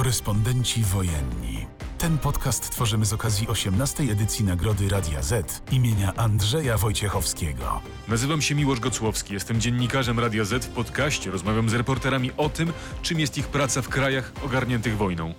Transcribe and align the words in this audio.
Korespondenci 0.00 0.82
wojenni. 0.82 1.66
Ten 1.98 2.18
podcast 2.18 2.70
tworzymy 2.70 3.06
z 3.06 3.12
okazji 3.12 3.48
18. 3.48 4.02
edycji 4.02 4.44
Nagrody 4.44 4.88
Radia 4.88 5.22
Z 5.22 5.62
imienia 5.72 6.14
Andrzeja 6.14 6.78
Wojciechowskiego. 6.78 7.80
Nazywam 8.08 8.42
się 8.42 8.54
Miłosz 8.54 8.80
Gocłowski, 8.80 9.34
jestem 9.34 9.60
dziennikarzem 9.60 10.20
Radia 10.20 10.44
Z 10.44 10.64
w 10.64 10.68
podcaście. 10.68 11.30
Rozmawiam 11.30 11.68
z 11.68 11.74
reporterami 11.74 12.30
o 12.36 12.48
tym, 12.48 12.72
czym 13.02 13.20
jest 13.20 13.38
ich 13.38 13.48
praca 13.48 13.82
w 13.82 13.88
krajach 13.88 14.32
ogarniętych 14.44 14.96
wojną. 14.96 15.34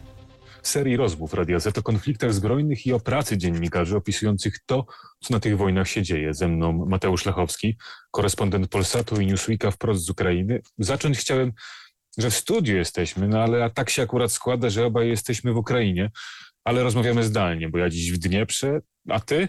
Serii 0.64 0.98
rozmów 0.98 1.34
Radia 1.34 1.60
Z 1.60 1.78
o 1.78 1.84
konfliktach 1.84 2.34
zbrojnych 2.34 2.86
i 2.86 2.94
o 2.94 3.00
pracy 3.00 3.38
dziennikarzy 3.38 3.98
opisujących 3.98 4.60
to, 4.66 4.86
co 5.22 5.34
na 5.34 5.40
tych 5.40 5.58
wojnach 5.58 5.88
się 5.88 6.04
dzieje. 6.04 6.34
Ze 6.34 6.48
mną 6.48 6.86
Mateusz 6.90 7.26
Lechowski, 7.26 7.78
korespondent 8.12 8.68
Polsatu 8.68 9.22
i 9.22 9.26
Newsweeka 9.26 9.72
wprost 9.72 10.06
z 10.06 10.10
Ukrainy. 10.10 10.62
Zacząć 10.78 11.18
chciałem 11.18 11.52
że 12.18 12.30
w 12.30 12.36
studiu 12.36 12.76
jesteśmy, 12.76 13.28
no 13.28 13.40
ale 13.40 13.70
tak 13.70 13.90
się 13.90 14.02
akurat 14.02 14.32
składa, 14.32 14.70
że 14.70 14.86
obaj 14.86 15.10
jesteśmy 15.10 15.54
w 15.54 15.58
Ukrainie, 15.58 16.12
ale 16.64 16.84
rozmawiamy 16.84 17.24
zdalnie, 17.24 17.70
bo 17.70 17.78
ja 17.78 17.90
dziś 17.90 18.12
w 18.12 18.18
Dnieprze, 18.18 18.82
a 19.10 19.20
ty? 19.20 19.48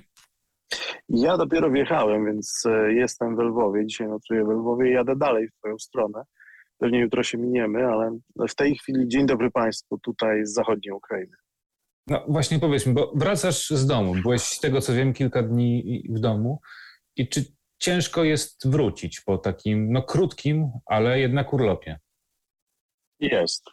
Ja 1.08 1.36
dopiero 1.36 1.70
wjechałem, 1.70 2.26
więc 2.26 2.62
e, 2.66 2.92
jestem 2.92 3.36
w 3.36 3.38
Lwowie. 3.38 3.86
Dzisiaj 3.86 4.08
nocuję 4.08 4.44
w 4.44 4.48
Lwowie 4.48 4.90
i 4.90 4.94
jadę 4.94 5.16
dalej 5.16 5.48
w 5.48 5.58
twoją 5.58 5.78
stronę. 5.78 6.22
Pewnie 6.78 7.00
jutro 7.00 7.22
się 7.22 7.38
miniemy, 7.38 7.86
ale 7.86 8.18
w 8.48 8.54
tej 8.54 8.74
chwili 8.74 9.08
dzień 9.08 9.26
dobry 9.26 9.50
Państwu 9.50 9.98
tutaj 9.98 10.46
z 10.46 10.52
zachodniej 10.52 10.92
Ukrainy. 10.92 11.36
No 12.06 12.24
właśnie 12.28 12.58
powiedz 12.58 12.86
mi, 12.86 12.94
bo 12.94 13.12
wracasz 13.14 13.70
z 13.70 13.86
domu. 13.86 14.14
Byłeś 14.22 14.42
z 14.42 14.60
tego 14.60 14.80
co 14.80 14.94
wiem 14.94 15.12
kilka 15.12 15.42
dni 15.42 16.02
w 16.10 16.20
domu 16.20 16.60
i 17.16 17.28
czy 17.28 17.44
ciężko 17.78 18.24
jest 18.24 18.70
wrócić 18.70 19.20
po 19.20 19.38
takim 19.38 19.92
no 19.92 20.02
krótkim, 20.02 20.70
ale 20.86 21.20
jednak 21.20 21.52
urlopie? 21.52 21.98
Jest. 23.22 23.64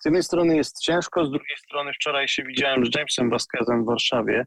Z 0.00 0.04
jednej 0.04 0.22
strony 0.22 0.56
jest 0.56 0.80
ciężko, 0.80 1.26
z 1.26 1.30
drugiej 1.30 1.56
strony 1.56 1.92
wczoraj 1.92 2.28
się 2.28 2.42
widziałem 2.42 2.86
z 2.86 2.96
Jamesem 2.96 3.30
Vasquezem 3.30 3.82
w 3.82 3.86
Warszawie. 3.86 4.44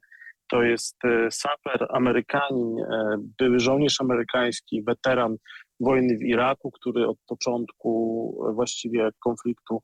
To 0.51 0.63
jest 0.63 0.95
e, 1.05 1.31
saper 1.31 1.87
Amerykanin, 1.89 2.79
e, 2.79 3.15
były 3.39 3.59
żołnierz 3.59 4.01
amerykański, 4.01 4.83
weteran 4.83 5.35
wojny 5.79 6.17
w 6.17 6.21
Iraku, 6.21 6.71
który 6.71 7.07
od 7.07 7.17
początku 7.27 7.91
e, 8.49 8.53
właściwie 8.53 9.09
konfliktu 9.19 9.81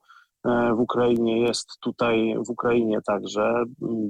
w 0.76 0.80
Ukrainie 0.80 1.42
jest 1.42 1.68
tutaj 1.82 2.36
w 2.48 2.50
Ukrainie 2.50 3.00
także. 3.08 3.64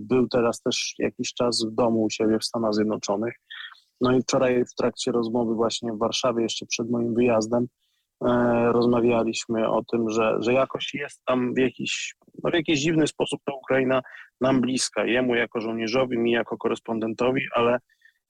Był 0.10 0.28
teraz 0.28 0.62
też 0.62 0.96
jakiś 1.00 1.34
czas 1.34 1.66
w 1.72 1.76
domu 1.76 2.04
u 2.04 2.10
siebie 2.10 2.40
w 2.40 2.46
Stanach 2.46 2.74
Zjednoczonych. 2.74 3.34
No 4.02 4.12
i 4.12 4.22
wczoraj 4.22 4.66
w 4.66 4.76
trakcie 4.76 5.12
rozmowy 5.12 5.56
właśnie 5.56 5.94
w 5.94 5.98
Warszawie, 5.98 6.44
jeszcze 6.44 6.66
przed 6.66 6.90
moim 6.90 7.14
wyjazdem, 7.14 7.68
rozmawialiśmy 8.72 9.70
o 9.70 9.84
tym, 9.84 10.10
że, 10.10 10.38
że 10.40 10.54
jakoś 10.54 10.94
jest 10.94 11.22
tam 11.26 11.54
w 11.54 11.58
jakiś, 11.58 12.16
no 12.44 12.52
w 12.52 12.54
jakiś 12.54 12.80
dziwny 12.80 13.08
sposób 13.08 13.42
ta 13.46 13.54
Ukraina 13.54 14.02
nam 14.42 14.62
bliska, 14.62 15.06
jemu 15.06 15.36
jako 15.36 15.62
żołnierzowi, 15.62 16.18
mi 16.18 16.32
jako 16.32 16.58
korespondentowi, 16.58 17.42
ale 17.56 17.80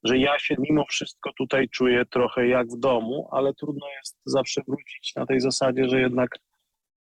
że 0.04 0.18
ja 0.18 0.38
się 0.38 0.54
mimo 0.58 0.84
wszystko 0.90 1.30
tutaj 1.38 1.68
czuję 1.68 2.04
trochę 2.10 2.48
jak 2.48 2.68
w 2.68 2.78
domu, 2.78 3.28
ale 3.32 3.54
trudno 3.54 3.86
jest 3.98 4.20
zawsze 4.24 4.60
wrócić 4.68 5.12
na 5.16 5.26
tej 5.26 5.40
zasadzie, 5.40 5.88
że 5.88 6.00
jednak 6.00 6.30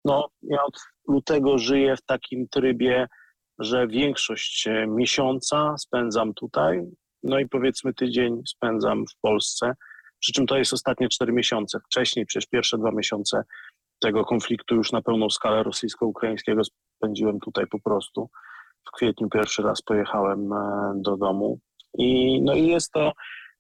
no, 0.06 0.30
ja 0.42 0.64
od 0.64 0.80
lutego 1.08 1.58
żyję 1.58 1.96
w 1.96 2.06
takim 2.06 2.48
trybie, 2.48 3.08
że 3.60 3.88
większość 3.88 4.68
e, 4.68 4.88
miesiąca 4.88 5.76
spędzam 5.78 6.34
tutaj, 6.34 6.82
no 7.24 7.40
i 7.40 7.48
powiedzmy 7.48 7.94
tydzień 7.94 8.42
spędzam 8.48 9.06
w 9.08 9.20
Polsce. 9.22 9.74
Przy 10.20 10.34
czym 10.34 10.48
to 10.48 10.58
jest 10.58 10.74
ostatnie 10.74 11.10
cztery 11.10 11.34
miesiące. 11.34 11.80
Wcześniej, 11.86 12.26
przecież 12.26 12.48
pierwsze 12.48 12.78
dwa 12.78 12.92
miesiące 12.92 13.44
tego 14.02 14.26
konfliktu 14.26 14.76
już 14.76 14.92
na 14.92 15.02
pełną 15.02 15.30
skalę 15.30 15.64
rosyjsko-ukraińskiego 15.64 16.62
spędziłem 16.98 17.40
tutaj 17.40 17.68
po 17.68 17.80
prostu. 17.80 18.30
W 18.88 18.92
kwietniu 18.92 19.30
pierwszy 19.30 19.62
raz 19.62 19.82
pojechałem 19.82 20.54
e, 20.54 20.92
do 20.96 21.18
domu. 21.18 21.60
I, 21.98 22.42
no 22.42 22.54
i 22.54 22.68
jest 22.68 22.92
to. 22.92 23.14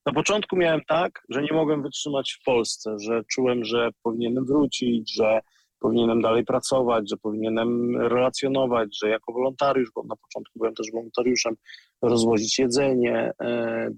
Na 0.05 0.13
początku 0.13 0.55
miałem 0.55 0.81
tak, 0.87 1.21
że 1.29 1.41
nie 1.41 1.53
mogłem 1.53 1.83
wytrzymać 1.83 2.37
w 2.41 2.43
Polsce, 2.43 2.95
że 2.99 3.21
czułem, 3.31 3.65
że 3.65 3.89
powinienem 4.03 4.45
wrócić, 4.45 5.15
że 5.15 5.39
powinienem 5.79 6.21
dalej 6.21 6.45
pracować, 6.45 7.09
że 7.09 7.17
powinienem 7.17 7.97
relacjonować, 7.97 8.89
że 9.01 9.09
jako 9.09 9.33
wolontariusz, 9.33 9.91
bo 9.95 10.03
na 10.03 10.15
początku 10.15 10.59
byłem 10.59 10.75
też 10.75 10.87
wolontariuszem, 10.93 11.55
rozwozić 12.01 12.59
jedzenie, 12.59 13.31
e, 13.41 13.89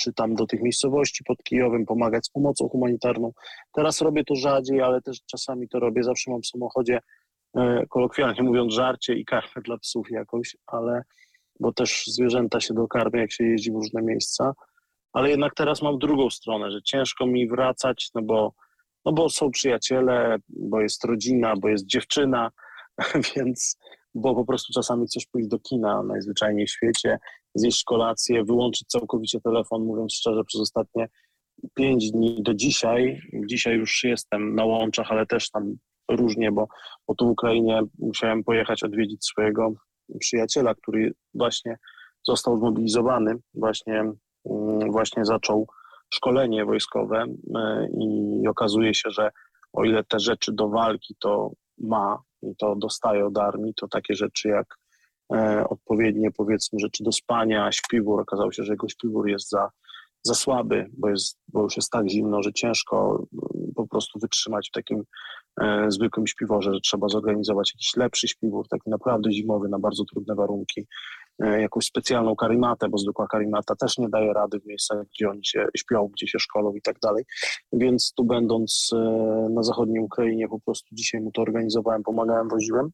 czy 0.00 0.12
tam 0.12 0.34
do 0.34 0.46
tych 0.46 0.62
miejscowości 0.62 1.24
pod 1.24 1.42
Kijowem, 1.42 1.86
pomagać 1.86 2.26
z 2.26 2.30
pomocą 2.30 2.68
humanitarną. 2.68 3.32
Teraz 3.72 4.00
robię 4.00 4.24
to 4.24 4.34
rzadziej, 4.34 4.82
ale 4.82 5.02
też 5.02 5.20
czasami 5.26 5.68
to 5.68 5.80
robię. 5.80 6.02
Zawsze 6.02 6.30
mam 6.30 6.42
w 6.42 6.46
samochodzie, 6.46 6.98
e, 7.56 7.86
kolokwialnie 7.88 8.42
mówiąc, 8.42 8.74
żarcie 8.74 9.14
i 9.14 9.24
karmę 9.24 9.62
dla 9.64 9.78
psów 9.78 10.10
jakoś, 10.10 10.56
ale 10.66 11.02
bo 11.60 11.72
też 11.72 12.04
zwierzęta 12.06 12.60
się 12.60 12.74
dokarmią, 12.74 13.20
jak 13.20 13.32
się 13.32 13.44
jeździ 13.44 13.72
w 13.72 13.74
różne 13.74 14.02
miejsca. 14.02 14.52
Ale 15.12 15.30
jednak 15.30 15.54
teraz 15.54 15.82
mam 15.82 15.98
drugą 15.98 16.30
stronę, 16.30 16.70
że 16.70 16.82
ciężko 16.82 17.26
mi 17.26 17.48
wracać, 17.48 18.10
no 18.14 18.22
bo, 18.22 18.52
no 19.04 19.12
bo 19.12 19.28
są 19.28 19.50
przyjaciele, 19.50 20.36
bo 20.48 20.80
jest 20.80 21.04
rodzina, 21.04 21.54
bo 21.56 21.68
jest 21.68 21.86
dziewczyna, 21.86 22.50
więc 23.36 23.78
bo 24.14 24.34
po 24.34 24.44
prostu 24.44 24.72
czasami 24.72 25.06
chcesz 25.06 25.26
pójść 25.26 25.48
do 25.48 25.58
kina 25.58 26.02
najzwyczajniej 26.02 26.66
w 26.66 26.70
świecie, 26.70 27.18
zjeść 27.58 27.84
kolację, 27.84 28.44
wyłączyć 28.44 28.88
całkowicie 28.88 29.40
telefon, 29.40 29.84
mówiąc 29.84 30.14
szczerze, 30.14 30.44
przez 30.44 30.60
ostatnie 30.60 31.08
pięć 31.74 32.10
dni 32.10 32.42
do 32.42 32.54
dzisiaj. 32.54 33.20
Dzisiaj 33.50 33.76
już 33.76 34.04
jestem 34.04 34.54
na 34.54 34.64
łączach, 34.64 35.06
ale 35.10 35.26
też 35.26 35.50
tam 35.50 35.76
różnie, 36.10 36.52
bo, 36.52 36.66
bo 37.08 37.14
tu 37.14 37.26
w 37.26 37.30
Ukrainie 37.30 37.82
musiałem 37.98 38.44
pojechać 38.44 38.82
odwiedzić 38.82 39.24
swojego 39.24 39.72
przyjaciela, 40.20 40.74
który 40.74 41.12
właśnie 41.34 41.76
został 42.26 42.58
zmobilizowany, 42.58 43.34
właśnie, 43.54 44.00
mm, 44.50 44.92
właśnie 44.92 45.24
zaczął 45.24 45.66
szkolenie 46.14 46.64
wojskowe 46.64 47.24
e, 47.54 47.88
i 48.00 48.48
okazuje 48.48 48.94
się, 48.94 49.10
że 49.10 49.30
o 49.72 49.84
ile 49.84 50.04
te 50.04 50.20
rzeczy 50.20 50.52
do 50.52 50.68
walki 50.68 51.16
to 51.20 51.50
ma 51.78 52.22
i 52.42 52.56
to 52.56 52.76
dostaje 52.76 53.26
od 53.26 53.38
armii, 53.38 53.74
to 53.74 53.88
takie 53.88 54.14
rzeczy 54.14 54.48
jak 54.48 54.66
odpowiednie 55.68 56.30
powiedzmy 56.30 56.78
rzeczy 56.78 57.04
do 57.04 57.12
spania, 57.12 57.72
śpiwór, 57.72 58.20
okazało 58.20 58.52
się, 58.52 58.64
że 58.64 58.72
jego 58.72 58.88
śpiwór 58.88 59.28
jest 59.28 59.50
za, 59.50 59.70
za 60.26 60.34
słaby, 60.34 60.86
bo, 60.98 61.10
jest, 61.10 61.38
bo 61.48 61.62
już 61.62 61.76
jest 61.76 61.90
tak 61.90 62.08
zimno, 62.08 62.42
że 62.42 62.52
ciężko 62.52 63.26
mm, 63.32 63.72
po 63.74 63.86
prostu 63.86 64.18
wytrzymać 64.18 64.68
w 64.68 64.72
takim 64.72 65.02
e, 65.60 65.86
zwykłym 65.88 66.26
śpiworze, 66.26 66.74
że 66.74 66.80
trzeba 66.80 67.08
zorganizować 67.08 67.72
jakiś 67.74 67.96
lepszy 67.96 68.28
śpiwór, 68.28 68.68
taki 68.68 68.90
naprawdę 68.90 69.32
zimowy, 69.32 69.68
na 69.68 69.78
bardzo 69.78 70.04
trudne 70.04 70.34
warunki, 70.34 70.86
e, 71.42 71.60
jakąś 71.60 71.84
specjalną 71.86 72.36
karimatę, 72.36 72.88
bo 72.88 72.98
zwykła 72.98 73.26
karimata 73.26 73.76
też 73.76 73.98
nie 73.98 74.08
daje 74.08 74.32
rady 74.32 74.60
w 74.60 74.66
miejscach, 74.66 74.98
gdzie 75.14 75.30
oni 75.30 75.44
się 75.44 75.66
śpią, 75.76 76.08
gdzie 76.12 76.28
się 76.28 76.38
szkolą 76.38 76.74
i 76.74 76.82
tak 76.82 76.98
dalej. 76.98 77.24
Więc 77.72 78.12
tu 78.16 78.24
będąc 78.24 78.90
e, 78.92 78.98
na 79.50 79.62
zachodniej 79.62 80.02
Ukrainie, 80.02 80.48
po 80.48 80.60
prostu 80.60 80.88
dzisiaj 80.92 81.20
mu 81.20 81.32
to 81.32 81.42
organizowałem, 81.42 82.02
pomagałem, 82.02 82.48
woziłem. 82.48 82.90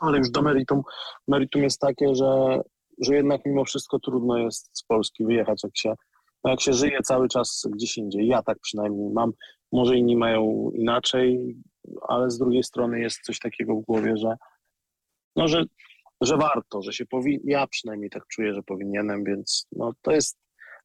Ale 0.00 0.18
już 0.18 0.30
do 0.30 0.42
meritum. 0.42 0.82
Meritum 1.28 1.62
jest 1.62 1.80
takie, 1.80 2.14
że, 2.14 2.60
że 3.00 3.14
jednak 3.14 3.40
mimo 3.46 3.64
wszystko 3.64 3.98
trudno 3.98 4.38
jest 4.38 4.78
z 4.78 4.82
Polski 4.82 5.24
wyjechać, 5.24 5.60
jak 5.64 5.76
się, 5.76 5.94
no 6.44 6.50
jak 6.50 6.60
się 6.60 6.72
żyje 6.72 6.98
cały 7.02 7.28
czas 7.28 7.66
gdzieś 7.72 7.98
indziej. 7.98 8.26
Ja 8.26 8.42
tak 8.42 8.58
przynajmniej 8.60 9.10
mam. 9.10 9.32
Może 9.72 9.96
inni 9.96 10.16
mają 10.16 10.70
inaczej, 10.74 11.56
ale 12.08 12.30
z 12.30 12.38
drugiej 12.38 12.62
strony 12.62 13.00
jest 13.00 13.20
coś 13.20 13.38
takiego 13.38 13.74
w 13.74 13.84
głowie, 13.84 14.16
że, 14.16 14.36
no, 15.36 15.48
że, 15.48 15.64
że 16.20 16.36
warto, 16.36 16.82
że 16.82 16.92
się 16.92 17.06
powinien, 17.06 17.40
ja 17.44 17.66
przynajmniej 17.66 18.10
tak 18.10 18.26
czuję, 18.26 18.54
że 18.54 18.62
powinienem, 18.62 19.24
więc 19.24 19.66
no, 19.72 19.92
to 20.02 20.12
jest, 20.12 20.38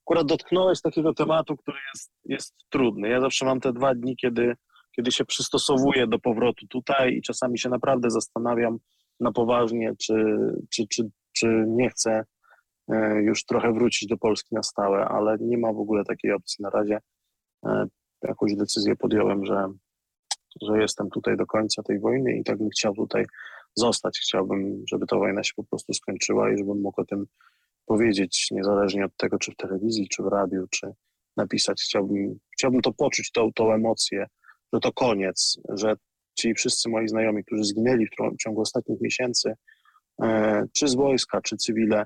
akurat 0.06 0.28
dotknąłeś 0.28 0.82
takiego 0.82 1.14
tematu, 1.14 1.58
który 1.58 1.78
jest, 1.94 2.12
jest 2.26 2.56
trudny. 2.70 3.10
Ja 3.10 3.22
zawsze 3.22 3.46
mam 3.46 3.60
te 3.60 3.74
dwa 3.74 3.96
dni, 3.96 4.16
kiedy, 4.16 4.56
kiedy 4.96 5.12
się 5.12 5.26
przystosowuję 5.26 6.08
do 6.08 6.20
powrotu 6.20 6.68
tutaj 6.68 7.14
i 7.14 7.22
czasami 7.22 7.60
się 7.60 7.70
naprawdę 7.70 8.10
zastanawiam 8.10 8.78
na 9.20 9.32
poważnie, 9.32 9.94
czy, 10.00 10.14
czy, 10.70 10.88
czy, 10.88 11.10
czy 11.34 11.66
nie 11.68 11.90
chcę 11.90 12.24
e, 12.88 13.22
już 13.22 13.46
trochę 13.46 13.74
wrócić 13.74 14.10
do 14.10 14.18
Polski 14.18 14.56
na 14.56 14.64
stałe, 14.64 15.06
ale 15.06 15.38
nie 15.40 15.58
ma 15.58 15.74
w 15.74 15.80
ogóle 15.80 16.04
takiej 16.04 16.32
opcji 16.32 16.64
na 16.64 16.70
razie. 16.70 17.00
E, 17.66 17.86
jakąś 18.24 18.56
decyzję 18.56 18.96
podjąłem, 18.96 19.46
że, 19.46 19.68
że 20.62 20.82
jestem 20.82 21.10
tutaj 21.10 21.38
do 21.38 21.46
końca 21.46 21.84
tej 21.84 22.00
wojny 22.00 22.38
i 22.38 22.44
tak 22.44 22.58
bym 22.58 22.70
chciał 22.70 22.94
tutaj 22.94 23.26
zostać. 23.76 24.20
Chciałbym, 24.20 24.84
żeby 24.92 25.06
ta 25.06 25.18
wojna 25.18 25.44
się 25.44 25.54
po 25.56 25.64
prostu 25.64 25.94
skończyła 25.94 26.54
i 26.54 26.58
żebym 26.58 26.82
mógł 26.82 27.02
o 27.02 27.06
tym 27.06 27.26
powiedzieć, 27.86 28.48
niezależnie 28.52 29.06
od 29.06 29.18
tego, 29.18 29.40
czy 29.40 29.52
w 29.52 29.56
telewizji, 29.56 30.08
czy 30.10 30.24
w 30.24 30.28
radiu, 30.28 30.68
czy 30.70 30.94
napisać. 31.38 31.82
Chciałbym, 31.82 32.40
chciałbym 32.54 32.82
to 32.82 32.94
poczuć, 32.94 33.32
tą, 33.32 33.54
tą 33.54 33.74
emocję, 33.74 34.26
że 34.74 34.80
to 34.80 34.92
koniec, 34.94 35.58
że 35.70 35.96
ci 36.36 36.54
wszyscy 36.54 36.90
moi 36.90 37.08
znajomi, 37.08 37.44
którzy 37.44 37.64
zginęli 37.64 38.06
w 38.06 38.38
ciągu 38.44 38.62
ostatnich 38.62 39.02
miesięcy, 39.02 39.54
e, 40.24 40.64
czy 40.78 40.88
z 40.88 40.96
wojska, 40.96 41.42
czy 41.42 41.58
cywile, 41.58 42.06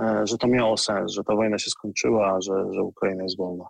e, 0.00 0.26
że 0.26 0.38
to 0.38 0.48
miało 0.48 0.76
sens, 0.76 1.12
że 1.12 1.24
ta 1.24 1.34
wojna 1.34 1.58
się 1.58 1.70
skończyła, 1.70 2.40
że, 2.40 2.52
że 2.74 2.82
Ukraina 2.82 3.22
jest 3.22 3.36
wolna. 3.36 3.64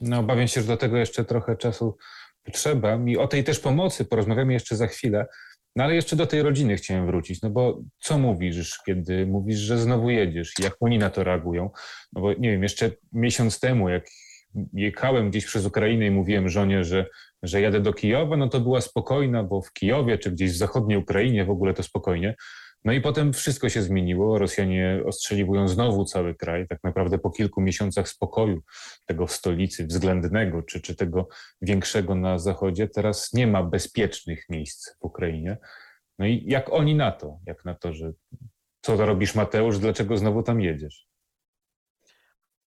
No, 0.00 0.18
obawiam 0.18 0.48
się, 0.48 0.60
że 0.60 0.66
do 0.66 0.76
tego 0.76 0.96
jeszcze 0.96 1.24
trochę 1.24 1.56
czasu 1.56 1.96
potrzeba. 2.42 2.98
I 3.06 3.16
o 3.16 3.28
tej 3.28 3.44
też 3.44 3.60
pomocy 3.60 4.04
porozmawiamy 4.04 4.52
jeszcze 4.52 4.76
za 4.76 4.86
chwilę. 4.86 5.26
No 5.76 5.84
ale 5.84 5.94
jeszcze 5.94 6.16
do 6.16 6.26
tej 6.26 6.42
rodziny 6.42 6.76
chciałem 6.76 7.06
wrócić, 7.06 7.42
no 7.42 7.50
bo 7.50 7.82
co 7.98 8.18
mówisz, 8.18 8.78
kiedy 8.86 9.26
mówisz, 9.26 9.58
że 9.58 9.78
znowu 9.78 10.10
jedziesz? 10.10 10.52
Jak 10.58 10.76
oni 10.80 10.98
na 10.98 11.10
to 11.10 11.24
reagują? 11.24 11.70
No 12.12 12.20
bo 12.20 12.32
nie 12.32 12.50
wiem, 12.50 12.62
jeszcze 12.62 12.90
miesiąc 13.12 13.60
temu, 13.60 13.88
jak 13.88 14.06
jechałem 14.72 15.30
gdzieś 15.30 15.46
przez 15.46 15.66
Ukrainę 15.66 16.06
i 16.06 16.10
mówiłem 16.10 16.48
żonie, 16.48 16.84
że, 16.84 17.06
że 17.42 17.60
jadę 17.60 17.80
do 17.80 17.92
Kijowa, 17.92 18.36
no 18.36 18.48
to 18.48 18.60
była 18.60 18.80
spokojna, 18.80 19.44
bo 19.44 19.62
w 19.62 19.72
Kijowie 19.72 20.18
czy 20.18 20.30
gdzieś 20.30 20.52
w 20.52 20.56
zachodniej 20.56 20.98
Ukrainie 20.98 21.44
w 21.44 21.50
ogóle 21.50 21.74
to 21.74 21.82
spokojnie. 21.82 22.34
No 22.84 22.92
i 22.92 23.00
potem 23.00 23.32
wszystko 23.32 23.68
się 23.68 23.82
zmieniło. 23.82 24.38
Rosjanie 24.38 25.00
ostrzeliwują 25.06 25.68
znowu 25.68 26.04
cały 26.04 26.34
kraj. 26.34 26.68
Tak 26.68 26.78
naprawdę 26.84 27.18
po 27.18 27.30
kilku 27.30 27.60
miesiącach 27.60 28.08
spokoju 28.08 28.62
tego 29.06 29.26
w 29.26 29.32
stolicy 29.32 29.86
względnego, 29.86 30.62
czy, 30.62 30.80
czy 30.80 30.96
tego 30.96 31.28
większego 31.62 32.14
na 32.14 32.38
zachodzie, 32.38 32.88
teraz 32.88 33.32
nie 33.32 33.46
ma 33.46 33.62
bezpiecznych 33.62 34.44
miejsc 34.48 34.90
w 34.90 35.04
Ukrainie. 35.04 35.56
No 36.18 36.26
i 36.26 36.44
jak 36.46 36.72
oni 36.72 36.94
na 36.94 37.12
to? 37.12 37.38
Jak 37.46 37.64
na 37.64 37.74
to, 37.74 37.92
że 37.92 38.12
co 38.80 38.96
to 38.96 39.06
robisz 39.06 39.34
Mateusz, 39.34 39.78
dlaczego 39.78 40.16
znowu 40.16 40.42
tam 40.42 40.60
jedziesz? 40.60 41.07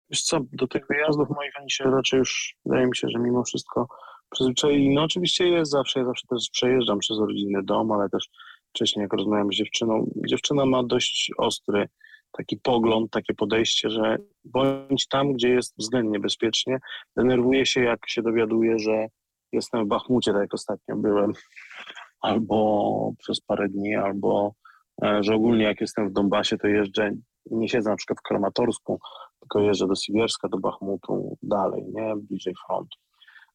Wiesz 0.10 0.22
co, 0.22 0.40
do 0.52 0.68
tych 0.68 0.88
wyjazdów 0.88 1.30
moich 1.30 1.54
oni 1.60 1.72
się 1.72 1.84
raczej 1.84 2.18
już, 2.18 2.56
wydaje 2.66 2.88
mi 2.88 2.96
się, 2.96 3.08
że 3.10 3.20
mimo 3.20 3.44
wszystko 3.44 3.88
przyzwyczaili. 4.30 4.94
No 4.94 5.04
oczywiście 5.04 5.50
jest 5.50 5.72
zawsze, 5.72 6.00
ja 6.00 6.06
zawsze 6.06 6.28
też 6.28 6.50
przejeżdżam 6.52 7.00
przez 7.00 7.18
rodzinny 7.20 7.64
dom, 7.64 7.92
ale 7.92 8.10
też 8.10 8.30
wcześniej, 8.70 9.04
jak 9.04 9.14
rozmawiałem 9.14 9.54
z 9.54 9.56
dziewczyną, 9.56 10.12
dziewczyna 10.28 10.66
ma 10.66 10.84
dość 10.84 11.32
ostry 11.38 11.88
taki 12.32 12.58
pogląd, 12.58 13.12
takie 13.12 13.34
podejście, 13.34 13.90
że 13.90 14.18
bądź 14.46 15.08
tam, 15.08 15.34
gdzie 15.34 15.50
jest 15.50 15.74
względnie 15.78 16.20
bezpiecznie, 16.20 16.78
denerwuje 17.18 17.66
się, 17.66 17.84
jak 17.84 18.00
się 18.08 18.22
dowiaduje, 18.22 18.80
że 18.80 19.08
jestem 19.52 19.86
w 19.86 19.88
Bachmucie, 19.88 20.32
tak 20.32 20.42
jak 20.42 20.54
ostatnio 20.54 20.96
byłem, 20.96 21.34
albo 22.22 23.12
przez 23.20 23.42
parę 23.42 23.70
dni, 23.70 23.96
albo 23.96 24.54
e, 25.04 25.24
że 25.24 25.36
ogólnie 25.36 25.64
jak 25.64 25.82
jestem 25.82 26.10
w 26.10 26.14
Donbasie, 26.14 26.58
to 26.58 26.68
jeżdżę, 26.68 27.12
nie 27.52 27.70
siedzę 27.70 27.90
na 27.90 27.96
przykład 27.96 28.20
w 28.20 28.28
Kramatorsku, 28.28 29.00
tylko 29.40 29.60
jeżdżę 29.60 29.88
do 29.88 29.96
Siwierska, 29.96 30.50
do 30.50 30.58
Bachmutu, 30.58 31.38
dalej, 31.44 31.86
nie, 31.94 32.14
bliżej 32.16 32.54
frontu. 32.68 32.98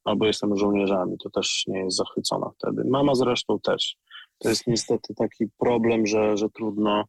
Albo 0.03 0.25
jestem 0.25 0.57
żołnierzami, 0.57 1.17
to 1.23 1.29
też 1.29 1.63
nie 1.67 1.79
jest 1.79 1.97
zachwycona 1.97 2.49
wtedy. 2.57 2.83
Mama 2.89 3.15
zresztą 3.15 3.59
też 3.59 3.97
to 4.41 4.49
jest 4.49 4.67
niestety 4.67 5.13
taki 5.15 5.45
problem, 5.59 6.07
że, 6.07 6.37
że 6.37 6.49
trudno, 6.49 7.03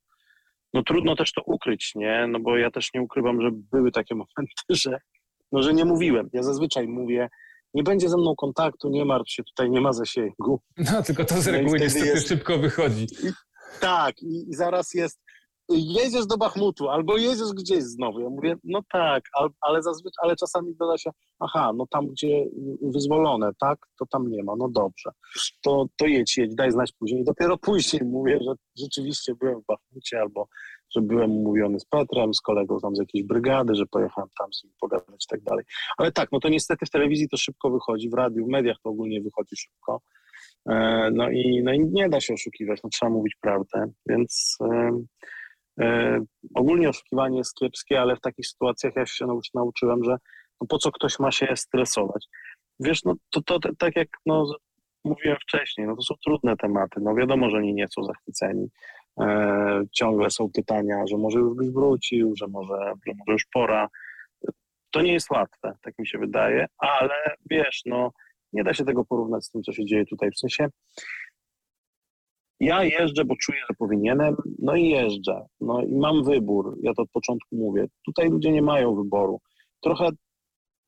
no 0.74 0.82
trudno 0.82 1.16
też 1.16 1.32
to 1.32 1.42
ukryć, 1.46 1.92
nie? 1.94 2.26
No 2.28 2.40
bo 2.40 2.56
ja 2.56 2.70
też 2.70 2.94
nie 2.94 3.02
ukrywam, 3.02 3.42
że 3.42 3.50
były 3.52 3.92
takie 3.92 4.14
momenty, 4.20 4.62
że, 4.70 4.98
no, 5.52 5.62
że 5.62 5.74
nie 5.74 5.84
mówiłem. 5.84 6.30
Ja 6.32 6.42
zazwyczaj 6.42 6.88
mówię, 6.88 7.28
nie 7.74 7.82
będzie 7.82 8.08
ze 8.08 8.16
mną 8.16 8.34
kontaktu, 8.36 8.90
nie 8.90 9.04
martw 9.04 9.30
się, 9.30 9.44
tutaj 9.44 9.70
nie 9.70 9.80
ma 9.80 9.92
zasięgu. 9.92 10.60
No, 10.92 11.02
tylko 11.02 11.24
to 11.24 11.34
z 11.34 11.46
no 11.46 11.52
reguły 11.52 11.78
no 11.78 11.84
niestety 11.84 12.06
jest... 12.06 12.28
szybko 12.28 12.58
wychodzi. 12.58 13.04
I, 13.04 13.32
tak, 13.80 14.22
i, 14.22 14.50
i 14.50 14.54
zaraz 14.54 14.94
jest, 14.94 15.20
jedziesz 15.74 16.26
do 16.26 16.36
Bachmutu 16.36 16.88
albo 16.88 17.16
jedziesz 17.16 17.52
gdzieś 17.56 17.82
znowu. 17.82 18.20
Ja 18.20 18.28
mówię, 18.28 18.56
no 18.64 18.80
tak, 18.92 19.24
ale, 19.60 19.82
zazwyczaj, 19.82 20.22
ale 20.22 20.36
czasami 20.36 20.74
doda 20.76 20.98
się, 20.98 21.10
aha, 21.40 21.72
no 21.76 21.86
tam 21.90 22.06
gdzie 22.06 22.46
wyzwolone, 22.82 23.50
tak, 23.60 23.78
to 23.98 24.06
tam 24.06 24.30
nie 24.30 24.44
ma, 24.44 24.52
no 24.58 24.68
dobrze, 24.68 25.10
to, 25.62 25.86
to 25.96 26.06
jedź, 26.06 26.38
jedź, 26.38 26.54
daj 26.54 26.72
znać 26.72 26.92
później. 26.92 27.24
Dopiero 27.24 27.58
później 27.58 28.02
mówię, 28.04 28.38
że 28.42 28.54
rzeczywiście 28.78 29.34
byłem 29.34 29.60
w 29.60 29.66
Bachmucie 29.66 30.20
albo 30.20 30.48
że 30.96 31.00
byłem 31.00 31.30
umówiony 31.30 31.80
z 31.80 31.84
Petrem, 31.84 32.34
z 32.34 32.40
kolegą 32.40 32.80
tam 32.80 32.96
z 32.96 32.98
jakiejś 32.98 33.24
brygady, 33.24 33.74
że 33.74 33.86
pojechałem 33.86 34.30
tam 34.38 34.52
z 34.52 34.64
nim 34.64 34.72
pogadać 34.80 35.24
i 35.24 35.28
tak 35.28 35.42
dalej. 35.42 35.64
Ale 35.98 36.12
tak, 36.12 36.28
no 36.32 36.40
to 36.40 36.48
niestety 36.48 36.86
w 36.86 36.90
telewizji 36.90 37.28
to 37.28 37.36
szybko 37.36 37.70
wychodzi, 37.70 38.10
w 38.10 38.14
radiu, 38.14 38.46
w 38.46 38.48
mediach 38.48 38.76
to 38.82 38.90
ogólnie 38.90 39.20
wychodzi 39.20 39.56
szybko. 39.56 40.00
E, 40.68 41.10
no 41.12 41.30
i, 41.30 41.62
no 41.64 41.72
i 41.72 41.80
nie 41.80 42.08
da 42.08 42.20
się 42.20 42.34
oszukiwać, 42.34 42.80
no 42.84 42.90
trzeba 42.90 43.10
mówić 43.10 43.36
prawdę, 43.40 43.92
więc 44.08 44.58
E, 44.60 45.02
ogólnie 46.54 46.88
oszukiwanie 46.88 47.38
jest 47.38 47.54
kiepskie, 47.54 48.00
ale 48.00 48.16
w 48.16 48.20
takich 48.20 48.46
sytuacjach 48.46 48.96
ja 48.96 49.06
się 49.06 49.26
nauczyłem, 49.54 50.04
że 50.04 50.16
no 50.60 50.66
po 50.68 50.78
co 50.78 50.92
ktoś 50.92 51.18
ma 51.18 51.30
się 51.30 51.56
stresować. 51.56 52.26
Wiesz, 52.80 53.04
no 53.04 53.14
to, 53.30 53.42
to, 53.42 53.58
to 53.60 53.68
tak 53.78 53.96
jak 53.96 54.08
no, 54.26 54.46
mówiłem 55.04 55.36
wcześniej, 55.42 55.86
no 55.86 55.96
to 55.96 56.02
są 56.02 56.14
trudne 56.24 56.56
tematy. 56.56 57.00
No 57.00 57.14
wiadomo, 57.14 57.50
że 57.50 57.56
oni 57.56 57.74
nie 57.74 57.86
są 57.88 58.04
zachwyceni. 58.04 58.68
E, 59.20 59.84
ciągle 59.92 60.30
są 60.30 60.50
pytania, 60.50 61.06
że 61.06 61.16
może 61.16 61.38
już 61.38 61.56
byś 61.56 61.70
wrócił, 61.70 62.32
że 62.36 62.46
może, 62.48 62.92
że 63.06 63.12
może 63.18 63.32
już 63.32 63.46
pora. 63.52 63.88
To 64.90 65.02
nie 65.02 65.12
jest 65.12 65.30
łatwe, 65.30 65.72
tak 65.82 65.98
mi 65.98 66.06
się 66.06 66.18
wydaje, 66.18 66.66
ale 66.78 67.14
wiesz, 67.50 67.82
no 67.86 68.10
nie 68.52 68.64
da 68.64 68.74
się 68.74 68.84
tego 68.84 69.04
porównać 69.04 69.44
z 69.44 69.50
tym, 69.50 69.62
co 69.62 69.72
się 69.72 69.84
dzieje 69.84 70.06
tutaj. 70.06 70.30
W 70.30 70.38
sensie 70.38 70.68
ja 72.64 72.84
jeżdżę, 72.84 73.24
bo 73.24 73.34
czuję, 73.36 73.58
że 73.70 73.76
powinienem, 73.78 74.36
no 74.58 74.76
i 74.76 74.88
jeżdżę. 74.88 75.46
No 75.60 75.82
i 75.82 75.94
mam 75.96 76.24
wybór, 76.24 76.78
ja 76.82 76.94
to 76.94 77.02
od 77.02 77.10
początku 77.10 77.56
mówię. 77.56 77.86
Tutaj 78.04 78.28
ludzie 78.28 78.52
nie 78.52 78.62
mają 78.62 78.94
wyboru. 78.94 79.40
Trochę 79.80 80.08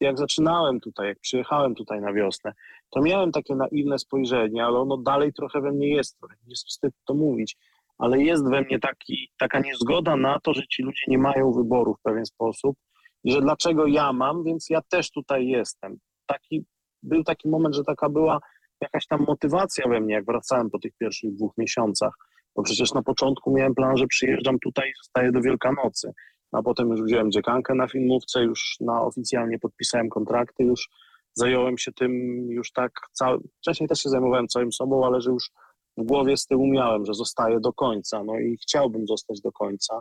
jak 0.01 0.19
zaczynałem 0.19 0.81
tutaj, 0.81 1.07
jak 1.07 1.21
przyjechałem 1.21 1.75
tutaj 1.75 2.01
na 2.01 2.13
wiosnę, 2.13 2.53
to 2.91 3.03
miałem 3.03 3.33
takie 3.33 3.55
naiwne 3.55 3.99
spojrzenie, 3.99 4.65
ale 4.65 4.79
ono 4.79 4.97
dalej 4.97 5.33
trochę 5.33 5.61
we 5.61 5.73
mnie 5.73 5.89
jest, 5.89 6.19
trochę 6.19 6.35
jest 6.47 6.67
wstyd 6.67 6.95
to 7.07 7.15
mówić, 7.15 7.57
ale 7.99 8.23
jest 8.23 8.51
we 8.51 8.63
mnie 8.63 8.79
taki, 8.79 9.29
taka 9.39 9.61
niezgoda 9.61 10.17
na 10.17 10.41
to, 10.41 10.55
że 10.55 10.63
ci 10.67 10.83
ludzie 10.83 11.03
nie 11.09 11.19
mają 11.19 11.53
wyboru 11.53 11.95
w 11.95 12.03
pewien 12.03 12.27
sposób 12.27 12.77
że 13.25 13.41
dlaczego 13.41 13.87
ja 13.87 14.13
mam, 14.13 14.45
więc 14.45 14.71
ja 14.71 14.81
też 14.89 15.11
tutaj 15.11 15.47
jestem. 15.47 15.97
Taki, 16.27 16.65
był 17.03 17.25
taki 17.25 17.49
moment, 17.49 17.75
że 17.75 17.85
taka 17.85 18.09
była 18.09 18.39
jakaś 18.85 19.07
tam 19.07 19.25
motywacja 19.29 19.89
we 19.89 20.01
mnie, 20.01 20.15
jak 20.15 20.25
wracałem 20.25 20.71
po 20.71 20.79
tych 20.79 20.93
pierwszych 20.99 21.35
dwóch 21.35 21.53
miesiącach. 21.59 22.15
Bo 22.57 22.63
przecież 22.63 22.95
na 22.95 23.03
początku 23.03 23.53
miałem 23.53 23.75
plan, 23.75 23.97
że 23.97 24.07
przyjeżdżam 24.07 24.59
tutaj 24.59 24.91
i 24.91 24.95
zostaję 25.03 25.33
do 25.33 25.41
Wielkanocy. 25.41 26.13
A 26.53 26.63
potem 26.63 26.89
już 26.89 27.03
wziąłem 27.03 27.31
dziekankę 27.31 27.75
na 27.75 27.89
filmówce, 27.89 28.43
już 28.43 28.77
na 28.81 29.03
oficjalnie 29.03 29.59
podpisałem 29.59 30.09
kontrakty, 30.09 30.65
już 30.65 30.89
zająłem 31.35 31.79
się 31.79 31.93
tym 31.93 32.13
już 32.51 32.73
tak, 32.73 32.93
cały, 33.13 33.39
wcześniej 33.59 33.89
też 33.89 34.01
się 34.01 34.09
zajmowałem 34.09 34.49
całym 34.49 34.73
sobą, 34.73 35.07
ale 35.07 35.21
że 35.21 35.31
już 35.31 35.51
w 35.97 36.03
głowie 36.03 36.37
z 36.37 36.47
tyłu 36.47 36.67
miałem, 36.67 37.07
że 37.07 37.15
zostaję 37.15 37.61
do 37.61 37.73
końca, 37.73 38.25
no 38.25 38.39
i 38.39 38.57
chciałbym 38.63 39.07
zostać 39.07 39.41
do 39.41 39.53
końca. 39.53 40.01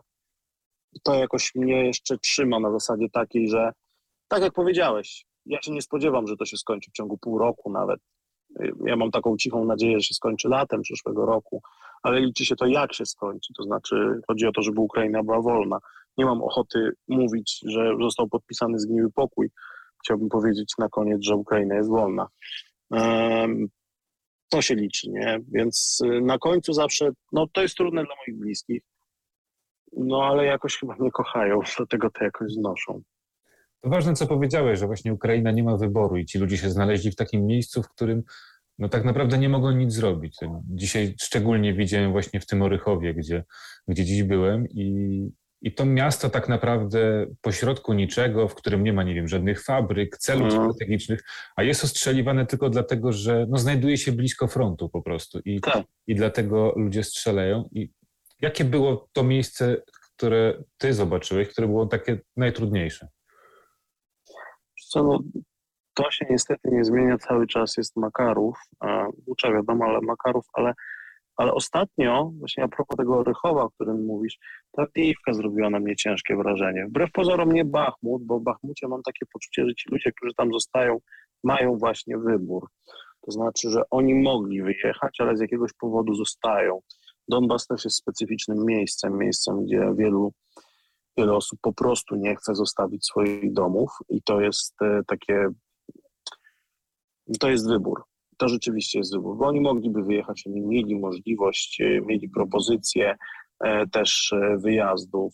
To 1.04 1.14
jakoś 1.14 1.56
mnie 1.56 1.86
jeszcze 1.86 2.18
trzyma 2.18 2.60
na 2.60 2.72
zasadzie 2.72 3.10
takiej, 3.10 3.50
że 3.50 3.72
tak 4.28 4.42
jak 4.42 4.54
powiedziałeś, 4.54 5.26
ja 5.46 5.62
się 5.62 5.72
nie 5.72 5.82
spodziewam, 5.82 6.28
że 6.28 6.38
to 6.38 6.46
się 6.46 6.58
skończy 6.58 6.92
w 6.92 6.94
ciągu 6.94 7.18
pół 7.18 7.38
roku 7.38 7.72
nawet. 7.72 8.00
Ja 8.86 8.96
mam 8.96 9.12
taką 9.12 9.38
cichą 9.38 9.66
nadzieję, 9.66 10.00
że 10.00 10.04
się 10.04 10.14
skończy 10.14 10.50
latem 10.50 10.82
przyszłego 10.82 11.26
roku, 11.26 11.62
ale 12.04 12.20
liczy 12.20 12.46
się 12.46 12.56
to, 12.56 12.66
jak 12.66 12.94
się 12.94 13.06
skończy. 13.06 13.54
To 13.58 13.64
znaczy, 13.64 14.22
chodzi 14.28 14.48
o 14.48 14.52
to, 14.52 14.62
żeby 14.62 14.82
Ukraina 14.82 15.24
była 15.24 15.42
wolna. 15.42 15.80
Nie 16.18 16.26
mam 16.26 16.42
ochoty 16.42 16.92
mówić, 17.08 17.60
że 17.66 17.96
został 18.02 18.30
podpisany 18.30 18.80
zgniły 18.80 19.12
pokój. 19.12 19.50
Chciałbym 20.04 20.30
powiedzieć 20.30 20.74
na 20.78 20.90
koniec, 20.90 21.24
że 21.24 21.36
Ukraina 21.36 21.76
jest 21.76 21.90
wolna. 21.90 22.28
to 24.50 24.62
się 24.62 24.76
liczy, 24.76 25.10
nie? 25.10 25.40
Więc 25.52 26.00
y, 26.06 26.22
na 26.22 26.38
końcu 26.38 26.74
zawsze, 26.74 27.10
no 27.32 27.48
to 27.54 27.62
jest 27.62 27.76
trudne 27.76 28.04
dla 28.04 28.16
moich 28.16 28.40
bliskich, 28.40 28.82
no 29.98 30.24
ale 30.24 30.46
jakoś 30.46 30.78
chyba 30.78 30.96
mnie 30.96 31.12
kochają, 31.12 31.60
dlatego 31.78 32.10
to 32.10 32.24
jakoś 32.24 32.52
znoszą. 32.52 33.02
To 33.84 33.90
ważne, 33.90 34.14
co 34.14 34.28
powiedziałeś, 34.28 34.80
że 34.80 34.88
właśnie 34.88 35.14
Ukraina 35.14 35.52
nie 35.52 35.64
ma 35.64 35.78
wyboru 35.78 36.18
i 36.18 36.26
ci 36.26 36.40
ludzie 36.40 36.58
się 36.58 36.70
znaleźli 36.70 37.12
w 37.12 37.16
takim 37.16 37.46
miejscu, 37.46 37.84
w 37.84 37.90
którym 37.90 38.24
no 38.80 38.90
tak 38.90 39.06
naprawdę 39.06 39.38
nie 39.38 39.50
mogą 39.50 39.72
nic 39.72 39.94
zrobić. 39.94 40.38
Dzisiaj 40.70 41.16
szczególnie 41.22 41.74
widziałem 41.74 42.12
właśnie 42.12 42.40
w 42.40 42.46
tym 42.46 42.62
Orychowie, 42.62 43.14
gdzie, 43.14 43.44
gdzie 43.88 44.06
dziś 44.06 44.24
byłem 44.24 44.68
i, 44.70 45.30
i 45.62 45.74
to 45.74 45.86
miasto 45.86 46.30
tak 46.30 46.50
naprawdę 46.50 47.26
pośrodku 47.42 47.94
niczego, 47.94 48.48
w 48.48 48.56
którym 48.56 48.84
nie 48.84 48.94
ma, 48.94 49.04
nie 49.04 49.14
wiem, 49.14 49.28
żadnych 49.28 49.64
fabryk, 49.64 50.18
celów 50.18 50.48
mhm. 50.48 50.72
strategicznych, 50.72 51.24
a 51.56 51.64
jest 51.64 51.84
ostrzeliwane 51.84 52.46
tylko 52.46 52.70
dlatego, 52.70 53.12
że 53.12 53.46
no, 53.50 53.58
znajduje 53.58 53.98
się 53.98 54.12
blisko 54.12 54.48
frontu 54.48 54.90
po 54.90 55.02
prostu 55.02 55.40
i, 55.46 55.62
tak. 55.62 55.86
i 56.08 56.16
dlatego 56.16 56.74
ludzie 56.76 57.04
strzelają. 57.04 57.70
I 57.72 57.92
jakie 58.42 58.66
było 58.66 59.10
to 59.14 59.24
miejsce, 59.24 59.78
które 60.16 60.64
ty 60.78 60.94
zobaczyłeś, 60.94 61.48
które 61.48 61.68
było 61.68 61.86
takie 61.86 62.20
najtrudniejsze? 62.38 63.08
Co, 64.94 65.04
no, 65.04 65.20
to 65.94 66.12
się 66.12 66.26
niestety 66.30 66.70
nie 66.72 66.84
zmienia 66.84 67.18
cały 67.18 67.48
czas, 67.48 67.78
jest 67.78 67.96
Makarów, 67.96 68.58
Bucza 69.28 69.52
wiadomo, 69.52 69.86
ale 69.86 70.00
Makarów, 70.02 70.46
ale, 70.54 70.74
ale 71.38 71.54
ostatnio, 71.54 72.32
właśnie 72.40 72.64
a 72.64 72.68
propos 72.68 72.98
tego 72.98 73.24
Rychowa, 73.24 73.64
o 73.64 73.70
którym 73.70 74.06
mówisz, 74.06 74.38
ta 74.72 74.88
Kiejówka 74.88 75.34
zrobiła 75.34 75.70
na 75.70 75.80
mnie 75.80 75.96
ciężkie 75.96 76.36
wrażenie. 76.36 76.86
Wbrew 76.86 77.12
pozorom 77.12 77.52
nie 77.52 77.66
Bachmut, 77.66 78.24
bo 78.26 78.40
w 78.40 78.44
Bachmucie 78.44 78.88
mam 78.88 79.04
takie 79.04 79.26
poczucie, 79.34 79.66
że 79.66 79.76
ci 79.76 79.90
ludzie, 79.92 80.12
którzy 80.12 80.34
tam 80.38 80.54
zostają, 80.54 80.98
mają 81.44 81.78
właśnie 81.78 82.18
wybór. 82.18 82.68
To 83.22 83.32
znaczy, 83.32 83.70
że 83.70 83.82
oni 83.92 84.16
mogli 84.16 84.62
wyjechać, 84.62 85.20
ale 85.20 85.38
z 85.38 85.42
jakiegoś 85.42 85.72
powodu 85.74 86.16
zostają. 86.16 86.80
Donbas 87.28 87.68
też 87.68 87.86
jest 87.86 87.98
specyficznym 87.98 88.66
miejscem, 88.66 89.18
miejscem, 89.18 89.66
gdzie 89.66 89.94
wielu 89.98 90.34
wiele 91.18 91.34
osób 91.34 91.60
po 91.62 91.74
prostu 91.74 92.16
nie 92.16 92.36
chce 92.36 92.56
zostawić 92.56 93.06
swoich 93.06 93.54
domów 93.54 93.92
i 94.10 94.22
to 94.22 94.42
jest 94.42 94.82
e, 94.82 95.02
takie, 95.08 95.48
to 97.40 97.50
jest 97.50 97.70
wybór. 97.70 98.04
to 98.38 98.48
rzeczywiście 98.48 99.00
jest 99.00 99.14
wybór, 99.14 99.38
bo 99.38 99.48
oni 99.48 99.62
mogliby 99.62 100.04
wyjechać, 100.04 100.44
oni 100.48 100.62
mieli 100.62 101.00
możliwość, 101.00 101.82
e, 101.82 102.02
mieli 102.02 102.30
propozycje 102.30 103.16
e, 103.64 103.88
też 103.88 104.34
wyjazdów. 104.58 105.34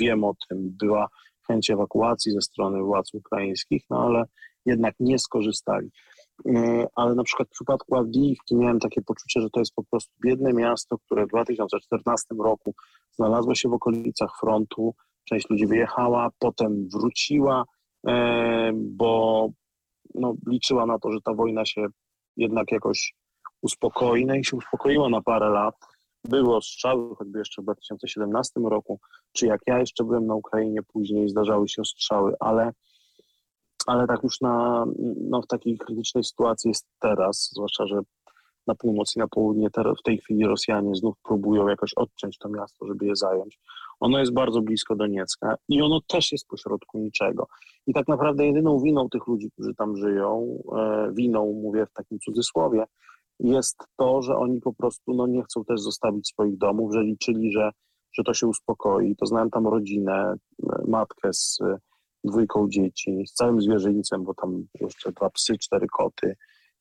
Wiem 0.00 0.24
o 0.24 0.34
tym, 0.48 0.76
była 0.80 1.08
chęć 1.46 1.70
ewakuacji 1.70 2.32
ze 2.32 2.40
strony 2.40 2.82
władz 2.82 3.14
ukraińskich, 3.14 3.82
no 3.90 4.06
ale 4.06 4.24
jednak 4.66 4.94
nie 5.00 5.18
skorzystali. 5.18 5.90
Ale 6.96 7.14
na 7.14 7.24
przykład 7.24 7.48
w 7.48 7.52
przypadku 7.52 7.96
Awdijiwki 7.96 8.56
miałem 8.56 8.80
takie 8.80 9.02
poczucie, 9.02 9.40
że 9.40 9.50
to 9.50 9.60
jest 9.60 9.74
po 9.74 9.84
prostu 9.84 10.12
biedne 10.24 10.52
miasto, 10.52 10.98
które 10.98 11.26
w 11.26 11.28
2014 11.28 12.26
roku 12.44 12.74
znalazło 13.12 13.54
się 13.54 13.68
w 13.68 13.72
okolicach 13.72 14.30
frontu. 14.40 14.94
Część 15.24 15.50
ludzi 15.50 15.66
wyjechała, 15.66 16.30
potem 16.38 16.88
wróciła, 16.88 17.64
bo 18.74 19.48
no, 20.14 20.34
liczyła 20.48 20.86
na 20.86 20.98
to, 20.98 21.12
że 21.12 21.18
ta 21.24 21.34
wojna 21.34 21.64
się 21.64 21.86
jednak 22.36 22.72
jakoś 22.72 23.14
uspokoi, 23.62 24.26
no 24.26 24.34
i 24.34 24.44
się 24.44 24.56
uspokoiła 24.56 25.08
na 25.08 25.22
parę 25.22 25.48
lat. 25.48 25.74
Było 26.24 26.56
ostrzały, 26.56 27.16
choćby 27.16 27.38
jeszcze 27.38 27.62
w 27.62 27.64
2017 27.64 28.60
roku, 28.60 29.00
czy 29.32 29.46
jak 29.46 29.60
ja 29.66 29.78
jeszcze 29.78 30.04
byłem 30.04 30.26
na 30.26 30.34
Ukrainie 30.34 30.82
później, 30.82 31.28
zdarzały 31.28 31.68
się 31.68 31.82
ostrzały, 31.82 32.34
ale, 32.40 32.72
ale 33.86 34.06
tak 34.06 34.22
już 34.22 34.40
na, 34.40 34.84
no, 35.30 35.42
w 35.42 35.46
takiej 35.46 35.78
krytycznej 35.78 36.24
sytuacji 36.24 36.68
jest 36.68 36.86
teraz, 37.00 37.50
zwłaszcza, 37.52 37.86
że 37.86 38.00
na 38.66 38.74
północ 38.74 39.16
i 39.16 39.18
na 39.18 39.28
południe 39.28 39.68
w 40.00 40.02
tej 40.02 40.18
chwili 40.18 40.46
Rosjanie 40.46 40.94
znów 40.94 41.14
próbują 41.22 41.68
jakoś 41.68 41.90
odciąć 41.96 42.38
to 42.38 42.48
miasto, 42.48 42.86
żeby 42.86 43.06
je 43.06 43.16
zająć. 43.16 43.58
Ono 44.00 44.18
jest 44.18 44.32
bardzo 44.32 44.62
blisko 44.62 44.96
Doniecka 44.96 45.54
i 45.68 45.82
ono 45.82 46.00
też 46.08 46.32
jest 46.32 46.46
pośrodku 46.46 46.98
niczego. 46.98 47.46
I 47.86 47.92
tak 47.92 48.08
naprawdę 48.08 48.46
jedyną 48.46 48.78
winą 48.78 49.08
tych 49.08 49.26
ludzi, 49.26 49.50
którzy 49.50 49.74
tam 49.74 49.96
żyją, 49.96 50.58
e, 50.76 51.10
winą 51.14 51.52
mówię 51.62 51.86
w 51.86 51.92
takim 51.92 52.18
cudzysłowie, 52.18 52.84
jest 53.40 53.76
to, 53.96 54.22
że 54.22 54.36
oni 54.36 54.60
po 54.60 54.74
prostu 54.74 55.14
no, 55.14 55.26
nie 55.26 55.42
chcą 55.42 55.64
też 55.64 55.80
zostawić 55.80 56.28
swoich 56.28 56.58
domów, 56.58 56.92
że 56.92 57.02
liczyli, 57.02 57.52
że, 57.52 57.70
że 58.12 58.22
to 58.22 58.34
się 58.34 58.46
uspokoi. 58.46 59.16
To 59.16 59.26
znałem 59.26 59.50
tam 59.50 59.66
rodzinę, 59.66 60.34
e, 60.62 60.82
matkę 60.88 61.32
z 61.32 61.58
dwójką 62.24 62.68
dzieci, 62.68 63.24
z 63.26 63.32
całym 63.32 63.60
zwierzyńcem, 63.60 64.24
bo 64.24 64.34
tam 64.34 64.66
jeszcze 64.80 65.12
dwa 65.12 65.30
psy, 65.30 65.58
cztery 65.58 65.86
koty 65.86 66.36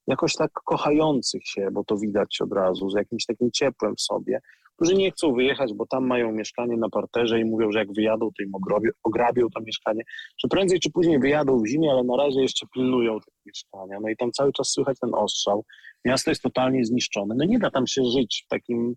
jakoś 0.07 0.36
tak 0.36 0.51
kochających 0.53 1.48
się, 1.48 1.67
bo 1.71 1.83
to 1.83 1.98
widać 1.98 2.41
od 2.41 2.53
razu, 2.53 2.89
z 2.89 2.95
jakimś 2.95 3.25
takim 3.25 3.51
ciepłem 3.51 3.95
w 3.95 4.01
sobie, 4.01 4.39
którzy 4.75 4.95
nie 4.95 5.12
chcą 5.12 5.33
wyjechać, 5.33 5.74
bo 5.74 5.86
tam 5.86 6.07
mają 6.07 6.31
mieszkanie 6.31 6.77
na 6.77 6.89
parterze 6.89 7.39
i 7.39 7.45
mówią, 7.45 7.71
że 7.71 7.79
jak 7.79 7.93
wyjadą, 7.93 8.29
to 8.38 8.43
im 8.43 8.55
ograbią, 8.55 8.89
ograbią 9.03 9.48
to 9.55 9.62
mieszkanie, 9.62 10.03
że 10.43 10.48
prędzej 10.48 10.79
czy 10.79 10.91
później 10.91 11.19
wyjadą 11.19 11.62
w 11.62 11.67
zimie, 11.67 11.91
ale 11.91 12.03
na 12.03 12.17
razie 12.17 12.41
jeszcze 12.41 12.67
pilnują 12.74 13.19
tego 13.19 13.38
mieszkania. 13.45 14.00
No 14.01 14.10
i 14.10 14.15
tam 14.15 14.31
cały 14.31 14.53
czas 14.53 14.69
słychać 14.69 14.98
ten 15.01 15.10
ostrzał. 15.13 15.65
Miasto 16.05 16.31
jest 16.31 16.41
totalnie 16.41 16.86
zniszczone. 16.86 17.36
No 17.38 17.45
nie 17.45 17.60
da 17.60 17.71
tam 17.71 17.88
się 17.88 18.01
żyć 18.05 18.43
w 18.45 18.50
takim, 18.50 18.95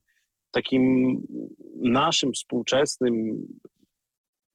takim 0.50 1.16
naszym 1.76 2.32
współczesnym 2.32 3.46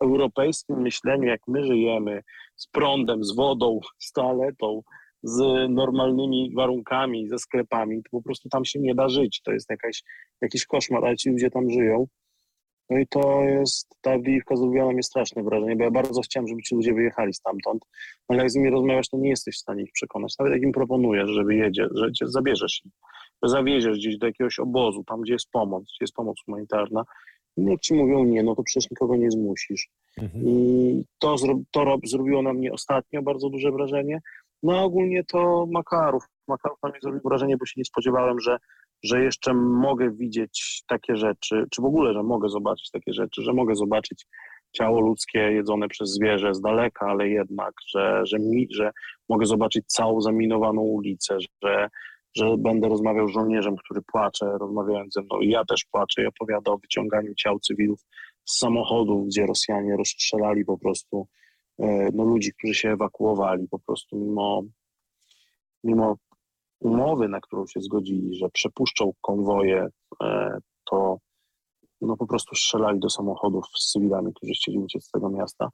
europejskim 0.01 0.81
myśleniu, 0.81 1.27
jak 1.27 1.41
my 1.47 1.63
żyjemy, 1.63 2.23
z 2.55 2.67
prądem, 2.67 3.23
z 3.23 3.35
wodą, 3.35 3.79
z 3.99 4.11
toaletą, 4.11 4.81
z 5.23 5.69
normalnymi 5.69 6.53
warunkami, 6.55 7.27
ze 7.27 7.39
sklepami, 7.39 8.03
to 8.03 8.09
po 8.11 8.21
prostu 8.21 8.49
tam 8.49 8.65
się 8.65 8.79
nie 8.79 8.95
da 8.95 9.09
żyć. 9.09 9.41
To 9.41 9.51
jest 9.51 9.69
jakaś, 9.69 10.03
jakiś 10.41 10.65
koszmar, 10.65 11.05
ale 11.05 11.15
ci 11.15 11.29
ludzie 11.29 11.49
tam 11.49 11.69
żyją. 11.69 12.07
No 12.89 12.97
i 12.97 13.07
to 13.07 13.43
jest, 13.43 13.95
ta 14.01 14.11
Awdijiwka 14.11 14.55
zrobiła 14.55 14.85
na 14.85 14.91
mnie 14.91 15.03
straszne 15.03 15.43
wrażenie, 15.43 15.75
bo 15.75 15.83
ja 15.83 15.91
bardzo 15.91 16.21
chciałem, 16.21 16.47
żeby 16.47 16.61
ci 16.61 16.75
ludzie 16.75 16.93
wyjechali 16.93 17.33
stamtąd, 17.33 17.85
ale 18.27 18.39
jak 18.39 18.51
z 18.51 18.55
nimi 18.55 18.69
rozmawiasz, 18.69 19.09
to 19.09 19.17
nie 19.17 19.29
jesteś 19.29 19.55
w 19.55 19.59
stanie 19.59 19.83
ich 19.83 19.91
przekonać. 19.91 20.35
Nawet 20.39 20.53
jak 20.53 20.61
im 20.61 20.71
proponujesz, 20.71 21.29
żeby 21.29 21.55
jedzie, 21.55 21.87
że 21.95 22.11
cię 22.11 22.27
zabierzesz 22.27 22.81
że 23.43 23.49
zawieziesz 23.49 23.97
gdzieś 23.97 24.17
do 24.17 24.27
jakiegoś 24.27 24.59
obozu, 24.59 25.03
tam 25.03 25.21
gdzie 25.21 25.33
jest 25.33 25.51
pomoc, 25.51 25.83
gdzie 25.83 25.97
jest 26.01 26.13
pomoc 26.13 26.37
humanitarna, 26.45 27.03
no 27.59 27.71
jak 27.71 27.79
ci 27.79 27.93
mówią 27.93 28.23
nie, 28.23 28.43
no 28.43 28.55
to 28.55 28.63
przecież 28.63 28.91
nikogo 28.91 29.15
nie 29.15 29.31
zmusisz. 29.31 29.89
Mhm. 30.17 30.43
I 30.47 31.03
to, 31.19 31.35
to 31.71 31.97
zrobiło 32.03 32.41
na 32.41 32.53
mnie 32.53 32.73
ostatnio 32.73 33.21
bardzo 33.21 33.49
duże 33.49 33.71
wrażenie, 33.71 34.19
no 34.63 34.83
ogólnie 34.83 35.23
to 35.23 35.67
Makarów. 35.71 36.23
Makarów 36.47 36.77
na 36.83 36.89
mnie 36.89 36.99
zrobił 37.03 37.21
wrażenie, 37.25 37.57
bo 37.57 37.65
się 37.65 37.73
nie 37.77 37.85
spodziewałem, 37.85 38.39
że, 38.39 38.57
że 39.03 39.23
jeszcze 39.23 39.53
mogę 39.53 40.11
widzieć 40.11 40.83
takie 40.87 41.15
rzeczy, 41.15 41.65
czy 41.71 41.81
w 41.81 41.85
ogóle, 41.85 42.13
że 42.13 42.23
mogę 42.23 42.49
zobaczyć 42.49 42.91
takie 42.91 43.13
rzeczy, 43.13 43.41
że 43.41 43.53
mogę 43.53 43.75
zobaczyć 43.75 44.25
ciało 44.71 45.01
ludzkie 45.01 45.39
jedzone 45.39 45.87
przez 45.87 46.09
zwierzę 46.09 46.53
z 46.53 46.61
daleka, 46.61 47.05
ale 47.05 47.29
jednak, 47.29 47.73
że, 47.87 48.21
że, 48.25 48.39
mi, 48.39 48.67
że 48.71 48.91
mogę 49.29 49.45
zobaczyć 49.45 49.85
całą 49.87 50.21
zaminowaną 50.21 50.81
ulicę, 50.81 51.37
że, 51.63 51.89
że 52.35 52.57
będę 52.57 52.89
rozmawiał 52.89 53.27
z 53.27 53.31
żołnierzem, 53.31 53.75
który 53.77 54.01
płacze, 54.01 54.45
rozmawiając 54.59 55.13
ze 55.13 55.21
mną 55.21 55.39
i 55.39 55.49
ja 55.49 55.65
też 55.65 55.85
płaczę 55.91 56.23
i 56.23 56.25
opowiada 56.25 56.71
o 56.71 56.77
wyciąganiu 56.77 57.33
ciał 57.35 57.59
cywilów 57.59 57.99
z 58.45 58.57
samochodów, 58.57 59.27
gdzie 59.27 59.45
Rosjanie 59.45 59.97
rozstrzelali 59.97 60.65
po 60.65 60.77
prostu 60.77 61.27
E, 61.79 62.09
no, 62.13 62.23
ludzi, 62.23 62.53
którzy 62.53 62.73
się 62.73 62.89
ewakuowali 62.89 63.67
po 63.67 63.79
prostu 63.79 64.17
mimo, 64.17 64.63
mimo 65.83 66.15
umowy, 66.79 67.27
na 67.27 67.39
którą 67.41 67.67
się 67.67 67.81
zgodzili, 67.81 68.35
że 68.35 68.49
przepuszczą 68.49 69.11
konwoje, 69.21 69.87
e, 70.23 70.57
to 70.91 71.17
no, 72.01 72.17
po 72.17 72.27
prostu 72.27 72.55
strzelali 72.55 72.99
do 72.99 73.09
samochodów 73.09 73.65
z 73.77 73.91
cywilami, 73.91 74.33
którzy 74.33 74.53
chcieli 74.53 74.77
uciec 74.77 75.05
z 75.05 75.11
tego 75.11 75.29
miasta. 75.29 75.69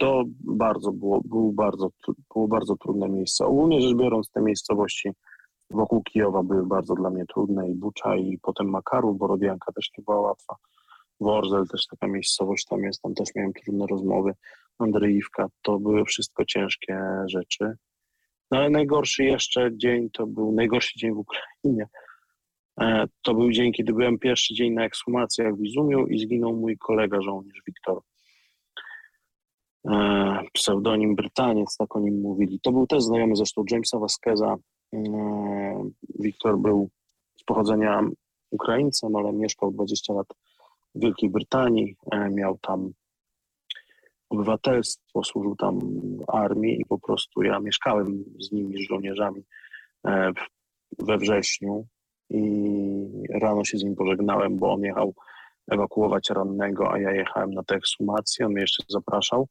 To 0.00 0.24
bardzo 0.40 0.92
było, 0.92 1.20
było, 1.24 1.52
bardzo, 1.52 1.88
było 2.34 2.48
bardzo 2.48 2.76
trudne 2.76 3.08
miejsce. 3.08 3.46
Ogólnie 3.46 3.80
rzecz 3.80 3.96
biorąc, 3.96 4.30
te 4.30 4.40
miejscowości 4.40 5.10
wokół 5.70 6.02
Kijowa 6.02 6.42
były 6.42 6.66
bardzo 6.66 6.94
dla 6.94 7.10
mnie 7.10 7.24
trudne 7.26 7.70
i 7.70 7.74
Bucza 7.74 8.16
i 8.16 8.38
potem 8.42 8.70
Makaru, 8.70 9.14
Borodianka 9.14 9.72
też 9.72 9.90
nie 9.98 10.04
była 10.04 10.20
łatwa. 10.20 10.56
Worzel 11.20 11.66
też 11.68 11.86
taka 11.86 12.06
miejscowość 12.06 12.64
tam 12.64 12.82
jest, 12.82 13.02
tam 13.02 13.14
też 13.14 13.28
miałem 13.34 13.52
trudne 13.52 13.86
rozmowy. 13.86 14.32
Andrzejówka, 14.78 15.46
to 15.62 15.78
były 15.78 16.04
wszystko 16.04 16.44
ciężkie 16.44 17.00
rzeczy. 17.26 17.76
No 18.50 18.58
ale 18.58 18.70
najgorszy 18.70 19.24
jeszcze 19.24 19.70
dzień 19.76 20.10
to 20.12 20.26
był 20.26 20.52
najgorszy 20.52 20.98
dzień 20.98 21.14
w 21.14 21.18
Ukrainie. 21.18 21.88
E, 22.80 23.06
to 23.22 23.34
był 23.34 23.50
dzień, 23.50 23.72
kiedy 23.72 23.92
byłem 23.92 24.18
pierwszy 24.18 24.54
dzień 24.54 24.72
na 24.72 24.84
ekshumacjach 24.84 25.56
w 25.56 25.64
Izumiu 25.64 26.06
i 26.06 26.18
zginął 26.18 26.56
mój 26.56 26.78
kolega 26.78 27.20
żołnierz 27.20 27.62
Wiktor. 27.66 28.00
E, 29.88 30.42
pseudonim 30.52 31.14
Brytaniec, 31.14 31.76
tak 31.76 31.96
o 31.96 32.00
nim 32.00 32.20
mówili. 32.20 32.60
To 32.62 32.72
był 32.72 32.86
też 32.86 33.02
znajomy 33.02 33.36
zresztą 33.36 33.64
Jamesa 33.70 33.98
Vasqueza. 33.98 34.56
E, 34.94 35.00
Wiktor 36.18 36.58
był 36.58 36.90
z 37.36 37.44
pochodzenia 37.44 38.02
Ukraińcem, 38.50 39.16
ale 39.16 39.32
mieszkał 39.32 39.70
20 39.70 40.12
lat 40.14 40.26
w 40.94 41.00
Wielkiej 41.00 41.30
Brytanii, 41.30 41.96
e, 42.12 42.30
miał 42.30 42.58
tam 42.58 42.92
obywatelstwo, 44.28 45.24
służył 45.24 45.56
tam 45.56 45.78
armii 46.28 46.80
i 46.80 46.84
po 46.84 46.98
prostu 46.98 47.42
ja 47.42 47.60
mieszkałem 47.60 48.24
z 48.38 48.52
nimi, 48.52 48.84
z 48.84 48.88
żołnierzami 48.88 49.42
we 50.98 51.18
wrześniu 51.18 51.86
i 52.30 52.42
rano 53.40 53.64
się 53.64 53.78
z 53.78 53.84
nim 53.84 53.96
pożegnałem, 53.96 54.56
bo 54.56 54.72
on 54.72 54.82
jechał 54.82 55.14
ewakuować 55.70 56.30
rannego, 56.30 56.92
a 56.92 56.98
ja 56.98 57.12
jechałem 57.12 57.50
na 57.50 57.62
tę 57.62 57.74
ekshumację, 57.74 58.46
on 58.46 58.52
mnie 58.52 58.60
jeszcze 58.60 58.82
zapraszał 58.88 59.48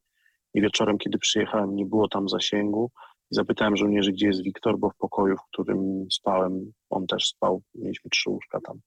i 0.54 0.60
wieczorem, 0.60 0.98
kiedy 0.98 1.18
przyjechałem, 1.18 1.76
nie 1.76 1.86
było 1.86 2.08
tam 2.08 2.28
zasięgu 2.28 2.90
i 3.30 3.34
zapytałem 3.34 3.76
żołnierzy, 3.76 4.12
gdzie 4.12 4.26
jest 4.26 4.42
Wiktor, 4.42 4.78
bo 4.78 4.90
w 4.90 4.96
pokoju, 4.96 5.36
w 5.36 5.44
którym 5.52 6.06
spałem, 6.10 6.72
on 6.90 7.06
też 7.06 7.26
spał, 7.26 7.62
mieliśmy 7.74 8.10
trzy 8.10 8.30
łóżka 8.30 8.58
tam. 8.60 8.80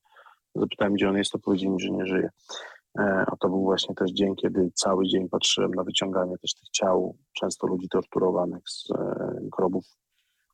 Zapytałem, 0.55 0.93
gdzie 0.93 1.09
on 1.09 1.17
jest, 1.17 1.31
to 1.31 1.39
powiedzieli 1.39 1.71
mi, 1.71 1.79
że 1.79 1.89
nie 1.89 2.05
żyje. 2.05 2.29
E, 2.99 3.25
a 3.27 3.35
to 3.35 3.49
był 3.49 3.63
właśnie 3.63 3.95
też 3.95 4.11
dzień, 4.11 4.35
kiedy 4.35 4.71
cały 4.73 5.07
dzień 5.07 5.29
patrzyłem 5.29 5.71
na 5.71 5.83
wyciąganie 5.83 6.37
też 6.37 6.53
tych 6.53 6.69
ciał, 6.69 7.17
często 7.33 7.67
ludzi 7.67 7.89
torturowanych 7.89 8.69
z 8.69 8.91
e, 8.91 9.39
grobów 9.41 9.85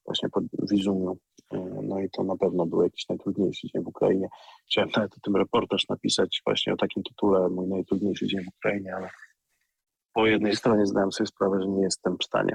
właśnie 0.06 0.30
pod 0.30 0.44
Wizumiu. 0.72 1.18
E, 1.54 1.58
no 1.84 2.00
i 2.00 2.10
to 2.10 2.24
na 2.24 2.38
pewno 2.38 2.66
był 2.66 2.84
jakiś 2.84 3.10
najtrudniejszy 3.10 3.68
dzień 3.68 3.84
w 3.84 3.88
Ukrainie. 3.88 4.28
Chciałem 4.66 4.90
nawet 4.96 5.14
o 5.14 5.20
tym 5.24 5.36
reportaż 5.36 5.88
napisać 5.90 6.42
właśnie 6.46 6.74
o 6.74 6.78
takim 6.78 7.04
tytule, 7.04 7.50
mój 7.50 7.68
najtrudniejszy 7.68 8.28
dzień 8.28 8.44
w 8.44 8.48
Ukrainie, 8.48 8.96
ale 8.96 9.10
po 10.20 10.26
jednej 10.26 10.56
stronie 10.56 10.86
zdałem 10.86 11.12
sobie 11.12 11.28
sprawę, 11.28 11.62
że 11.62 11.68
nie 11.68 11.82
jestem 11.82 12.18
w 12.18 12.24
stanie. 12.24 12.54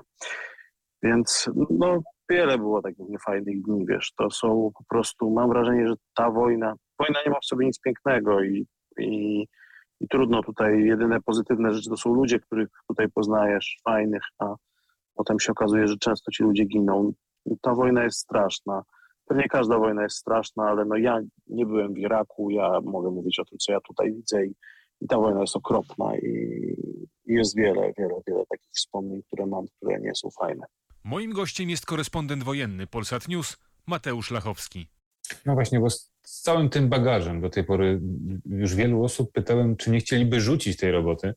Więc 1.02 1.50
no, 1.70 2.02
wiele 2.30 2.58
było 2.58 2.82
takich 2.82 3.08
niefajnych 3.08 3.62
dni, 3.62 3.86
wiesz, 3.86 4.12
to 4.16 4.30
są 4.30 4.70
po 4.78 4.84
prostu, 4.88 5.30
mam 5.30 5.48
wrażenie, 5.48 5.88
że 5.88 5.94
ta 6.14 6.30
wojna, 6.30 6.74
wojna 6.98 7.18
nie 7.26 7.30
ma 7.30 7.38
w 7.42 7.46
sobie 7.46 7.66
nic 7.66 7.80
pięknego 7.80 8.42
i, 8.42 8.66
i, 8.98 9.44
i 10.00 10.08
trudno 10.08 10.42
tutaj, 10.42 10.84
jedyne 10.84 11.20
pozytywne 11.20 11.74
rzeczy 11.74 11.90
to 11.90 11.96
są 11.96 12.14
ludzie, 12.14 12.40
których 12.40 12.68
tutaj 12.88 13.06
poznajesz, 13.14 13.76
fajnych, 13.84 14.22
a 14.38 14.54
potem 15.14 15.40
się 15.40 15.52
okazuje, 15.52 15.88
że 15.88 15.96
często 15.96 16.30
ci 16.30 16.42
ludzie 16.42 16.64
giną. 16.64 17.12
Ta 17.62 17.74
wojna 17.74 18.04
jest 18.04 18.18
straszna. 18.18 18.82
Pewnie 19.26 19.48
każda 19.48 19.78
wojna 19.78 20.02
jest 20.02 20.16
straszna, 20.16 20.64
ale 20.64 20.84
no 20.84 20.96
ja 20.96 21.20
nie 21.46 21.66
byłem 21.66 21.94
w 21.94 21.98
Iraku, 21.98 22.50
ja 22.50 22.80
mogę 22.80 23.10
mówić 23.10 23.38
o 23.38 23.44
tym, 23.44 23.58
co 23.58 23.72
ja 23.72 23.80
tutaj 23.80 24.12
widzę 24.12 24.46
i, 24.46 24.54
i 25.00 25.06
ta 25.06 25.18
wojna 25.18 25.40
jest 25.40 25.56
okropna 25.56 26.16
i, 26.16 26.74
i 27.26 27.32
jest 27.32 27.56
wiele, 27.56 27.92
wiele, 27.98 28.14
wiele 28.26 28.44
takich 28.48 28.72
wspomnień, 28.72 29.22
które 29.22 29.46
mam, 29.46 29.66
które 29.76 30.00
nie 30.00 30.14
są 30.14 30.30
fajne. 30.30 30.66
Moim 31.04 31.32
gościem 31.32 31.70
jest 31.70 31.86
korespondent 31.86 32.42
wojenny 32.42 32.86
Polsat 32.86 33.28
News 33.28 33.56
Mateusz 33.86 34.30
Lachowski. 34.30 34.88
No 35.46 35.54
właśnie, 35.54 35.80
bo 35.80 35.90
z, 35.90 36.14
całym 36.22 36.68
tym 36.68 36.88
bagażem 36.88 37.40
do 37.40 37.50
tej 37.50 37.64
pory 37.64 38.00
już 38.46 38.74
wielu 38.74 39.04
osób 39.04 39.32
pytałem, 39.32 39.76
czy 39.76 39.90
nie 39.90 40.00
chcieliby 40.00 40.40
rzucić 40.40 40.76
tej 40.76 40.92
roboty. 40.92 41.34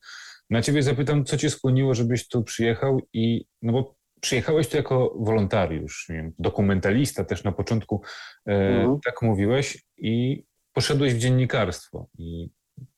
Na 0.50 0.62
ciebie 0.62 0.82
zapytam, 0.82 1.24
co 1.24 1.36
cię 1.36 1.50
skłoniło, 1.50 1.94
żebyś 1.94 2.28
tu 2.28 2.42
przyjechał 2.42 3.00
i, 3.12 3.44
no 3.62 3.72
bo 3.72 3.96
przyjechałeś 4.20 4.68
tu 4.68 4.76
jako 4.76 5.14
wolontariusz, 5.18 6.06
wiem, 6.08 6.32
dokumentalista 6.38 7.24
też 7.24 7.44
na 7.44 7.52
początku, 7.52 8.02
e, 8.46 8.52
mhm. 8.52 8.98
tak 9.04 9.22
mówiłeś 9.22 9.84
i 9.96 10.44
poszedłeś 10.72 11.14
w 11.14 11.18
dziennikarstwo. 11.18 12.06
I 12.18 12.50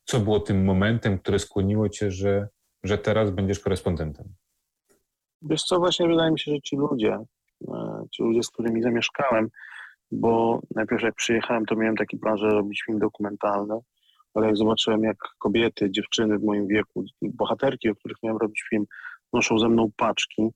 co 0.04 0.20
było 0.20 0.40
tym 0.40 0.64
momentem, 0.64 1.18
które 1.18 1.38
skłoniło 1.38 1.88
cię, 1.88 2.10
że, 2.10 2.48
że 2.84 2.98
teraz 2.98 3.30
będziesz 3.30 3.60
korespondentem? 3.60 4.26
Wiesz 5.42 5.62
co, 5.62 5.78
właśnie 5.78 6.08
wydaje 6.08 6.30
mi 6.30 6.38
się, 6.40 6.52
że 6.52 6.60
ci 6.60 6.76
ludzie, 6.76 7.18
e, 7.68 8.02
ci 8.12 8.22
ludzie, 8.22 8.42
z 8.42 8.50
którymi 8.50 8.82
zamieszkałem, 8.82 9.48
bo 10.12 10.60
najpierw 10.74 11.02
jak 11.02 11.14
przyjechałem, 11.14 11.66
to 11.66 11.76
miałem 11.76 11.96
taki 11.96 12.16
plan, 12.18 12.38
że 12.38 12.48
robić 12.48 12.82
film 12.86 12.98
dokumentalny, 12.98 13.78
ale 14.34 14.46
jak 14.46 14.56
zobaczyłem, 14.56 15.02
jak 15.02 15.16
kobiety, 15.38 15.90
dziewczyny 15.90 16.38
w 16.38 16.44
moim 16.44 16.66
wieku, 16.66 17.04
bohaterki, 17.22 17.90
o 17.90 17.94
których 17.94 18.16
miałem 18.22 18.38
robić 18.38 18.64
film, 18.70 18.84
noszą 19.32 19.58
ze 19.58 19.68
mną 19.68 19.90
paczki, 19.96 20.48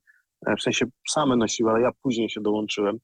e, 0.46 0.56
w 0.56 0.62
sensie 0.62 0.86
same 1.08 1.36
nosiły, 1.36 1.70
ale 1.70 1.80
ja 1.80 1.90
później 2.02 2.30
się 2.30 2.40
dołączyłem, 2.40 2.98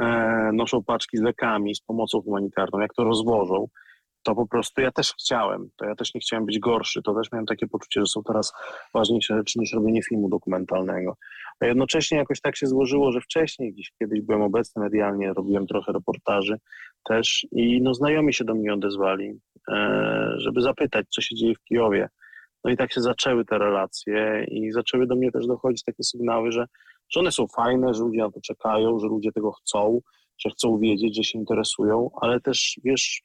e, 0.00 0.50
noszą 0.52 0.84
paczki 0.84 1.16
z 1.16 1.22
lekami, 1.22 1.74
z 1.74 1.80
pomocą 1.80 2.22
humanitarną, 2.22 2.78
jak 2.78 2.94
to 2.94 3.04
rozwożą, 3.04 3.68
to 4.24 4.34
po 4.34 4.46
prostu 4.46 4.80
ja 4.80 4.90
też 4.92 5.12
chciałem, 5.12 5.68
to 5.76 5.84
ja 5.84 5.94
też 5.94 6.14
nie 6.14 6.20
chciałem 6.20 6.46
być 6.46 6.58
gorszy, 6.58 7.02
to 7.02 7.14
też 7.14 7.32
miałem 7.32 7.46
takie 7.46 7.66
poczucie, 7.66 8.00
że 8.00 8.06
są 8.06 8.22
teraz 8.22 8.52
ważniejsze 8.94 9.36
rzeczy 9.36 9.58
niż 9.58 9.72
robienie 9.72 10.02
filmu 10.02 10.28
dokumentalnego. 10.28 11.16
A 11.60 11.66
jednocześnie 11.66 12.18
jakoś 12.18 12.40
tak 12.40 12.56
się 12.56 12.66
złożyło, 12.66 13.12
że 13.12 13.20
wcześniej, 13.20 13.72
gdzieś 13.72 13.92
kiedyś 13.98 14.20
byłem 14.20 14.42
obecny 14.42 14.82
medialnie, 14.82 15.32
robiłem 15.32 15.66
trochę 15.66 15.92
reportaży 15.92 16.56
też 17.04 17.46
i 17.52 17.82
no 17.82 17.94
znajomi 17.94 18.34
się 18.34 18.44
do 18.44 18.54
mnie 18.54 18.74
odezwali, 18.74 19.40
e, 19.70 20.34
żeby 20.36 20.60
zapytać, 20.60 21.06
co 21.08 21.20
się 21.22 21.36
dzieje 21.36 21.54
w 21.54 21.64
Kijowie. 21.64 22.08
No 22.64 22.70
i 22.70 22.76
tak 22.76 22.92
się 22.92 23.00
zaczęły 23.00 23.44
te 23.44 23.58
relacje 23.58 24.44
i 24.48 24.72
zaczęły 24.72 25.06
do 25.06 25.16
mnie 25.16 25.32
też 25.32 25.46
dochodzić 25.46 25.84
takie 25.84 26.02
sygnały, 26.02 26.52
że, 26.52 26.66
że 27.10 27.20
one 27.20 27.32
są 27.32 27.46
fajne, 27.46 27.94
że 27.94 28.02
ludzie 28.02 28.20
na 28.20 28.30
to 28.30 28.40
czekają, 28.40 28.98
że 28.98 29.06
ludzie 29.06 29.32
tego 29.32 29.52
chcą, 29.52 30.00
że 30.38 30.50
chcą 30.50 30.78
wiedzieć, 30.78 31.16
że 31.16 31.24
się 31.24 31.38
interesują, 31.38 32.10
ale 32.20 32.40
też, 32.40 32.80
wiesz, 32.84 33.22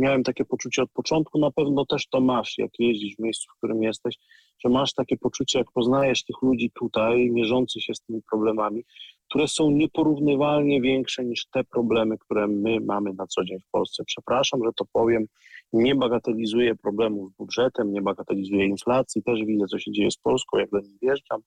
miałem 0.00 0.22
takie 0.22 0.44
poczucie 0.44 0.82
od 0.82 0.90
początku, 0.90 1.38
na 1.38 1.50
pewno 1.50 1.86
też 1.86 2.08
to 2.08 2.20
masz, 2.20 2.58
jak 2.58 2.70
jeździsz 2.78 3.16
w 3.16 3.22
miejscu, 3.22 3.46
w 3.54 3.56
którym 3.56 3.82
jesteś, 3.82 4.16
że 4.58 4.68
masz 4.68 4.94
takie 4.94 5.16
poczucie, 5.16 5.58
jak 5.58 5.72
poznajesz 5.72 6.24
tych 6.24 6.42
ludzi 6.42 6.70
tutaj, 6.74 7.30
mierzących 7.30 7.82
się 7.82 7.94
z 7.94 8.00
tymi 8.00 8.22
problemami, 8.30 8.84
które 9.30 9.48
są 9.48 9.70
nieporównywalnie 9.70 10.80
większe 10.80 11.24
niż 11.24 11.46
te 11.46 11.64
problemy, 11.64 12.18
które 12.18 12.46
my 12.48 12.80
mamy 12.80 13.12
na 13.12 13.26
co 13.26 13.44
dzień 13.44 13.58
w 13.60 13.70
Polsce. 13.70 14.04
Przepraszam, 14.06 14.60
że 14.64 14.70
to 14.76 14.84
powiem, 14.92 15.26
nie 15.72 15.94
bagatelizuję 15.94 16.74
problemów 16.74 17.32
z 17.32 17.36
budżetem, 17.36 17.92
nie 17.92 18.02
bagatelizuję 18.02 18.66
inflacji, 18.66 19.22
też 19.22 19.44
widzę, 19.44 19.66
co 19.66 19.78
się 19.78 19.92
dzieje 19.92 20.10
z 20.10 20.16
Polską, 20.16 20.58
jak 20.58 20.70
do 20.70 20.80
niej 20.80 20.98
wjeżdżam, 21.02 21.40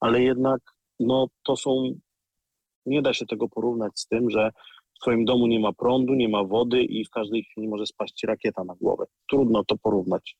ale 0.00 0.22
jednak 0.22 0.60
no, 1.00 1.26
to 1.42 1.56
są, 1.56 1.94
nie 2.86 3.02
da 3.02 3.12
się 3.12 3.26
tego 3.26 3.48
porównać 3.48 3.92
z 4.00 4.06
tym, 4.06 4.30
że 4.30 4.50
w 5.04 5.06
twoim 5.06 5.24
domu 5.24 5.46
nie 5.46 5.60
ma 5.60 5.72
prądu, 5.72 6.14
nie 6.14 6.28
ma 6.28 6.44
wody 6.44 6.82
i 6.82 7.04
w 7.04 7.10
każdej 7.10 7.44
chwili 7.44 7.68
może 7.68 7.86
spaść 7.86 8.24
rakieta 8.24 8.64
na 8.64 8.74
głowę. 8.74 9.04
Trudno 9.30 9.64
to 9.64 9.76
porównać. 9.76 10.36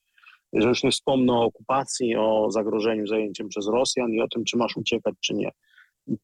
Że 0.53 0.69
już 0.69 0.83
nie 0.85 0.91
wspomnę 0.91 1.33
o 1.33 1.43
okupacji, 1.43 2.17
o 2.17 2.51
zagrożeniu 2.51 3.07
zajęciem 3.07 3.49
przez 3.49 3.69
Rosjan 3.69 4.11
i 4.11 4.21
o 4.21 4.29
tym, 4.29 4.45
czy 4.45 4.57
masz 4.57 4.77
uciekać, 4.77 5.15
czy 5.21 5.35
nie. 5.35 5.51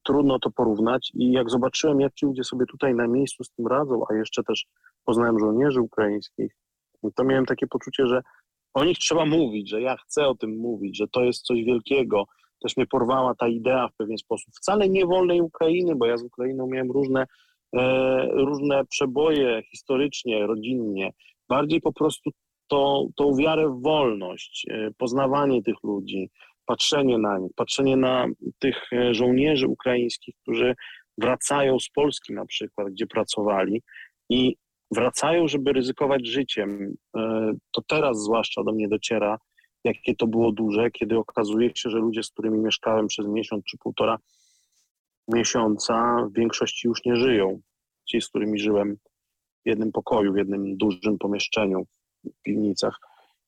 Trudno 0.02 0.38
to 0.38 0.50
porównać 0.50 1.10
i 1.14 1.32
jak 1.32 1.50
zobaczyłem, 1.50 2.00
jak 2.00 2.14
ci 2.14 2.26
ludzie 2.26 2.44
sobie 2.44 2.66
tutaj 2.66 2.94
na 2.94 3.06
miejscu 3.06 3.44
z 3.44 3.50
tym 3.50 3.66
radzą, 3.66 4.02
a 4.10 4.14
jeszcze 4.14 4.42
też 4.42 4.66
poznałem 5.04 5.38
żołnierzy 5.38 5.80
ukraińskich, 5.80 6.56
to 7.14 7.24
miałem 7.24 7.46
takie 7.46 7.66
poczucie, 7.66 8.06
że 8.06 8.22
o 8.74 8.84
nich 8.84 8.98
trzeba 8.98 9.26
mówić, 9.26 9.70
że 9.70 9.82
ja 9.82 9.96
chcę 9.96 10.28
o 10.28 10.34
tym 10.34 10.56
mówić, 10.56 10.96
że 10.96 11.08
to 11.08 11.24
jest 11.24 11.42
coś 11.42 11.64
wielkiego. 11.64 12.24
Też 12.62 12.76
mnie 12.76 12.86
porwała 12.86 13.34
ta 13.34 13.48
idea 13.48 13.88
w 13.88 13.96
pewien 13.96 14.18
sposób. 14.18 14.54
Wcale 14.54 14.88
nie 14.88 15.06
wolnej 15.06 15.40
Ukrainy, 15.40 15.96
bo 15.96 16.06
ja 16.06 16.16
z 16.16 16.22
Ukrainą 16.22 16.66
miałem 16.66 16.90
różne 16.90 17.26
różne 18.30 18.84
przeboje 18.84 19.62
historycznie, 19.70 20.46
rodzinnie, 20.46 21.10
bardziej 21.48 21.80
po 21.80 21.92
prostu 21.92 22.30
to, 22.70 23.06
tą 23.16 23.36
wiarę 23.36 23.68
w 23.68 23.82
wolność, 23.82 24.66
e, 24.70 24.90
poznawanie 24.98 25.62
tych 25.62 25.74
ludzi, 25.84 26.30
patrzenie 26.66 27.18
na 27.18 27.38
nich, 27.38 27.52
patrzenie 27.56 27.96
na 27.96 28.26
tych 28.58 28.92
e, 28.92 29.14
żołnierzy 29.14 29.68
ukraińskich, 29.68 30.34
którzy 30.42 30.74
wracają 31.18 31.78
z 31.78 31.88
Polski 31.88 32.32
na 32.32 32.46
przykład, 32.46 32.88
gdzie 32.88 33.06
pracowali 33.06 33.82
i 34.30 34.56
wracają, 34.90 35.48
żeby 35.48 35.72
ryzykować 35.72 36.26
życiem. 36.26 36.94
To 37.72 37.82
teraz 37.88 38.22
zwłaszcza 38.22 38.64
do 38.64 38.72
mnie 38.72 38.88
dociera, 38.88 39.38
jakie 39.84 40.14
to 40.16 40.26
było 40.26 40.52
duże, 40.52 40.90
kiedy 40.90 41.18
okazuje 41.18 41.70
się, 41.74 41.90
że 41.90 41.98
ludzie, 41.98 42.22
z 42.22 42.30
którymi 42.30 42.58
mieszkałem 42.58 43.06
przez 43.06 43.26
miesiąc 43.26 43.64
czy 43.64 43.78
półtora, 43.78 44.18
miesiąca 45.34 46.26
w 46.30 46.32
większości 46.32 46.88
już 46.88 47.04
nie 47.04 47.16
żyją. 47.16 47.60
Ci, 48.08 48.20
z 48.20 48.28
którymi 48.28 48.58
żyłem 48.58 48.96
w 49.64 49.68
jednym 49.68 49.92
pokoju, 49.92 50.32
w 50.32 50.36
jednym 50.36 50.76
dużym 50.76 51.18
pomieszczeniu 51.18 51.84
w 52.24 52.42
piwnicach 52.42 52.98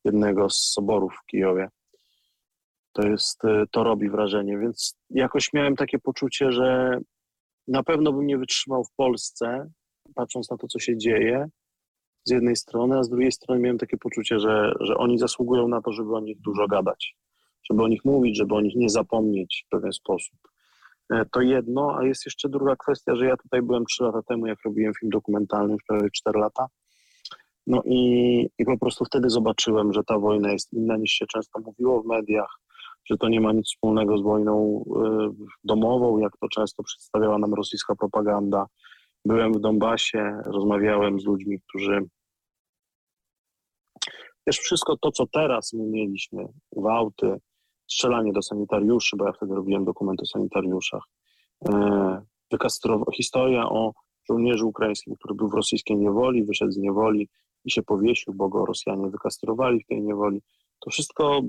jednego 0.05 0.51
z 0.51 0.73
soborów 0.73 1.12
w 1.23 1.27
Kijowie. 1.27 1.68
To 2.92 3.03
jest, 3.09 3.45
e, 3.45 3.64
to 3.71 3.85
robi 3.85 4.11
wrażenie, 4.11 4.59
więc 4.59 4.95
jakoś 5.11 5.53
miałem 5.53 5.77
takie 5.77 5.99
poczucie, 5.99 6.53
że 6.53 6.99
na 7.68 7.83
pewno 7.83 8.12
bym 8.12 8.27
nie 8.27 8.38
wytrzymał 8.38 8.85
w 8.85 8.95
Polsce, 8.97 9.71
patrząc 10.14 10.51
na 10.51 10.57
to, 10.57 10.66
co 10.66 10.79
się 10.79 10.97
dzieje, 10.97 11.49
z 12.25 12.31
jednej 12.31 12.57
strony, 12.57 12.99
a 12.99 13.03
z 13.03 13.09
drugiej 13.09 13.33
strony 13.33 13.61
miałem 13.61 13.79
takie 13.79 13.97
poczucie, 13.97 14.38
że, 14.38 14.73
że 14.81 14.97
oni 14.97 15.18
zasługują 15.18 15.68
na 15.68 15.83
to, 15.83 15.92
żeby 15.92 16.16
o 16.16 16.21
nich 16.21 16.40
dużo 16.40 16.66
gadać, 16.66 17.16
żeby 17.71 17.83
o 17.83 17.88
nich 17.88 18.05
mówić, 18.05 18.38
żeby 18.38 18.55
o 18.55 18.61
nich 18.61 18.77
nie 18.77 18.88
zapomnieć 18.88 19.64
w 19.66 19.71
pewien 19.71 19.92
sposób. 19.92 20.38
E, 21.11 21.25
to 21.33 21.41
jedno, 21.41 21.97
a 21.99 22.05
jest 22.05 22.27
jeszcze 22.27 22.49
druga 22.49 22.77
kwestia, 22.77 23.17
że 23.17 23.27
ja 23.27 23.37
tutaj 23.37 23.62
byłem 23.62 23.85
trzy 23.85 24.05
lata 24.05 24.23
temu, 24.23 24.47
jak 24.47 24.59
robiłem 24.65 24.93
film 25.01 25.11
dokumentalny, 25.11 25.73
już 25.73 25.83
prawie 25.88 26.09
cztery 26.11 26.41
lata. 26.41 26.67
No 27.67 27.83
i, 27.85 28.49
i 28.59 28.65
po 28.65 28.79
prostu 28.79 29.05
wtedy 29.05 29.31
zobaczyłem, 29.31 29.93
że 29.93 30.05
ta 30.05 30.19
wojna 30.19 30.53
jest 30.53 30.73
inna 30.73 30.97
niż 30.97 31.12
się 31.12 31.27
często 31.27 31.61
mówiło 31.61 32.03
w 32.03 32.07
mediach, 32.07 32.59
że 33.05 33.17
to 33.17 33.29
nie 33.29 33.41
ma 33.41 33.53
nic 33.53 33.67
wspólnego 33.67 34.19
z 34.19 34.23
wojną 34.23 34.85
y, 34.87 35.47
domową, 35.65 36.19
jak 36.19 36.33
to 36.41 36.49
często 36.49 36.83
przedstawiała 36.83 37.38
nam 37.38 37.55
rosyjska 37.55 37.95
propaganda. 37.95 38.67
Byłem 39.25 39.53
w 39.53 39.61
Donbasie, 39.61 40.41
rozmawiałem 40.45 41.21
z 41.21 41.25
ludźmi, 41.25 41.61
którzy. 41.69 42.01
Wiesz, 44.47 44.59
wszystko 44.59 44.97
to, 44.97 45.11
co 45.11 45.27
teraz 45.27 45.73
my 45.73 45.85
mieliśmy, 45.85 46.45
gwałty, 46.77 47.37
strzelanie 47.87 48.33
do 48.33 48.42
sanitariuszy, 48.42 49.16
bo 49.16 49.27
ja 49.27 49.33
wtedy 49.33 49.55
robiłem 49.55 49.85
dokument 49.85 50.23
o 50.23 50.27
sanitariuszach. 50.27 51.03
E, 51.68 52.23
historia 53.14 53.68
o 53.68 53.92
żołnierzu 54.29 54.68
ukraińskim, 54.68 55.14
który 55.14 55.35
był 55.35 55.49
w 55.49 55.55
rosyjskiej 55.55 55.97
niewoli, 55.97 56.45
wyszedł 56.45 56.73
z 56.73 56.77
niewoli 56.77 57.29
i 57.64 57.71
się 57.71 57.83
powiesił, 57.83 58.35
bo 58.35 58.49
go 58.49 58.66
Rosjanie 58.66 59.11
wykastrowali 59.11 59.85
w 59.85 59.87
tej 59.87 60.03
niewoli. 60.03 60.42
To 60.81 60.90
wszystko 60.90 61.40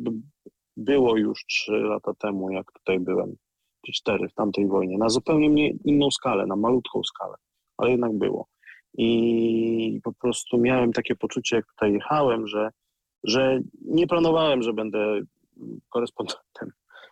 było 0.78 1.17
już 1.17 1.46
trzy 1.46 1.72
lata 1.72 2.13
temu, 2.13 2.52
jak 2.52 2.72
tutaj 2.72 3.00
byłem, 3.00 3.36
czy 3.86 3.91
cztery 3.91 4.30
w 4.30 4.34
tamtej 4.34 4.67
wojnie, 4.67 4.98
na 4.98 5.10
zupełnie 5.10 5.69
inną 5.69 6.12
skalę, 6.12 6.46
na 6.46 6.56
malutką 6.56 7.04
skalę, 7.04 7.36
ale 7.78 7.91
jednak 7.91 8.17
było. 8.17 8.48
I 8.98 10.00
po 10.04 10.13
prostu 10.13 10.58
miałem 10.58 10.93
takie 10.93 11.15
poczucie, 11.15 11.56
jak 11.56 11.65
tutaj 11.65 11.93
jechałem, 11.93 12.48
że, 12.48 12.69
że 13.24 13.60
nie 13.86 14.08
planowałem, 14.08 14.62
że 14.62 14.74
będę 14.74 15.22
korespondentem. 15.89 16.72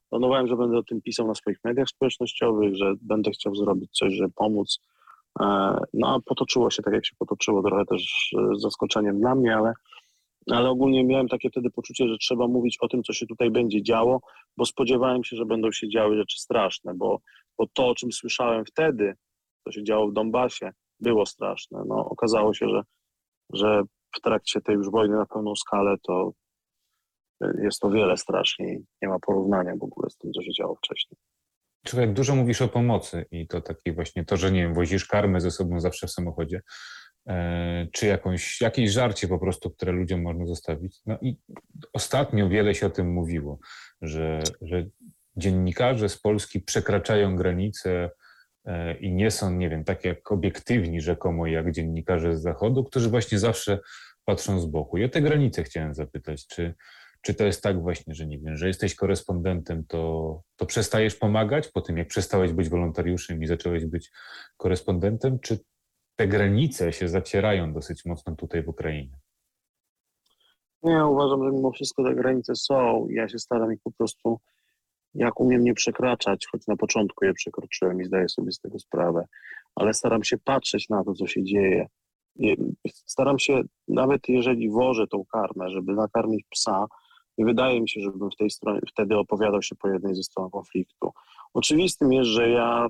Planowałem, 0.10 0.48
że 0.48 0.56
będę 0.56 0.78
o 0.78 0.84
tym 0.84 1.02
pisał 1.02 1.28
na 1.28 1.36
swoich 1.36 1.58
mediach 1.64 1.88
społecznościowych, 1.88 2.76
że 2.76 2.94
będę 3.02 3.32
chciał 3.32 3.56
zrobić 3.56 3.92
coś, 3.92 4.14
żeby 4.14 4.34
pomóc. 4.36 4.80
E, 5.40 5.78
no 5.94 6.16
a 6.16 6.20
potoczyło 6.26 6.70
się 6.70 6.84
tak, 6.84 6.94
jak 6.94 7.06
się 7.06 7.16
potoczyło, 7.20 7.64
trochę 7.64 7.86
też 7.86 8.32
zaskoczeniem 8.58 9.20
dla 9.20 9.36
mnie, 9.36 9.58
ale, 9.58 9.74
ale 10.52 10.70
ogólnie 10.70 11.04
miałem 11.04 11.28
takie 11.28 11.50
wtedy 11.50 11.70
poczucie, 11.70 12.08
że 12.08 12.18
trzeba 12.18 12.48
mówić 12.48 12.78
o 12.82 12.88
tym, 12.88 13.04
co 13.04 13.14
się 13.14 13.28
tutaj 13.28 13.52
będzie 13.52 13.84
działo, 13.84 14.22
bo 14.58 14.66
spodziewałem 14.66 15.24
się, 15.24 15.36
że 15.36 15.46
będą 15.46 15.72
się 15.72 15.90
działy 15.90 16.18
rzeczy 16.18 16.40
straszne, 16.40 16.94
bo, 16.94 17.20
bo 17.58 17.66
to, 17.74 17.88
o 17.88 17.96
czym 17.96 18.12
słyszałem 18.12 18.66
wtedy, 18.66 19.14
co 19.64 19.72
się 19.72 19.84
działo 19.84 20.08
w 20.08 20.14
Donbasie, 20.14 20.72
było 21.00 21.26
straszne. 21.26 21.84
No, 21.88 22.10
okazało 22.10 22.54
się, 22.54 22.70
że, 22.70 22.82
że 23.54 23.84
w 24.18 24.22
trakcie 24.22 24.62
tej 24.62 24.76
już 24.76 24.90
wojny 24.92 25.16
na 25.16 25.26
pełną 25.26 25.56
skalę 25.56 25.96
to, 26.08 26.32
jest 27.62 27.80
to 27.80 27.90
wiele 27.90 28.18
straszniej. 28.18 28.84
Nie 29.02 29.08
ma 29.08 29.20
porównania 29.20 29.76
w 29.76 29.84
ogóle 29.84 30.10
z 30.10 30.18
tym, 30.18 30.32
co 30.32 30.42
się 30.42 30.52
działo 30.54 30.76
wcześniej. 30.76 31.18
Człowiek, 31.86 32.14
dużo 32.14 32.36
mówisz 32.36 32.62
o 32.62 32.68
pomocy 32.68 33.26
i 33.32 33.48
to 33.48 33.62
takie 33.62 33.94
właśnie 33.94 34.26
to, 34.26 34.38
że 34.38 34.52
nie 34.52 34.62
wiem, 34.62 34.74
wozisz 34.74 35.06
karmę 35.06 35.42
ze 35.42 35.52
sobą 35.52 35.80
zawsze 35.80 36.08
w 36.08 36.12
samochodzie, 36.12 36.62
e, 37.28 37.88
czy 37.94 38.08
jakąś, 38.08 38.62
jakieś 38.62 38.92
żarcie 38.92 39.28
po 39.28 39.40
prostu, 39.40 39.72
które 39.72 39.92
ludziom 39.92 40.22
można 40.22 40.46
zostawić. 40.46 41.02
No 41.06 41.18
i 41.22 41.38
ostatnio 41.94 42.50
wiele 42.50 42.76
się 42.76 42.88
o 42.88 42.90
tym 42.90 43.14
mówiło, 43.14 43.60
że, 44.02 44.44
że 44.62 44.86
dziennikarze 45.38 46.10
z 46.10 46.20
Polski 46.20 46.60
przekraczają 46.60 47.36
granice 47.36 48.10
e, 48.66 48.98
i 48.98 49.14
nie 49.14 49.32
są, 49.32 49.52
nie 49.52 49.70
wiem, 49.70 49.84
tak 49.84 50.06
jak 50.06 50.32
obiektywni 50.32 51.02
rzekomo 51.02 51.48
jak 51.48 51.72
dziennikarze 51.72 52.38
z 52.38 52.42
Zachodu, 52.42 52.84
którzy 52.84 53.10
właśnie 53.10 53.40
zawsze 53.40 53.80
patrzą 54.26 54.60
z 54.60 54.66
boku. 54.66 54.98
I 54.98 55.04
o 55.04 55.10
te 55.10 55.22
granice 55.22 55.64
chciałem 55.64 55.94
zapytać, 55.94 56.48
czy, 56.48 56.74
czy 57.22 57.34
to 57.34 57.44
jest 57.44 57.64
tak 57.64 57.82
właśnie, 57.82 58.16
że 58.16 58.28
nie 58.28 58.40
wiem, 58.40 58.58
że 58.58 58.68
jesteś 58.68 58.96
korespondentem, 58.96 59.86
to, 59.88 60.42
to 60.56 60.66
przestajesz 60.66 61.16
pomagać 61.16 61.68
po 61.68 61.82
tym, 61.82 61.98
jak 61.98 62.08
przestałeś 62.08 62.54
być 62.54 62.70
wolontariuszem 62.70 63.44
i 63.44 63.48
zacząłeś 63.48 63.86
być 63.86 64.12
korespondentem, 64.58 65.40
czy 65.40 65.60
te 66.16 66.28
granice 66.28 66.94
się 66.94 67.08
zacierają 67.08 67.74
dosyć 67.74 68.06
mocno 68.06 68.36
tutaj 68.36 68.64
w 68.64 68.70
Ukrainie? 68.70 69.20
Nie, 70.84 71.06
uważam, 71.06 71.44
że 71.44 71.52
mimo 71.52 71.72
wszystko 71.72 72.04
te 72.04 72.16
granice 72.16 72.56
są. 72.56 73.08
Ja 73.10 73.28
się 73.28 73.40
staram 73.40 73.74
ich 73.74 73.80
po 73.84 73.92
prostu, 73.92 74.40
jak 75.14 75.40
umiem, 75.40 75.64
nie 75.64 75.74
przekraczać, 75.74 76.48
choć 76.52 76.68
na 76.68 76.76
początku 76.76 77.26
je 77.26 77.34
przekroczyłem 77.34 78.02
i 78.02 78.06
zdaję 78.06 78.30
sobie 78.30 78.52
z 78.52 78.60
tego 78.60 78.80
sprawę, 78.80 79.26
ale 79.76 79.94
staram 79.94 80.24
się 80.24 80.38
patrzeć 80.38 80.90
na 80.90 81.04
to, 81.04 81.14
co 81.14 81.28
się 81.28 81.44
dzieje. 81.44 81.88
Staram 82.88 83.40
się, 83.40 83.62
nawet 83.88 84.22
jeżeli 84.28 84.70
wożę 84.70 85.08
tą 85.08 85.26
karmę, 85.26 85.70
żeby 85.70 85.94
nakarmić 85.94 86.46
psa, 86.50 86.86
nie 87.42 87.46
wydaje 87.46 87.82
mi 87.82 87.90
się, 87.90 88.02
żebym 88.02 88.32
w 88.32 88.36
tej 88.36 88.50
stronie, 88.50 88.80
wtedy 88.92 89.18
opowiadał 89.18 89.62
się 89.62 89.76
po 89.76 89.88
jednej 89.90 90.16
ze 90.16 90.24
stron 90.24 90.50
konfliktu. 90.50 91.12
Oczywistym 91.54 92.14
jest, 92.14 92.30
że 92.30 92.50
ja 92.50 92.88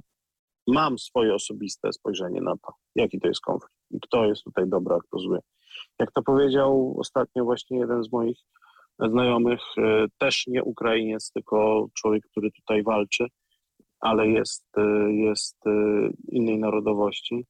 mam 0.67 0.99
swoje 0.99 1.35
osobiste 1.35 1.93
spojrzenie 1.93 2.41
na 2.41 2.53
to, 2.57 2.73
jaki 2.95 3.19
to 3.19 3.27
jest 3.27 3.41
konflikt 3.41 3.75
i 3.91 3.99
kto 3.99 4.25
jest 4.25 4.43
tutaj 4.43 4.67
dobry, 4.67 4.95
a 4.95 4.99
kto 4.99 5.19
zły. 5.19 5.39
Jak 5.99 6.11
to 6.11 6.21
powiedział 6.21 6.95
ostatnio 6.99 7.43
właśnie 7.43 7.79
jeden 7.79 8.03
z 8.03 8.11
moich 8.11 8.37
znajomych, 8.99 9.59
e, 9.77 10.05
też 10.17 10.47
nie 10.47 10.63
Ukrainiec, 10.63 11.31
tylko 11.31 11.87
człowiek, 11.93 12.23
który 12.31 12.51
tutaj 12.51 12.83
walczy, 12.83 13.27
ale 13.99 14.27
jest, 14.27 14.65
e, 14.77 15.13
jest 15.13 15.67
e, 15.67 15.71
innej 16.27 16.59
narodowości. 16.59 17.45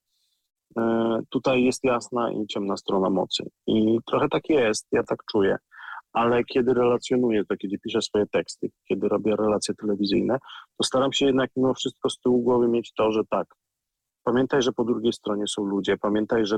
Tutaj 1.30 1.64
jest 1.64 1.84
jasna 1.84 2.32
i 2.32 2.48
ciemna 2.48 2.78
strona 2.78 3.10
mocy. 3.10 3.44
I 3.68 3.98
trochę 4.06 4.30
tak 4.30 4.50
jest, 4.50 4.88
ja 4.92 5.04
tak 5.04 5.20
czuję. 5.32 5.58
Ale 6.14 6.44
kiedy 6.44 6.74
relacjonuję 6.74 7.46
to, 7.46 7.58
kiedy 7.58 7.80
piszę 7.80 8.02
swoje 8.02 8.26
teksty, 8.28 8.70
kiedy 8.88 9.08
robię 9.08 9.36
relacje 9.36 9.76
telewizyjne, 9.76 10.38
to 10.78 10.84
staram 10.84 11.14
się 11.14 11.26
jednak 11.26 11.50
mimo 11.56 11.74
wszystko 11.74 12.10
z 12.10 12.20
tyłu 12.20 12.42
głowy 12.42 12.68
mieć 12.68 12.94
to, 12.94 13.12
że 13.12 13.22
tak, 13.30 13.48
pamiętaj, 14.24 14.62
że 14.62 14.72
po 14.72 14.84
drugiej 14.84 15.14
stronie 15.14 15.48
są 15.48 15.64
ludzie, 15.64 15.98
pamiętaj, 15.98 16.46
że 16.46 16.58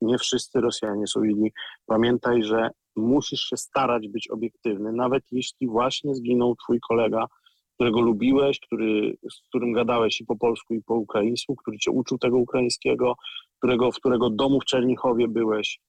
nie 0.00 0.18
wszyscy 0.18 0.60
Rosjanie 0.60 1.06
są 1.06 1.24
inni. 1.24 1.52
Pamiętaj, 1.86 2.42
że 2.42 2.70
musisz 2.96 3.40
się 3.40 3.56
starać 3.56 4.08
być 4.08 4.30
obiektywny, 4.30 4.92
nawet 4.92 5.22
jeśli 5.32 5.68
właśnie 5.68 6.14
zginął 6.14 6.56
twój 6.56 6.80
kolega, 6.88 7.26
którego 7.74 8.00
lubiłeś, 8.00 8.60
który, 8.60 9.16
z 9.30 9.48
którym 9.48 9.72
gadałeś 9.72 10.20
i 10.20 10.24
po 10.24 10.36
polsku, 10.36 10.74
i 10.74 10.82
po 10.82 10.94
ukraińsku, 10.94 11.56
który 11.56 11.78
cię 11.78 11.90
uczył 11.90 12.18
tego 12.18 12.38
ukraińskiego, 12.38 13.14
którego, 13.58 13.92
w 13.92 13.96
którego 13.96 14.30
domu 14.30 14.60
w 14.60 14.64
Czernichowie 14.64 15.28
byłeś. 15.28 15.80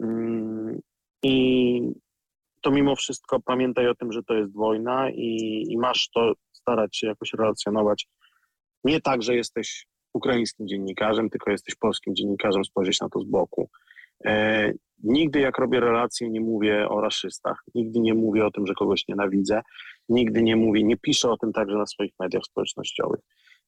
Mm, 0.00 0.80
I 1.22 1.80
to 2.66 2.70
mimo 2.72 2.96
wszystko 2.96 3.40
pamiętaj 3.40 3.88
o 3.88 3.94
tym, 3.94 4.12
że 4.12 4.22
to 4.22 4.34
jest 4.34 4.54
wojna 4.54 5.10
i, 5.10 5.62
i 5.68 5.78
masz 5.78 6.08
to 6.14 6.32
starać 6.52 6.96
się 6.96 7.06
jakoś 7.06 7.32
relacjonować. 7.32 8.08
Nie 8.84 9.00
tak, 9.00 9.22
że 9.22 9.36
jesteś 9.36 9.86
ukraińskim 10.14 10.68
dziennikarzem, 10.68 11.30
tylko 11.30 11.50
jesteś 11.50 11.74
polskim 11.74 12.14
dziennikarzem, 12.14 12.64
spojrzeć 12.64 13.00
na 13.00 13.08
to 13.08 13.20
z 13.20 13.24
boku. 13.24 13.68
E, 14.24 14.72
nigdy 15.02 15.40
jak 15.40 15.58
robię 15.58 15.80
relacje 15.80 16.30
nie 16.30 16.40
mówię 16.40 16.88
o 16.88 17.00
raszystach, 17.00 17.62
nigdy 17.74 18.00
nie 18.00 18.14
mówię 18.14 18.46
o 18.46 18.50
tym, 18.50 18.66
że 18.66 18.74
kogoś 18.74 19.08
nienawidzę, 19.08 19.60
nigdy 20.08 20.42
nie 20.42 20.56
mówię, 20.56 20.82
nie 20.82 20.96
piszę 20.96 21.30
o 21.30 21.36
tym 21.36 21.52
także 21.52 21.76
na 21.76 21.86
swoich 21.86 22.12
mediach 22.20 22.42
społecznościowych. 22.44 23.20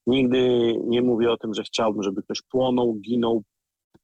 Nigdy 0.06 0.74
nie 0.84 1.02
mówię 1.02 1.30
o 1.30 1.36
tym, 1.36 1.54
że 1.54 1.62
chciałbym, 1.62 2.02
żeby 2.02 2.22
ktoś 2.22 2.42
płonął, 2.42 2.94
ginął, 2.94 3.42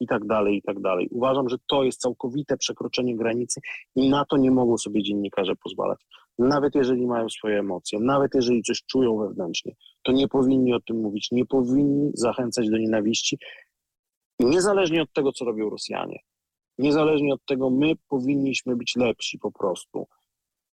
i 0.05 0.07
tak 0.07 0.27
dalej, 0.27 0.57
i 0.57 0.63
tak 0.63 0.81
dalej. 0.81 1.09
Uważam, 1.11 1.49
że 1.49 1.57
to 1.69 1.85
jest 1.85 2.01
całkowite 2.01 2.57
przekroczenie 2.57 3.17
granicy 3.17 3.61
i 3.97 4.11
na 4.11 4.25
to 4.25 4.37
nie 4.37 4.51
mogą 4.51 4.79
sobie 4.79 5.03
dziennikarze 5.03 5.53
pozwalać. 5.65 6.01
Nawet 6.39 6.75
jeżeli 6.75 7.07
mają 7.07 7.29
swoje 7.29 7.59
emocje, 7.59 8.01
nawet 8.01 8.35
jeżeli 8.35 8.63
coś 8.63 8.83
czują 8.87 9.19
wewnętrznie, 9.19 9.75
to 10.03 10.13
nie 10.13 10.29
powinni 10.29 10.75
o 10.75 10.81
tym 10.81 11.01
mówić, 11.01 11.29
nie 11.33 11.47
powinni 11.47 12.11
zachęcać 12.15 12.71
do 12.71 12.79
nienawiści, 12.79 13.39
niezależnie 14.41 15.03
od 15.03 15.13
tego, 15.13 15.33
co 15.33 15.45
robią 15.45 15.71
Rosjanie. 15.71 16.19
Niezależnie 16.79 17.35
od 17.35 17.45
tego, 17.47 17.71
my 17.71 17.93
powinniśmy 18.09 18.77
być 18.77 18.97
lepsi 18.97 19.39
po 19.39 19.53
prostu. 19.53 20.07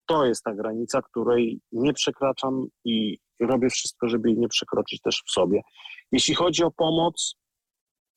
To 0.05 0.25
jest 0.25 0.43
ta 0.43 0.55
granica, 0.55 1.01
której 1.01 1.59
nie 1.71 1.93
przekraczam 1.93 2.67
i 2.85 3.17
robię 3.39 3.69
wszystko, 3.69 4.07
żeby 4.07 4.29
jej 4.29 4.37
nie 4.37 4.47
przekroczyć 4.47 5.01
też 5.01 5.23
w 5.27 5.31
sobie. 5.31 5.61
Jeśli 6.11 6.35
chodzi 6.35 6.63
o 6.63 6.71
pomoc, 6.71 7.35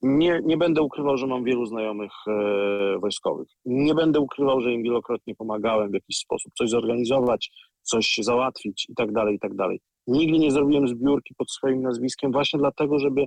nie, 0.03 0.41
nie 0.45 0.57
będę 0.57 0.83
ukrywał, 0.83 1.17
że 1.17 1.27
mam 1.27 1.45
wielu 1.45 1.67
znajomych 1.67 2.13
e, 2.27 2.99
wojskowych. 2.99 3.49
Nie 3.65 3.95
będę 3.95 4.21
ukrywał, 4.21 4.61
że 4.61 4.73
im 4.73 4.83
wielokrotnie 4.83 5.35
pomagałem 5.35 5.91
w 5.91 5.95
jakiś 5.95 6.17
sposób, 6.17 6.53
coś 6.59 6.71
zorganizować, 6.71 7.51
coś 7.83 8.17
załatwić 8.23 8.87
i 8.89 8.95
tak 8.95 9.13
dalej, 9.13 9.37
i 9.37 9.39
tak 9.39 9.55
dalej. 9.55 9.81
Nigdy 10.07 10.39
nie 10.39 10.51
zrobiłem 10.51 10.89
zbiórki 10.89 11.35
pod 11.35 11.51
swoim 11.51 11.83
nazwiskiem 11.83 12.33
właśnie 12.33 12.59
dlatego, 12.59 12.99
żeby 12.99 13.27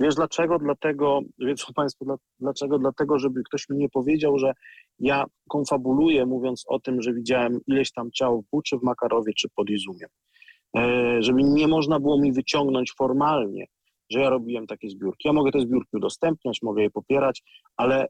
Wiesz 0.00 0.14
dlaczego? 0.14 0.58
Dlatego, 0.58 1.20
wiedzą 1.38 1.64
Państwo, 1.74 2.04
dlaczego? 2.40 2.78
Dlatego, 2.78 3.18
żeby 3.18 3.42
ktoś 3.42 3.68
mi 3.68 3.76
nie 3.76 3.88
powiedział, 3.88 4.38
że 4.38 4.52
ja 4.98 5.24
konfabuluję, 5.48 6.26
mówiąc 6.26 6.64
o 6.68 6.80
tym, 6.80 7.02
że 7.02 7.14
widziałem 7.14 7.60
ileś 7.66 7.92
tam 7.92 8.10
ciał 8.10 8.42
w 8.42 8.50
Buczy, 8.50 8.78
w 8.78 8.82
Makarowie 8.82 9.32
czy 9.36 9.48
pod 9.54 9.70
Izumiem. 9.70 10.08
E, 10.76 11.16
żeby 11.22 11.42
nie 11.42 11.68
można 11.68 12.00
było 12.00 12.20
mi 12.20 12.32
wyciągnąć 12.32 12.92
formalnie 12.98 13.66
że 14.10 14.20
ja 14.20 14.30
robiłem 14.30 14.66
takie 14.66 14.90
zbiórki. 14.90 15.28
Ja 15.28 15.32
mogę 15.32 15.52
te 15.52 15.60
zbiórki 15.60 15.96
udostępniać, 15.96 16.58
mogę 16.62 16.82
je 16.82 16.90
popierać, 16.90 17.42
ale 17.76 18.06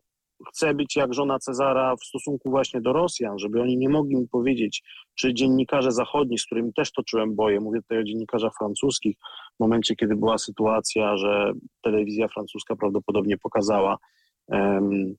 chcę 0.49 0.75
być 0.75 0.97
jak 0.97 1.15
żona 1.15 1.39
Cezara 1.39 1.97
w 1.97 2.05
stosunku 2.05 2.51
właśnie 2.51 2.81
do 2.81 2.93
Rosjan, 2.93 3.39
żeby 3.39 3.63
oni 3.63 3.77
nie 3.77 3.89
mogli 3.89 4.17
mi 4.17 4.29
powiedzieć, 4.29 4.83
czy 5.15 5.35
dziennikarze 5.35 5.93
zachodni, 5.93 6.39
z 6.39 6.47
którymi 6.47 6.73
też 6.73 6.93
toczyłem 6.93 7.35
boje, 7.35 7.61
mówię 7.61 7.83
tutaj 7.83 7.99
o 7.99 8.05
dziennikarzach 8.05 8.53
francuskich, 8.59 9.17
w 9.57 9.61
momencie, 9.61 9.97
kiedy 9.97 10.17
była 10.17 10.39
sytuacja, 10.39 11.17
że 11.17 11.53
telewizja 11.83 12.29
francuska 12.29 12.77
prawdopodobnie 12.77 13.39
pokazała 13.39 13.97
um, 14.47 15.15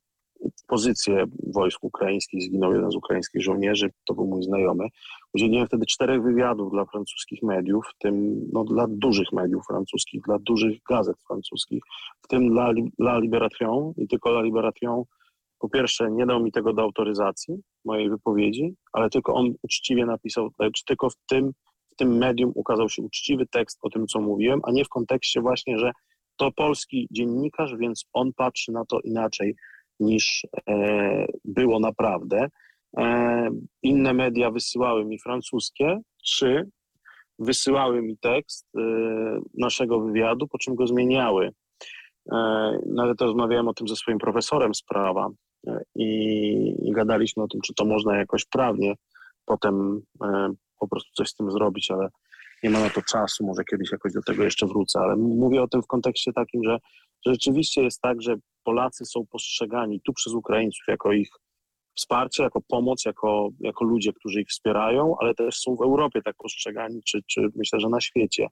pozycję 0.68 1.26
wojsk 1.54 1.84
ukraińskich, 1.84 2.44
zginął 2.44 2.74
jeden 2.74 2.92
z 2.92 2.96
ukraińskich 2.96 3.44
żołnierzy, 3.44 3.90
to 4.06 4.14
był 4.14 4.28
mój 4.28 4.44
znajomy. 4.44 4.88
Udzieliłem 5.34 5.68
wtedy 5.68 5.86
czterech 5.86 6.24
wywiadów 6.24 6.72
dla 6.72 6.86
francuskich 6.86 7.44
mediów, 7.44 7.86
w 7.96 7.98
tym 7.98 8.42
no, 8.54 8.64
dla 8.64 8.86
dużych 8.90 9.32
mediów 9.32 9.66
francuskich, 9.68 10.22
dla 10.22 10.38
dużych 10.40 10.78
gazet 10.90 11.16
francuskich, 11.28 11.84
w 12.22 12.28
tym 12.28 12.50
dla 12.50 12.74
La 13.00 13.20
Libération 13.20 13.94
i 13.98 14.08
tylko 14.08 14.30
La 14.30 14.42
Libération 14.42 15.04
po 15.60 15.70
pierwsze 15.70 16.12
nie 16.12 16.26
dał 16.26 16.44
mi 16.44 16.52
tego 16.52 16.74
do 16.74 16.82
autoryzacji 16.82 17.56
mojej 17.86 18.10
wypowiedzi, 18.10 18.76
ale 18.94 19.10
tylko 19.10 19.34
on 19.34 19.54
uczciwie 19.62 20.06
napisał, 20.06 20.50
czy 20.76 20.86
tylko 20.86 21.10
w 21.10 21.16
tym, 21.30 21.52
w 21.94 21.96
tym 21.96 22.18
medium 22.18 22.52
ukazał 22.56 22.90
się 22.90 23.02
uczciwy 23.02 23.48
tekst 23.48 23.80
o 23.82 23.90
tym, 23.90 24.08
co 24.08 24.22
mówiłem, 24.22 24.60
a 24.64 24.72
nie 24.72 24.86
w 24.86 24.90
kontekście 24.90 25.42
właśnie, 25.42 25.78
że 25.78 25.92
to 26.38 26.52
polski 26.52 27.08
dziennikarz, 27.12 27.76
więc 27.80 28.06
on 28.14 28.34
patrzy 28.34 28.72
na 28.72 28.86
to 28.86 29.00
inaczej 29.00 29.56
niż 30.02 30.46
e, 30.70 31.26
było 31.46 31.80
naprawdę. 31.80 32.48
E, 32.98 33.50
inne 33.84 34.14
media 34.14 34.52
wysyłały 34.52 35.06
mi 35.06 35.20
francuskie, 35.20 36.00
trzy 36.24 36.70
wysyłały 37.40 38.02
mi 38.02 38.18
tekst 38.18 38.68
e, 38.78 38.82
naszego 39.58 40.00
wywiadu, 40.00 40.48
po 40.48 40.58
czym 40.58 40.76
go 40.76 40.88
zmieniały. 40.88 41.52
Nawet 42.86 43.22
rozmawiałem 43.22 43.68
o 43.68 43.74
tym 43.74 43.88
ze 43.88 43.96
swoim 43.96 44.18
profesorem 44.18 44.76
z 44.76 44.84
prawa 44.84 45.30
i, 45.96 46.08
i 46.84 46.92
gadaliśmy 46.92 47.44
o 47.44 47.48
tym, 47.48 47.62
czy 47.62 47.74
to 47.74 47.86
można 47.86 48.18
jakoś 48.18 48.46
prawnie 48.46 48.96
potem 49.46 50.02
po 50.80 50.88
prostu 50.88 51.12
coś 51.14 51.30
z 51.30 51.36
tym 51.36 51.52
zrobić, 51.52 51.92
ale 51.92 52.10
nie 52.64 52.70
ma 52.70 52.80
na 52.80 52.90
to 52.90 53.02
czasu, 53.02 53.46
może 53.46 53.64
kiedyś 53.64 53.92
jakoś 53.92 54.14
do 54.14 54.22
tego 54.22 54.44
jeszcze 54.44 54.68
wrócę, 54.68 55.00
ale 55.00 55.16
mówię 55.16 55.62
o 55.62 55.68
tym 55.68 55.82
w 55.82 55.88
kontekście 55.88 56.34
takim, 56.34 56.64
że, 56.64 56.78
że 57.26 57.34
rzeczywiście 57.34 57.84
jest 57.84 58.02
tak, 58.02 58.22
że 58.22 58.36
Polacy 58.64 59.06
są 59.06 59.26
postrzegani 59.26 60.02
tu 60.02 60.14
przez 60.14 60.34
Ukraińców 60.34 60.84
jako 60.88 61.14
ich 61.14 61.30
wsparcie, 61.96 62.44
jako 62.44 62.62
pomoc, 62.68 63.06
jako, 63.06 63.50
jako 63.60 63.86
ludzie, 63.86 64.14
którzy 64.14 64.42
ich 64.42 64.48
wspierają, 64.48 65.16
ale 65.20 65.34
też 65.34 65.56
są 65.56 65.76
w 65.76 65.82
Europie 65.82 66.22
tak 66.22 66.36
postrzegani, 66.38 67.02
czy, 67.04 67.20
czy 67.28 67.42
myślę, 67.56 67.80
że 67.80 67.90
na 67.90 68.02
świecie. 68.02 68.48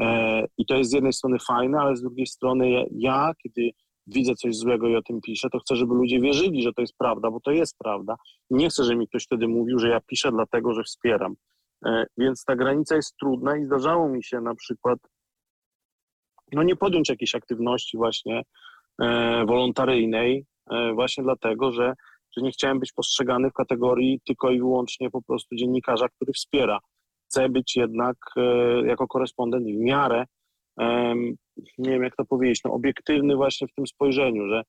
E, 0.00 0.44
I 0.58 0.66
to 0.66 0.74
jest 0.74 0.90
z 0.90 0.94
jednej 0.94 1.12
strony 1.12 1.38
fajne, 1.48 1.78
ale 1.78 1.96
z 1.96 2.02
drugiej 2.02 2.26
strony 2.26 2.86
ja, 2.90 3.32
kiedy 3.42 3.70
widzę 4.06 4.34
coś 4.34 4.56
złego 4.56 4.88
i 4.88 4.96
o 4.96 5.02
tym 5.02 5.20
piszę, 5.20 5.48
to 5.52 5.58
chcę, 5.58 5.76
żeby 5.76 5.94
ludzie 5.94 6.20
wierzyli, 6.20 6.62
że 6.62 6.72
to 6.72 6.80
jest 6.80 6.94
prawda, 6.98 7.30
bo 7.30 7.40
to 7.40 7.50
jest 7.50 7.78
prawda. 7.78 8.16
Nie 8.50 8.68
chcę, 8.68 8.84
żeby 8.84 8.96
mi 8.96 9.08
ktoś 9.08 9.24
wtedy 9.24 9.48
mówił, 9.48 9.78
że 9.78 9.88
ja 9.88 10.00
piszę 10.00 10.30
dlatego, 10.32 10.74
że 10.74 10.82
wspieram. 10.82 11.34
E, 11.86 12.04
więc 12.18 12.44
ta 12.44 12.56
granica 12.56 12.96
jest 12.96 13.16
trudna 13.16 13.56
i 13.56 13.64
zdarzało 13.64 14.08
mi 14.08 14.24
się 14.24 14.40
na 14.40 14.54
przykład 14.54 14.98
no 16.52 16.62
nie 16.62 16.76
podjąć 16.76 17.08
jakiejś 17.08 17.34
aktywności 17.34 17.96
właśnie 17.96 18.42
wolontaryjnej, 19.46 20.44
e, 20.70 20.92
właśnie 20.92 21.24
dlatego, 21.24 21.72
że, 21.72 21.94
że 22.36 22.42
nie 22.42 22.50
chciałem 22.50 22.78
być 22.78 22.92
postrzegany 22.92 23.50
w 23.50 23.52
kategorii 23.52 24.20
tylko 24.26 24.50
i 24.50 24.58
wyłącznie 24.58 25.10
po 25.10 25.22
prostu 25.22 25.56
dziennikarza, 25.56 26.08
który 26.08 26.32
wspiera. 26.32 26.78
chcę 27.30 27.48
być 27.48 27.76
jednak 27.76 28.16
jako 28.84 29.06
korespondent 29.06 29.66
w 29.66 29.80
miarę, 29.80 30.24
nie 31.78 31.90
wiem 31.90 32.02
jak 32.02 32.16
to 32.16 32.24
powiedzieć, 32.24 32.60
no 32.64 32.72
obiektywny 32.72 33.36
właśnie 33.36 33.68
w 33.68 33.74
tym 33.74 33.86
spojrzeniu, 33.86 34.48
że 34.48 34.62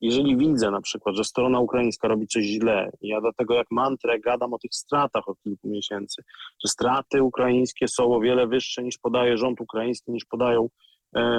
jeżeli 0.00 0.36
widzę 0.36 0.70
na 0.70 0.80
przykład, 0.80 1.16
że 1.16 1.24
strona 1.24 1.60
ukraińska 1.60 2.08
robi 2.08 2.26
coś 2.26 2.44
źle, 2.44 2.90
ja 3.00 3.20
dlatego 3.20 3.54
jak 3.54 3.66
mantrę 3.70 4.20
gadam 4.20 4.54
o 4.54 4.58
tych 4.58 4.74
stratach 4.74 5.28
od 5.28 5.40
kilku 5.40 5.68
miesięcy, 5.68 6.22
że 6.64 6.68
straty 6.68 7.22
ukraińskie 7.22 7.88
są 7.88 8.14
o 8.14 8.20
wiele 8.20 8.46
wyższe 8.46 8.82
niż 8.82 8.98
podaje 8.98 9.36
rząd 9.36 9.60
ukraiński, 9.60 10.12
niż 10.12 10.24
podają 10.24 10.64
e, 10.64 10.68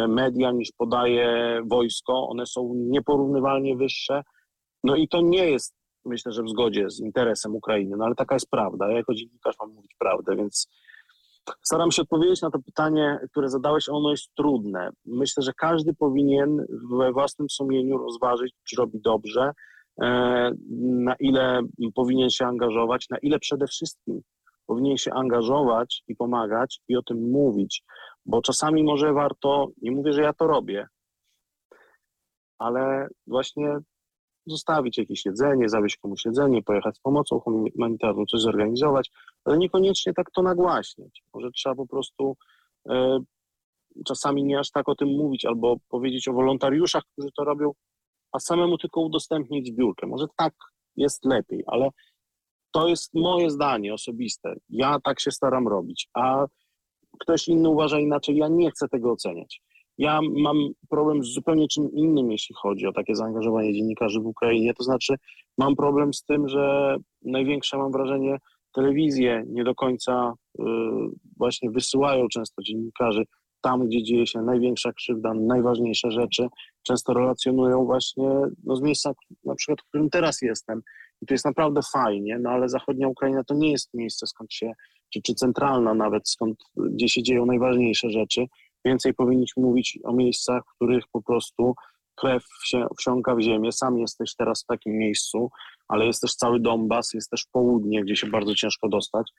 media, 0.07 0.51
niż 0.51 0.71
podaje 0.77 1.61
wojsko, 1.65 2.27
one 2.29 2.45
są 2.45 2.73
nieporównywalnie 2.75 3.75
wyższe. 3.75 4.23
No 4.83 4.95
i 4.95 5.07
to 5.07 5.21
nie 5.21 5.49
jest, 5.49 5.75
myślę, 6.05 6.31
że 6.31 6.43
w 6.43 6.49
zgodzie 6.49 6.89
z 6.89 6.99
interesem 6.99 7.55
Ukrainy, 7.55 7.97
no 7.97 8.05
ale 8.05 8.15
taka 8.15 8.35
jest 8.35 8.49
prawda. 8.49 8.87
Ja 8.87 8.97
jako 8.97 9.13
dziennikarz 9.13 9.55
mam 9.59 9.73
mówić 9.73 9.95
prawdę, 9.99 10.35
więc 10.35 10.67
Staram 11.63 11.91
się 11.91 12.01
odpowiedzieć 12.01 12.41
na 12.41 12.51
to 12.51 12.59
pytanie, 12.59 13.19
które 13.31 13.49
zadałeś. 13.49 13.89
Ono 13.89 14.11
jest 14.11 14.35
trudne. 14.35 14.89
Myślę, 15.05 15.43
że 15.43 15.51
każdy 15.53 15.93
powinien 15.93 16.65
we 16.91 17.11
własnym 17.11 17.49
sumieniu 17.49 17.97
rozważyć, 17.97 18.53
czy 18.63 18.75
robi 18.75 19.01
dobrze, 19.01 19.51
e, 20.01 20.51
na 20.79 21.15
ile 21.19 21.61
powinien 21.95 22.29
się 22.29 22.45
angażować, 22.45 23.09
na 23.09 23.17
ile 23.17 23.39
przede 23.39 23.67
wszystkim 23.67 24.21
powinien 24.69 24.97
się 24.97 25.13
angażować 25.13 26.03
i 26.07 26.15
pomagać 26.15 26.81
i 26.87 26.95
o 26.95 27.01
tym 27.01 27.31
mówić, 27.31 27.83
bo 28.25 28.41
czasami 28.41 28.83
może 28.83 29.13
warto, 29.13 29.67
nie 29.81 29.91
mówię, 29.91 30.13
że 30.13 30.21
ja 30.21 30.33
to 30.33 30.47
robię, 30.47 30.87
ale 32.57 33.07
właśnie 33.27 33.77
zostawić 34.45 34.97
jakieś 34.97 35.25
jedzenie, 35.25 35.69
zawieźć 35.69 35.97
komuś 35.97 36.25
jedzenie, 36.25 36.63
pojechać 36.63 36.95
z 36.95 36.99
pomocą 36.99 37.39
humanitarną, 37.39 38.25
coś 38.25 38.41
zorganizować, 38.41 39.09
ale 39.45 39.57
niekoniecznie 39.57 40.13
tak 40.13 40.31
to 40.31 40.41
nagłaśniać. 40.41 41.23
Może 41.33 41.51
trzeba 41.51 41.75
po 41.75 41.87
prostu 41.87 42.35
e, 42.89 43.19
czasami 44.05 44.43
nie 44.43 44.59
aż 44.59 44.71
tak 44.71 44.89
o 44.89 44.95
tym 44.95 45.07
mówić, 45.07 45.45
albo 45.45 45.75
powiedzieć 45.89 46.27
o 46.27 46.33
wolontariuszach, 46.33 47.03
którzy 47.13 47.29
to 47.37 47.43
robią, 47.43 47.71
a 48.31 48.39
samemu 48.39 48.77
tylko 48.77 49.01
udostępnić 49.01 49.67
zbiórkę. 49.67 50.07
Może 50.07 50.25
tak 50.37 50.53
jest 50.95 51.25
lepiej, 51.25 51.63
ale 51.67 51.89
to 52.71 52.87
jest 52.87 53.13
moje 53.13 53.49
zdanie 53.49 53.93
osobiste. 53.93 54.53
Ja 54.69 54.99
tak 55.03 55.19
się 55.19 55.31
staram 55.31 55.67
robić, 55.67 56.09
a 56.13 56.45
ktoś 57.19 57.47
inny 57.47 57.69
uważa 57.69 57.99
inaczej. 57.99 58.37
Ja 58.37 58.47
nie 58.47 58.71
chcę 58.71 58.87
tego 58.87 59.11
oceniać. 59.11 59.61
Ja 59.97 60.19
mam 60.21 60.57
problem 60.89 61.23
z 61.23 61.33
zupełnie 61.33 61.67
czym 61.67 61.91
innym, 61.91 62.31
jeśli 62.31 62.55
chodzi 62.61 62.87
o 62.87 62.93
takie 62.93 63.15
zaangażowanie 63.15 63.73
dziennikarzy 63.73 64.19
w 64.19 64.25
Ukrainie. 64.25 64.73
To 64.73 64.83
znaczy, 64.83 65.15
mam 65.57 65.75
problem 65.75 66.13
z 66.13 66.23
tym, 66.23 66.47
że 66.47 66.97
największe, 67.21 67.77
mam 67.77 67.91
wrażenie, 67.91 68.37
telewizje 68.73 69.43
nie 69.47 69.63
do 69.63 69.75
końca 69.75 70.33
y, 70.59 70.63
właśnie 71.37 71.71
wysyłają 71.71 72.27
często 72.27 72.61
dziennikarzy 72.61 73.23
tam, 73.61 73.87
gdzie 73.87 74.03
dzieje 74.03 74.27
się 74.27 74.41
największa 74.41 74.93
krzywda, 74.93 75.33
najważniejsze 75.33 76.11
rzeczy. 76.11 76.47
Często 76.83 77.13
relacjonują 77.13 77.85
właśnie 77.85 78.29
no, 78.63 78.75
z 78.75 78.81
miejsca, 78.81 79.11
na 79.45 79.55
przykład, 79.55 79.81
w 79.81 79.87
którym 79.87 80.09
teraz 80.09 80.41
jestem. 80.41 80.81
I 81.21 81.25
to 81.25 81.33
jest 81.33 81.45
naprawdę 81.45 81.81
fajnie, 81.93 82.39
no 82.39 82.49
ale 82.49 82.69
zachodnia 82.69 83.07
Ukraina 83.07 83.43
to 83.43 83.53
nie 83.53 83.71
jest 83.71 83.93
miejsce, 83.93 84.27
skąd 84.27 84.53
się, 84.53 84.71
czy, 85.13 85.21
czy 85.21 85.33
centralna 85.33 85.93
nawet, 85.93 86.29
skąd, 86.29 86.57
gdzie 86.77 87.09
się 87.09 87.23
dzieją 87.23 87.45
najważniejsze 87.45 88.09
rzeczy. 88.09 88.45
Więcej 88.85 89.13
powinniśmy 89.13 89.63
mówić 89.63 89.99
o 90.03 90.13
miejscach, 90.13 90.63
w 90.63 90.75
których 90.75 91.03
po 91.11 91.21
prostu 91.21 91.75
krew 92.15 92.43
się 92.65 92.87
wsiąka 92.97 93.35
w 93.35 93.41
ziemię. 93.41 93.71
Sam 93.71 93.97
jesteś 93.97 94.35
teraz 94.35 94.63
w 94.63 94.65
takim 94.65 94.93
miejscu, 94.97 95.49
ale 95.87 96.05
jest 96.05 96.21
też 96.21 96.35
cały 96.35 96.59
Donbas, 96.59 97.13
jest 97.13 97.29
też 97.29 97.45
południe, 97.51 98.03
gdzie 98.03 98.15
się 98.15 98.27
bardzo 98.27 98.55
ciężko 98.55 98.89
dostać, 98.89 99.31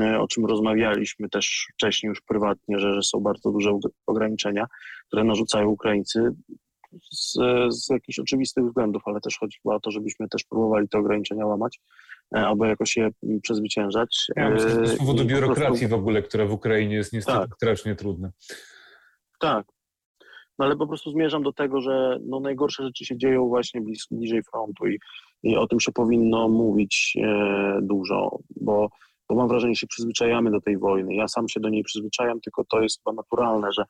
e, 0.00 0.20
o 0.20 0.28
czym 0.28 0.46
rozmawialiśmy 0.46 1.28
też 1.28 1.66
wcześniej 1.74 2.08
już 2.08 2.20
prywatnie, 2.20 2.78
że, 2.78 2.94
że 2.94 3.02
są 3.02 3.20
bardzo 3.20 3.50
duże 3.50 3.78
ograniczenia, 4.06 4.66
które 5.06 5.24
narzucają 5.24 5.68
Ukraińcy 5.68 6.30
z, 7.12 7.38
z 7.68 7.90
jakichś 7.90 8.18
oczywistych 8.18 8.64
względów, 8.64 9.02
ale 9.04 9.20
też 9.20 9.38
chodzi 9.38 9.58
o 9.64 9.80
to, 9.80 9.90
żebyśmy 9.90 10.28
też 10.28 10.44
próbowali 10.44 10.88
te 10.88 10.98
ograniczenia 10.98 11.46
łamać 11.46 11.80
e, 12.36 12.38
albo 12.38 12.64
jakoś 12.64 12.96
je 12.96 13.10
przezwyciężać. 13.42 14.26
Ja 14.36 14.58
z 14.84 14.98
powodu 14.98 15.24
biurokracji 15.24 15.88
w 15.88 15.94
ogóle, 15.94 16.22
która 16.22 16.46
w 16.46 16.52
Ukrainie 16.52 16.94
jest 16.94 17.12
niestety 17.12 17.38
tak. 17.38 17.54
strasznie 17.56 17.94
trudna. 17.94 18.30
Tak. 19.40 19.66
No 20.58 20.64
ale 20.64 20.76
po 20.76 20.86
prostu 20.86 21.10
zmierzam 21.10 21.42
do 21.42 21.52
tego, 21.52 21.80
że 21.80 22.18
no 22.26 22.40
najgorsze 22.40 22.82
rzeczy 22.82 23.04
się 23.04 23.18
dzieją 23.18 23.48
właśnie 23.48 23.80
blis, 23.80 24.06
bliżej 24.10 24.42
frontu 24.42 24.86
i, 24.86 24.98
i 25.42 25.56
o 25.56 25.66
tym 25.66 25.80
się 25.80 25.92
powinno 25.92 26.48
mówić 26.48 27.16
e, 27.22 27.78
dużo, 27.82 28.38
bo, 28.56 28.88
bo 29.28 29.34
mam 29.34 29.48
wrażenie, 29.48 29.74
że 29.74 29.80
się 29.80 29.86
przyzwyczajamy 29.86 30.50
do 30.50 30.60
tej 30.60 30.78
wojny. 30.78 31.14
Ja 31.14 31.28
sam 31.28 31.48
się 31.48 31.60
do 31.60 31.68
niej 31.68 31.82
przyzwyczajam, 31.82 32.40
tylko 32.40 32.64
to 32.64 32.80
jest 32.80 32.98
chyba 33.04 33.16
naturalne, 33.16 33.72
że, 33.72 33.84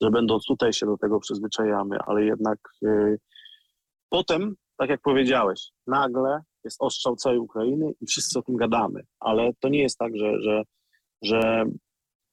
że 0.00 0.10
będąc 0.10 0.46
tutaj 0.46 0.72
się 0.72 0.86
do 0.86 0.96
tego 0.96 1.20
przyzwyczajamy, 1.20 1.96
ale 2.06 2.24
jednak 2.24 2.58
e, 2.86 3.16
potem, 4.08 4.54
tak 4.76 4.90
jak 4.90 5.00
powiedziałeś, 5.00 5.70
nagle 5.86 6.40
jest 6.64 6.82
ostrzał 6.82 7.16
całej 7.16 7.38
Ukrainy 7.38 7.92
i 8.00 8.06
wszyscy 8.06 8.38
o 8.38 8.42
tym 8.42 8.56
gadamy, 8.56 9.02
ale 9.20 9.50
to 9.60 9.68
nie 9.68 9.82
jest 9.82 9.98
tak, 9.98 10.16
że, 10.16 10.40
że, 10.40 10.62
że 11.22 11.64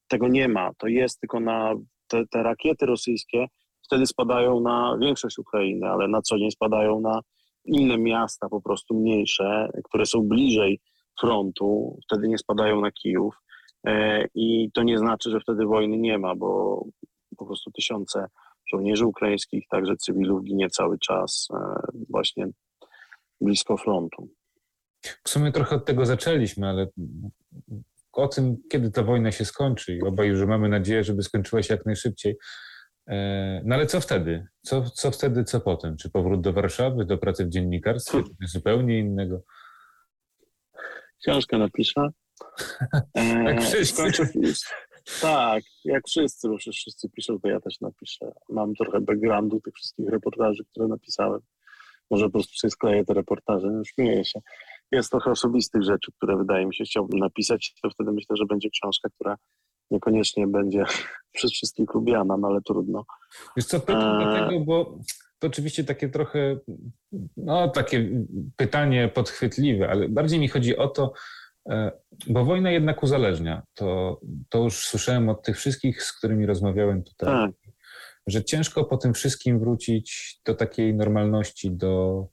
tego 0.07 0.27
nie 0.27 0.47
ma. 0.47 0.71
To 0.77 0.87
jest 0.87 1.19
tylko 1.19 1.39
na 1.39 1.73
te, 2.07 2.25
te 2.27 2.43
rakiety 2.43 2.85
rosyjskie 2.85 3.47
wtedy 3.85 4.05
spadają 4.05 4.59
na 4.59 4.97
większość 5.01 5.39
Ukrainy, 5.39 5.87
ale 5.87 6.07
na 6.07 6.21
co 6.21 6.37
dzień 6.37 6.51
spadają 6.51 7.01
na 7.01 7.21
inne 7.65 7.97
miasta, 7.97 8.49
po 8.49 8.61
prostu 8.61 8.95
mniejsze, 8.95 9.69
które 9.83 10.05
są 10.05 10.21
bliżej 10.21 10.79
frontu, 11.19 11.99
wtedy 12.03 12.27
nie 12.27 12.37
spadają 12.37 12.81
na 12.81 12.91
Kijów. 12.91 13.35
E, 13.87 14.25
I 14.35 14.71
to 14.73 14.83
nie 14.83 14.97
znaczy, 14.97 15.29
że 15.29 15.39
wtedy 15.39 15.65
wojny 15.65 15.97
nie 15.97 16.17
ma, 16.17 16.35
bo 16.35 16.83
po 17.39 17.45
prostu 17.45 17.71
tysiące 17.71 18.25
żołnierzy 18.71 19.05
ukraińskich, 19.05 19.63
także 19.69 19.95
cywilów 19.95 20.43
ginie 20.43 20.69
cały 20.69 20.99
czas 20.99 21.47
e, 21.53 21.57
właśnie 22.09 22.47
blisko 23.41 23.77
frontu. 23.77 24.29
W 25.23 25.29
sumie 25.29 25.51
trochę 25.51 25.75
od 25.75 25.85
tego 25.85 26.05
zaczęliśmy, 26.05 26.69
ale 26.69 26.87
o 28.13 28.27
tym, 28.27 28.57
kiedy 28.69 28.91
ta 28.91 29.03
wojna 29.03 29.31
się 29.31 29.45
skończy 29.45 29.95
i 29.95 30.01
obaj 30.01 30.27
już 30.27 30.45
mamy 30.45 30.69
nadzieję, 30.69 31.03
żeby 31.03 31.23
skończyła 31.23 31.63
się 31.63 31.73
jak 31.73 31.85
najszybciej. 31.85 32.37
E, 33.07 33.61
no 33.65 33.75
ale 33.75 33.85
co 33.85 34.01
wtedy? 34.01 34.47
Co, 34.61 34.81
co 34.81 35.11
wtedy, 35.11 35.43
co 35.43 35.59
potem? 35.59 35.97
Czy 35.97 36.09
powrót 36.09 36.41
do 36.41 36.53
Warszawy, 36.53 37.05
do 37.05 37.17
pracy 37.17 37.45
w 37.45 37.49
dziennikarstwie, 37.49 38.23
czy 38.23 38.35
coś 38.35 38.49
zupełnie 38.49 38.99
innego? 38.99 39.41
Książkę 41.21 41.57
napiszę. 41.57 42.01
E, 43.15 43.43
jak 43.43 43.61
wszyscy. 43.61 44.03
Tak, 45.21 45.63
jak 45.85 46.07
wszyscy, 46.07 46.49
bo 46.49 46.57
przecież 46.57 46.75
wszyscy 46.75 47.09
piszą, 47.09 47.39
to 47.39 47.47
ja 47.47 47.59
też 47.59 47.81
napiszę. 47.81 48.31
Mam 48.49 48.73
trochę 48.73 49.01
backgroundu 49.01 49.61
tych 49.61 49.73
wszystkich 49.73 50.09
reportaży, 50.09 50.63
które 50.71 50.87
napisałem. 50.87 51.39
Może 52.11 52.25
po 52.25 52.31
prostu 52.31 52.53
sobie 52.55 52.71
skleję 52.71 53.05
te 53.05 53.13
reportaże, 53.13 53.67
no 53.67 53.83
śmieję 53.85 54.25
się 54.25 54.41
jest 54.91 55.09
trochę 55.11 55.31
osobistych 55.31 55.83
rzeczy, 55.83 56.11
które 56.17 56.37
wydaje 56.37 56.65
mi 56.65 56.75
się 56.75 56.83
chciałbym 56.83 57.19
napisać, 57.19 57.73
to 57.81 57.89
wtedy 57.89 58.11
myślę, 58.11 58.35
że 58.37 58.45
będzie 58.45 58.69
książka, 58.69 59.09
która 59.09 59.37
niekoniecznie 59.91 60.47
będzie 60.47 60.83
przez 61.35 61.51
wszystkich 61.51 61.93
lubiana, 61.93 62.37
no 62.37 62.47
ale 62.47 62.61
trudno. 62.61 63.05
Wiesz 63.57 63.65
co, 63.65 63.79
pytam 63.79 64.21
e... 64.21 64.25
dlatego, 64.25 64.65
bo 64.65 64.99
to 65.39 65.47
oczywiście 65.47 65.83
takie 65.83 66.09
trochę, 66.09 66.59
no 67.37 67.69
takie 67.69 68.09
pytanie 68.55 69.07
podchwytliwe, 69.07 69.89
ale 69.89 70.09
bardziej 70.09 70.39
mi 70.39 70.47
chodzi 70.47 70.77
o 70.77 70.87
to, 70.87 71.13
bo 72.27 72.45
wojna 72.45 72.71
jednak 72.71 73.03
uzależnia. 73.03 73.63
To, 73.73 74.19
to 74.49 74.63
już 74.63 74.85
słyszałem 74.85 75.29
od 75.29 75.43
tych 75.43 75.57
wszystkich, 75.57 76.03
z 76.03 76.17
którymi 76.17 76.45
rozmawiałem 76.45 77.03
tutaj, 77.03 77.29
tak. 77.29 77.51
że 78.27 78.43
ciężko 78.43 78.85
po 78.85 78.97
tym 78.97 79.13
wszystkim 79.13 79.59
wrócić 79.59 80.39
do 80.45 80.55
takiej 80.55 80.93
normalności, 80.93 81.71
do, 81.71 82.25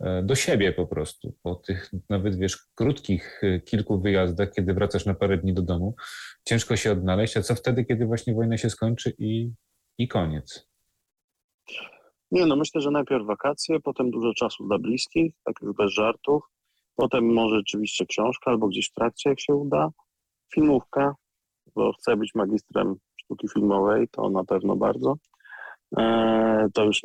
E, 0.00 0.22
do 0.22 0.34
siebie 0.34 0.72
po 0.72 0.86
prostu. 0.86 1.34
Po 1.42 1.54
tych 1.54 1.90
nawet, 2.10 2.38
wiesz, 2.38 2.58
krótkich 2.74 3.40
e, 3.44 3.60
kilku 3.60 4.00
wyjazdach, 4.00 4.52
kiedy 4.52 4.74
wracasz 4.74 5.06
na 5.06 5.14
parę 5.14 5.38
dni 5.38 5.54
do 5.54 5.62
domu, 5.62 5.94
ciężko 6.48 6.76
się 6.76 6.92
odnaleźć. 6.92 7.36
A 7.36 7.42
co 7.42 7.54
wtedy, 7.54 7.84
kiedy 7.84 8.06
właśnie 8.06 8.34
wojna 8.34 8.56
się 8.56 8.70
skończy 8.70 9.14
i, 9.18 9.50
i 9.98 10.08
koniec? 10.08 10.68
Nie, 12.30 12.46
no 12.46 12.56
myślę, 12.56 12.80
że 12.80 12.90
najpierw 12.90 13.26
wakacje, 13.26 13.80
potem 13.80 14.10
dużo 14.10 14.34
czasu 14.34 14.66
dla 14.66 14.78
bliskich, 14.78 15.34
tak 15.44 15.54
już 15.62 15.76
bez 15.76 15.92
żartów. 15.92 16.42
Potem 16.96 17.32
może 17.32 17.56
rzeczywiście 17.56 18.06
książka 18.06 18.50
albo 18.50 18.68
gdzieś 18.68 18.88
w 18.90 18.92
trakcie, 18.92 19.30
jak 19.30 19.40
się 19.40 19.54
uda. 19.54 19.88
Filmówka, 20.54 21.14
bo 21.74 21.92
chcę 21.92 22.16
być 22.16 22.34
magistrem 22.34 22.94
sztuki 23.20 23.48
filmowej, 23.48 24.08
to 24.08 24.30
na 24.30 24.44
pewno 24.44 24.76
bardzo. 24.76 25.14
Eee, 25.96 26.72
to 26.72 26.84
już 26.84 27.02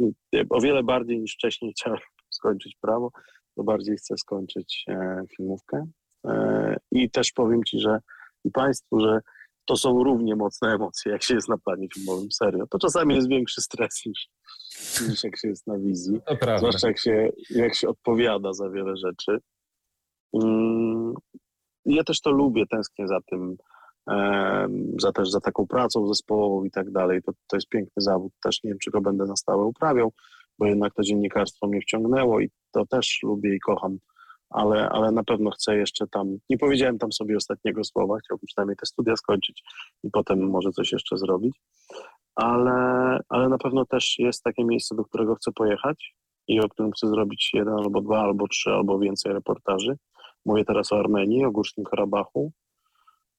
o 0.50 0.62
wiele 0.62 0.84
bardziej 0.84 1.20
niż 1.20 1.34
wcześniej 1.34 1.72
chciałem 1.78 2.00
skończyć 2.30 2.76
prawo, 2.82 3.12
to 3.56 3.64
bardziej 3.64 3.98
chcę 3.98 4.18
skończyć 4.18 4.86
e, 4.88 5.24
filmówkę. 5.38 5.86
E, 6.28 6.76
I 6.92 7.10
też 7.10 7.32
powiem 7.32 7.64
Ci, 7.64 7.80
że 7.80 8.00
i 8.46 8.52
Państwu, 8.52 9.00
że 9.00 9.20
to 9.66 9.76
są 9.76 10.04
równie 10.04 10.36
mocne 10.36 10.74
emocje, 10.74 11.12
jak 11.12 11.24
się 11.24 11.36
jest 11.36 11.50
na 11.50 11.58
planie 11.58 11.88
filmowym, 11.94 12.32
serio. 12.32 12.68
To 12.68 12.80
czasami 12.80 13.16
jest 13.16 13.30
większy 13.30 13.62
stres 13.62 14.06
niż, 14.06 14.30
niż 15.10 15.24
jak 15.24 15.38
się 15.38 15.48
jest 15.48 15.68
na 15.68 15.78
wizji. 15.78 16.20
Zwłaszcza 16.58 16.88
jak 16.88 17.00
się, 17.00 17.30
jak 17.50 17.76
się 17.76 17.90
odpowiada 17.90 18.54
za 18.54 18.70
wiele 18.70 18.98
rzeczy. 18.98 19.40
Mm, 20.34 21.14
ja 21.86 22.04
też 22.04 22.22
to 22.22 22.32
lubię, 22.32 22.66
tęsknię 22.68 23.08
za 23.08 23.20
tym, 23.22 23.58
za 25.02 25.12
też 25.12 25.30
za 25.30 25.40
taką 25.40 25.68
pracą 25.68 26.08
zespołową 26.08 26.64
i 26.64 26.72
tak 26.72 26.92
dalej. 26.92 27.22
To, 27.22 27.32
to 27.48 27.58
jest 27.58 27.70
piękny 27.70 28.02
zawód. 28.02 28.34
Też 28.44 28.64
nie 28.64 28.70
wiem, 28.70 28.80
czy 28.80 28.92
go 28.92 29.02
będę 29.02 29.26
na 29.26 29.36
stałe 29.36 29.64
uprawiał, 29.64 30.14
bo 30.60 30.66
jednak 30.66 30.94
to 30.94 31.04
dziennikarstwo 31.04 31.68
mnie 31.68 31.82
wciągnęło 31.82 32.40
i 32.40 32.50
to 32.72 32.86
też 32.86 33.20
lubię 33.24 33.56
i 33.56 33.60
kocham, 33.60 33.98
ale, 34.50 34.90
ale 34.90 35.12
na 35.12 35.24
pewno 35.24 35.52
chcę 35.52 35.78
jeszcze 35.78 36.08
tam, 36.08 36.38
nie 36.50 36.58
powiedziałem 36.58 36.98
tam 36.98 37.12
sobie 37.12 37.38
ostatniego 37.38 37.84
słowa, 37.84 38.18
chciałbym 38.24 38.46
przynajmniej 38.48 38.76
te 38.76 38.86
studia 38.86 39.16
skończyć 39.16 39.64
i 40.04 40.10
potem 40.12 40.50
może 40.50 40.72
coś 40.72 40.92
jeszcze 40.92 41.18
zrobić, 41.18 41.62
ale, 42.36 43.20
ale 43.30 43.50
na 43.50 43.58
pewno 43.58 43.86
też 43.86 44.16
jest 44.20 44.44
takie 44.44 44.66
miejsce, 44.66 44.96
do 44.96 45.04
którego 45.04 45.36
chcę 45.36 45.52
pojechać 45.52 46.16
i 46.48 46.60
o 46.60 46.70
którym 46.70 46.92
chcę 46.92 47.08
zrobić 47.08 47.50
jeden 47.54 47.74
albo 47.74 48.02
dwa, 48.02 48.20
albo 48.20 48.48
trzy, 48.48 48.70
albo 48.70 49.00
więcej 49.00 49.34
reportaży. 49.34 49.98
Mówię 50.46 50.66
teraz 50.66 50.92
o 50.92 51.00
Armenii, 51.00 51.46
o 51.46 51.52
Górskim 51.52 51.84
Karabachu, 51.84 52.52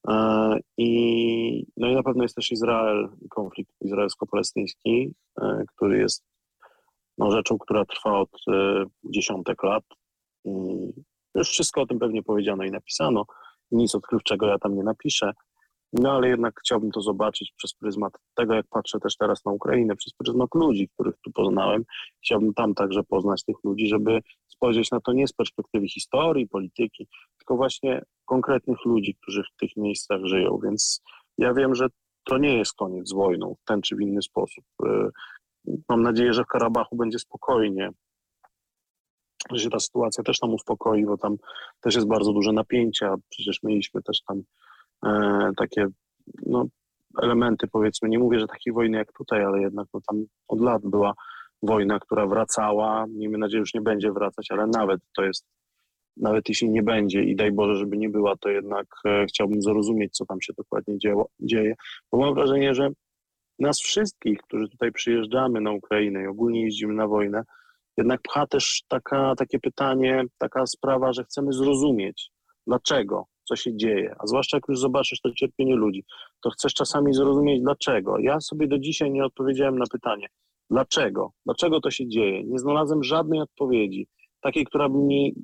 E, 0.08 0.58
I, 0.76 1.66
no 1.76 1.88
i 1.88 1.94
na 1.94 2.02
pewno 2.02 2.22
jest 2.22 2.36
też 2.36 2.52
Izrael, 2.52 3.08
konflikt 3.30 3.72
izraelsko-palestyński, 3.80 5.12
e, 5.42 5.64
który 5.76 5.98
jest 5.98 6.24
no, 7.18 7.30
rzeczą, 7.30 7.58
która 7.58 7.84
trwa 7.84 8.18
od 8.18 8.30
e, 8.48 8.84
dziesiątek 9.04 9.62
lat. 9.62 9.84
I 10.44 10.50
już 11.34 11.48
wszystko 11.48 11.82
o 11.82 11.86
tym 11.86 11.98
pewnie 11.98 12.22
powiedziano 12.22 12.64
i 12.64 12.70
napisano. 12.70 13.24
Nic 13.70 13.94
odkrywczego 13.94 14.46
ja 14.46 14.58
tam 14.58 14.76
nie 14.76 14.82
napiszę. 14.82 15.32
No 15.92 16.12
ale 16.12 16.28
jednak 16.28 16.60
chciałbym 16.60 16.90
to 16.90 17.00
zobaczyć 17.00 17.52
przez 17.56 17.74
pryzmat 17.74 18.12
tego, 18.34 18.54
jak 18.54 18.66
patrzę 18.70 19.00
też 19.00 19.16
teraz 19.16 19.44
na 19.44 19.52
Ukrainę, 19.52 19.96
przez 19.96 20.12
pryzmat 20.14 20.48
ludzi, 20.54 20.88
których 20.94 21.14
tu 21.24 21.30
poznałem. 21.30 21.84
Chciałbym 22.24 22.54
tam 22.54 22.74
także 22.74 23.02
poznać 23.02 23.44
tych 23.44 23.56
ludzi, 23.64 23.86
żeby 23.86 24.20
spojrzeć 24.48 24.90
na 24.90 25.00
to 25.00 25.12
nie 25.12 25.28
z 25.28 25.32
perspektywy 25.32 25.88
historii, 25.88 26.48
polityki, 26.48 27.08
tylko 27.38 27.56
właśnie 27.56 28.02
konkretnych 28.24 28.84
ludzi, 28.84 29.16
którzy 29.22 29.42
w 29.42 29.56
tych 29.60 29.76
miejscach 29.76 30.20
żyją. 30.24 30.58
Więc 30.64 31.02
ja 31.38 31.54
wiem, 31.54 31.74
że 31.74 31.86
to 32.24 32.38
nie 32.38 32.58
jest 32.58 32.74
koniec 32.74 33.08
z 33.08 33.14
wojną 33.14 33.54
w 33.62 33.64
ten 33.64 33.82
czy 33.82 33.96
w 33.96 34.00
inny 34.00 34.22
sposób. 34.22 34.64
Y, 34.84 35.10
mam 35.88 36.02
nadzieję, 36.02 36.32
że 36.32 36.44
w 36.44 36.46
Karabachu 36.46 36.96
będzie 36.96 37.18
spokojnie, 37.18 37.90
że 39.52 39.62
się 39.62 39.70
ta 39.70 39.80
sytuacja 39.80 40.24
też 40.24 40.42
nam 40.42 40.54
uspokoi, 40.54 41.06
bo 41.06 41.18
tam 41.18 41.36
też 41.80 41.94
jest 41.94 42.08
bardzo 42.08 42.32
duże 42.32 42.52
napięcie, 42.52 43.06
a 43.06 43.16
przecież 43.28 43.62
mieliśmy 43.62 44.02
też 44.02 44.22
tam 44.22 44.42
takie 45.56 45.86
no, 46.46 46.66
elementy, 47.22 47.68
powiedzmy, 47.68 48.08
nie 48.08 48.18
mówię, 48.18 48.40
że 48.40 48.46
takiej 48.46 48.72
wojny 48.72 48.98
jak 48.98 49.12
tutaj, 49.12 49.44
ale 49.44 49.60
jednak 49.60 49.86
no, 49.94 50.00
tam 50.08 50.24
od 50.48 50.60
lat 50.60 50.82
była 50.84 51.12
wojna, 51.62 51.98
która 51.98 52.26
wracała, 52.26 53.06
miejmy 53.08 53.38
nadzieję, 53.38 53.60
już 53.60 53.74
nie 53.74 53.80
będzie 53.80 54.12
wracać, 54.12 54.46
ale 54.50 54.66
nawet 54.66 55.00
to 55.16 55.22
jest, 55.22 55.46
nawet 56.16 56.48
jeśli 56.48 56.70
nie 56.70 56.82
będzie 56.82 57.22
i 57.22 57.36
daj 57.36 57.52
Boże, 57.52 57.74
żeby 57.74 57.96
nie 57.96 58.08
była, 58.08 58.36
to 58.36 58.48
jednak 58.48 58.86
e, 59.04 59.26
chciałbym 59.26 59.62
zrozumieć, 59.62 60.16
co 60.16 60.26
tam 60.26 60.40
się 60.40 60.52
dokładnie 60.52 60.98
dzieło, 60.98 61.28
dzieje, 61.40 61.74
bo 62.12 62.18
mam 62.18 62.34
wrażenie, 62.34 62.74
że 62.74 62.90
nas 63.58 63.80
wszystkich, 63.80 64.38
którzy 64.38 64.68
tutaj 64.68 64.92
przyjeżdżamy 64.92 65.60
na 65.60 65.72
Ukrainę 65.72 66.22
i 66.22 66.26
ogólnie 66.26 66.64
jeździmy 66.64 66.94
na 66.94 67.06
wojnę, 67.06 67.42
jednak 67.96 68.22
pcha 68.22 68.46
też 68.46 68.82
taka, 68.88 69.34
takie 69.38 69.58
pytanie, 69.58 70.24
taka 70.38 70.66
sprawa, 70.66 71.12
że 71.12 71.24
chcemy 71.24 71.52
zrozumieć, 71.52 72.30
dlaczego, 72.66 73.26
co 73.50 73.56
się 73.56 73.76
dzieje, 73.76 74.14
a 74.18 74.26
zwłaszcza 74.26 74.56
jak 74.56 74.64
już 74.68 74.78
zobaczysz 74.78 75.20
to 75.20 75.32
cierpienie 75.32 75.76
ludzi, 75.76 76.04
to 76.42 76.50
chcesz 76.50 76.74
czasami 76.74 77.14
zrozumieć 77.14 77.62
dlaczego. 77.62 78.18
Ja 78.18 78.40
sobie 78.40 78.68
do 78.68 78.78
dzisiaj 78.78 79.10
nie 79.10 79.24
odpowiedziałem 79.24 79.78
na 79.78 79.86
pytanie, 79.92 80.26
dlaczego, 80.70 81.32
dlaczego 81.44 81.80
to 81.80 81.90
się 81.90 82.08
dzieje. 82.08 82.44
Nie 82.44 82.58
znalazłem 82.58 83.04
żadnej 83.04 83.40
odpowiedzi, 83.40 84.06
takiej, 84.40 84.64
która 84.64 84.88
by 84.88 84.98
mi 84.98 85.34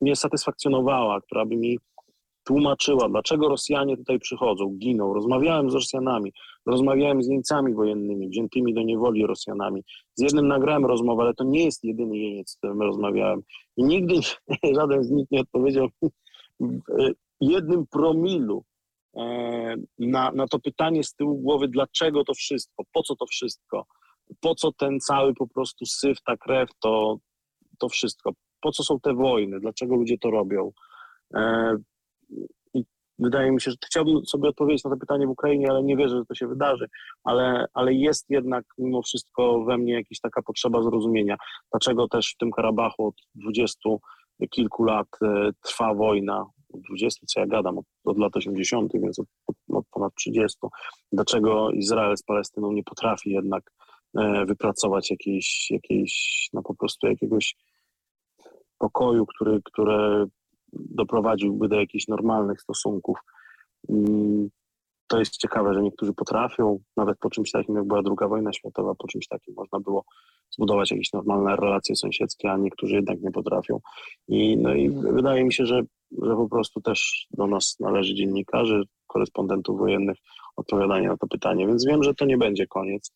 nie 0.00 0.16
satysfakcjonowała, 0.16 1.20
która 1.20 1.46
by 1.46 1.56
mi 1.56 1.78
tłumaczyła, 2.44 3.08
dlaczego 3.08 3.48
Rosjanie 3.48 3.96
tutaj 3.96 4.18
przychodzą, 4.18 4.76
giną. 4.78 5.14
Rozmawiałem 5.14 5.70
z 5.70 5.74
Rosjanami, 5.74 6.32
rozmawiałem 6.66 7.22
z 7.22 7.28
Niemcami 7.28 7.74
wojennymi, 7.74 8.28
wziętymi 8.28 8.74
do 8.74 8.82
niewoli 8.82 9.26
Rosjanami. 9.26 9.82
Z 10.14 10.22
jednym 10.22 10.48
nagrałem 10.48 10.86
rozmowę, 10.86 11.22
ale 11.22 11.34
to 11.34 11.44
nie 11.44 11.64
jest 11.64 11.84
jedyny 11.84 12.18
jeniec, 12.18 12.50
z 12.50 12.56
którym 12.56 12.82
rozmawiałem. 12.82 13.42
I 13.76 13.84
nigdy 13.84 14.14
żaden 14.76 15.04
z 15.04 15.10
nich 15.10 15.26
nie 15.30 15.40
odpowiedział 15.40 15.88
jednym 17.40 17.86
promilu 17.86 18.64
e, 19.16 19.74
na, 19.98 20.32
na 20.32 20.46
to 20.48 20.58
pytanie 20.58 21.04
z 21.04 21.14
tyłu 21.14 21.38
głowy, 21.38 21.68
dlaczego 21.68 22.24
to 22.24 22.34
wszystko, 22.34 22.84
po 22.92 23.02
co 23.02 23.16
to 23.16 23.26
wszystko, 23.26 23.86
po 24.40 24.54
co 24.54 24.72
ten 24.72 25.00
cały 25.00 25.34
po 25.34 25.46
prostu 25.48 25.86
syf, 25.86 26.18
ta 26.26 26.36
krew, 26.36 26.70
to, 26.82 27.16
to 27.78 27.88
wszystko, 27.88 28.30
po 28.60 28.72
co 28.72 28.82
są 28.82 29.00
te 29.00 29.14
wojny, 29.14 29.60
dlaczego 29.60 29.94
ludzie 29.94 30.18
to 30.18 30.30
robią. 30.30 30.72
E, 31.34 31.76
I 32.74 32.84
wydaje 33.18 33.52
mi 33.52 33.60
się, 33.60 33.70
że 33.70 33.76
chciałbym 33.86 34.26
sobie 34.26 34.48
odpowiedzieć 34.48 34.84
na 34.84 34.90
to 34.90 34.96
pytanie 34.96 35.26
w 35.26 35.30
Ukrainie, 35.30 35.66
ale 35.70 35.82
nie 35.82 35.96
wierzę, 35.96 36.16
że 36.16 36.24
to 36.24 36.34
się 36.34 36.48
wydarzy, 36.48 36.88
ale, 37.24 37.66
ale 37.74 37.94
jest 37.94 38.30
jednak 38.30 38.64
mimo 38.78 39.02
wszystko 39.02 39.64
we 39.64 39.78
mnie 39.78 39.92
jakaś 39.92 40.20
taka 40.20 40.42
potrzeba 40.42 40.82
zrozumienia, 40.82 41.36
dlaczego 41.72 42.08
też 42.08 42.32
w 42.34 42.36
tym 42.36 42.50
Karabachu 42.50 43.06
od 43.06 43.14
dwudziestu 43.34 44.00
kilku 44.50 44.84
lat 44.84 45.08
e, 45.22 45.50
trwa 45.62 45.94
wojna, 45.94 46.44
20, 46.78 47.26
co 47.26 47.40
ja 47.40 47.46
gadam, 47.46 47.78
od, 47.78 47.84
od 48.04 48.18
lat 48.18 48.36
80., 48.36 48.92
więc 48.94 49.18
od, 49.18 49.26
od, 49.68 49.84
ponad 49.90 50.14
30. 50.14 50.58
Dlaczego 51.12 51.70
Izrael 51.70 52.16
z 52.16 52.22
Palestyną 52.22 52.72
nie 52.72 52.82
potrafi 52.84 53.30
jednak 53.30 53.70
e, 54.18 54.44
wypracować 54.46 55.10
jakiejś, 55.10 55.70
jakiejś, 55.70 56.48
no 56.52 56.62
po 56.62 56.74
prostu 56.74 57.06
jakiegoś 57.06 57.56
pokoju, 58.78 59.26
który, 59.26 59.60
który 59.64 60.26
doprowadziłby 60.72 61.68
do 61.68 61.80
jakichś 61.80 62.08
normalnych 62.08 62.60
stosunków. 62.60 63.18
To 65.06 65.18
jest 65.18 65.36
ciekawe, 65.36 65.74
że 65.74 65.82
niektórzy 65.82 66.12
potrafią, 66.12 66.78
nawet 66.96 67.18
po 67.18 67.30
czymś 67.30 67.50
takim, 67.50 67.76
jak 67.76 67.86
była 67.86 68.02
druga 68.02 68.28
wojna 68.28 68.52
światowa, 68.52 68.94
po 68.94 69.08
czymś 69.08 69.28
takim 69.28 69.54
można 69.56 69.80
było 69.80 70.04
zbudować 70.50 70.90
jakieś 70.90 71.12
normalne 71.12 71.56
relacje 71.56 71.96
sąsiedzkie, 71.96 72.50
a 72.50 72.56
niektórzy 72.56 72.94
jednak 72.94 73.20
nie 73.20 73.30
potrafią. 73.30 73.80
I, 74.28 74.56
no 74.56 74.74
i 74.74 74.90
wydaje 74.90 75.44
mi 75.44 75.52
się, 75.52 75.66
że, 75.66 75.82
że 76.22 76.36
po 76.36 76.48
prostu 76.48 76.80
też 76.80 77.26
do 77.30 77.46
nas 77.46 77.76
należy 77.80 78.14
dziennikarzy, 78.14 78.82
korespondentów 79.06 79.78
wojennych 79.78 80.16
odpowiadanie 80.56 81.08
na 81.08 81.16
to 81.16 81.26
pytanie, 81.26 81.66
więc 81.66 81.86
wiem, 81.86 82.02
że 82.02 82.14
to 82.14 82.24
nie 82.24 82.38
będzie 82.38 82.66
koniec, 82.66 83.12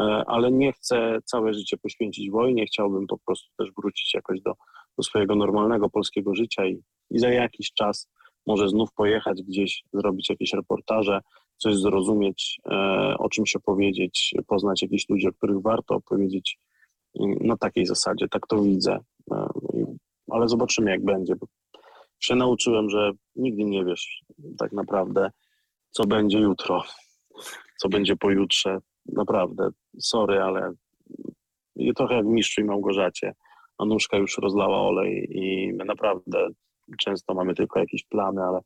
e, 0.00 0.02
ale 0.26 0.52
nie 0.52 0.72
chcę 0.72 1.18
całe 1.24 1.54
życie 1.54 1.76
poświęcić 1.76 2.30
wojnie, 2.30 2.66
chciałbym 2.66 3.06
po 3.06 3.18
prostu 3.26 3.50
też 3.58 3.68
wrócić 3.78 4.14
jakoś 4.14 4.40
do, 4.40 4.52
do 4.96 5.02
swojego 5.02 5.34
normalnego 5.34 5.90
polskiego 5.90 6.34
życia 6.34 6.66
i, 6.66 6.82
i 7.10 7.18
za 7.18 7.30
jakiś 7.30 7.72
czas 7.72 8.08
może 8.48 8.68
znów 8.68 8.92
pojechać 8.92 9.42
gdzieś, 9.42 9.82
zrobić 9.92 10.30
jakieś 10.30 10.52
reportaże, 10.52 11.20
coś 11.56 11.76
zrozumieć, 11.76 12.60
e, 12.70 12.74
o 13.18 13.28
czymś 13.28 13.56
opowiedzieć, 13.56 14.34
poznać 14.46 14.82
jakichś 14.82 15.08
ludzi, 15.08 15.28
o 15.28 15.32
których 15.32 15.62
warto 15.62 15.94
opowiedzieć 15.94 16.58
na 17.40 17.56
takiej 17.56 17.86
zasadzie. 17.86 18.28
Tak 18.28 18.46
to 18.46 18.62
widzę. 18.62 18.98
E, 19.30 19.48
ale 20.30 20.48
zobaczymy, 20.48 20.90
jak 20.90 21.04
będzie. 21.04 21.36
Bo 21.36 21.46
się 22.20 22.34
nauczyłem, 22.34 22.90
że 22.90 23.12
nigdy 23.36 23.64
nie 23.64 23.84
wiesz 23.84 24.22
tak 24.58 24.72
naprawdę, 24.72 25.30
co 25.90 26.06
będzie 26.06 26.38
jutro, 26.38 26.82
co 27.76 27.88
będzie 27.88 28.16
pojutrze. 28.16 28.78
Naprawdę, 29.06 29.70
sorry, 29.98 30.42
ale 30.42 30.72
trochę 31.96 32.14
jak 32.14 32.26
Mistrzu 32.26 32.60
i 32.60 32.64
Małgorzacie. 32.64 33.34
Anuszka 33.78 34.16
już 34.16 34.38
rozlała 34.38 34.80
olej 34.80 35.28
i 35.30 35.72
naprawdę 35.72 36.48
często 36.96 37.34
mamy 37.34 37.54
tylko 37.54 37.80
jakieś 37.80 38.04
plany, 38.04 38.42
ale 38.42 38.60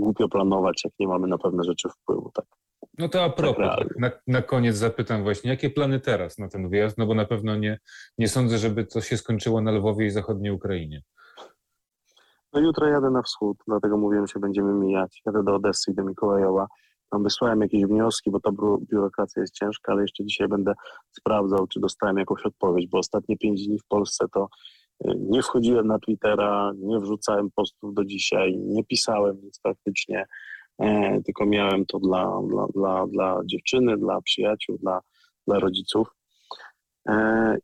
głupio 0.00 0.28
planować, 0.28 0.84
jak 0.84 0.92
nie 0.98 1.08
mamy 1.08 1.26
na 1.26 1.38
pewne 1.38 1.64
rzeczy 1.64 1.88
wpływu. 1.88 2.30
Tak. 2.34 2.44
No 2.98 3.08
to 3.08 3.24
a 3.24 3.30
propos, 3.30 3.76
tak 3.78 3.98
na, 3.98 4.10
na, 4.26 4.42
koniec 4.42 4.76
zapytam 4.76 5.22
właśnie, 5.22 5.50
jakie 5.50 5.70
plany 5.70 6.00
teraz 6.00 6.38
na 6.38 6.48
ten 6.48 6.68
wyjazd? 6.68 6.98
No 6.98 7.06
bo 7.06 7.14
na 7.14 7.24
pewno 7.24 7.56
nie, 7.56 7.78
nie 8.18 8.28
sądzę, 8.28 8.58
żeby 8.58 8.86
to 8.86 9.00
się 9.00 9.16
skończyło 9.16 9.60
na 9.60 9.70
Lwowie 9.70 10.06
i 10.06 10.10
zachodniej 10.10 10.52
Ukrainie. 10.52 11.02
No 12.52 12.60
jutro 12.60 12.86
jadę 12.86 13.10
na 13.10 13.22
wschód, 13.22 13.56
dlatego 13.66 13.96
mówiłem, 13.96 14.26
że 14.26 14.40
będziemy 14.40 14.72
mijać. 14.72 15.22
Jadę 15.26 15.42
do 15.42 15.54
Odessy 15.54 15.90
i 15.90 15.94
do 15.94 16.04
Mikołajowa. 16.04 16.66
Tam 17.10 17.22
wysłałem 17.22 17.60
jakieś 17.60 17.84
wnioski, 17.84 18.30
bo 18.30 18.40
ta 18.40 18.50
biurokracja 18.90 19.42
jest 19.42 19.54
ciężka, 19.54 19.92
ale 19.92 20.02
jeszcze 20.02 20.24
dzisiaj 20.24 20.48
będę 20.48 20.72
sprawdzał, 21.10 21.66
czy 21.66 21.80
dostałem 21.80 22.18
jakąś 22.18 22.46
odpowiedź, 22.46 22.88
bo 22.88 22.98
ostatnie 22.98 23.36
pięć 23.36 23.66
dni 23.66 23.78
w 23.78 23.86
Polsce 23.88 24.26
to 24.32 24.48
nie 25.04 25.42
wchodziłem 25.42 25.86
na 25.86 25.98
Twittera, 25.98 26.72
nie 26.76 26.98
wrzucałem 26.98 27.50
postów 27.50 27.94
do 27.94 28.04
dzisiaj, 28.04 28.58
nie 28.58 28.84
pisałem 28.84 29.40
nic 29.42 29.60
praktycznie, 29.62 30.26
e, 30.78 31.20
tylko 31.22 31.46
miałem 31.46 31.86
to 31.86 31.98
dla, 31.98 32.40
dla, 32.48 32.66
dla, 32.74 33.06
dla 33.06 33.40
dziewczyny, 33.44 33.96
dla 33.96 34.20
przyjaciół, 34.20 34.78
dla, 34.78 35.00
dla 35.46 35.58
rodziców. 35.58 36.08
E, 37.08 37.56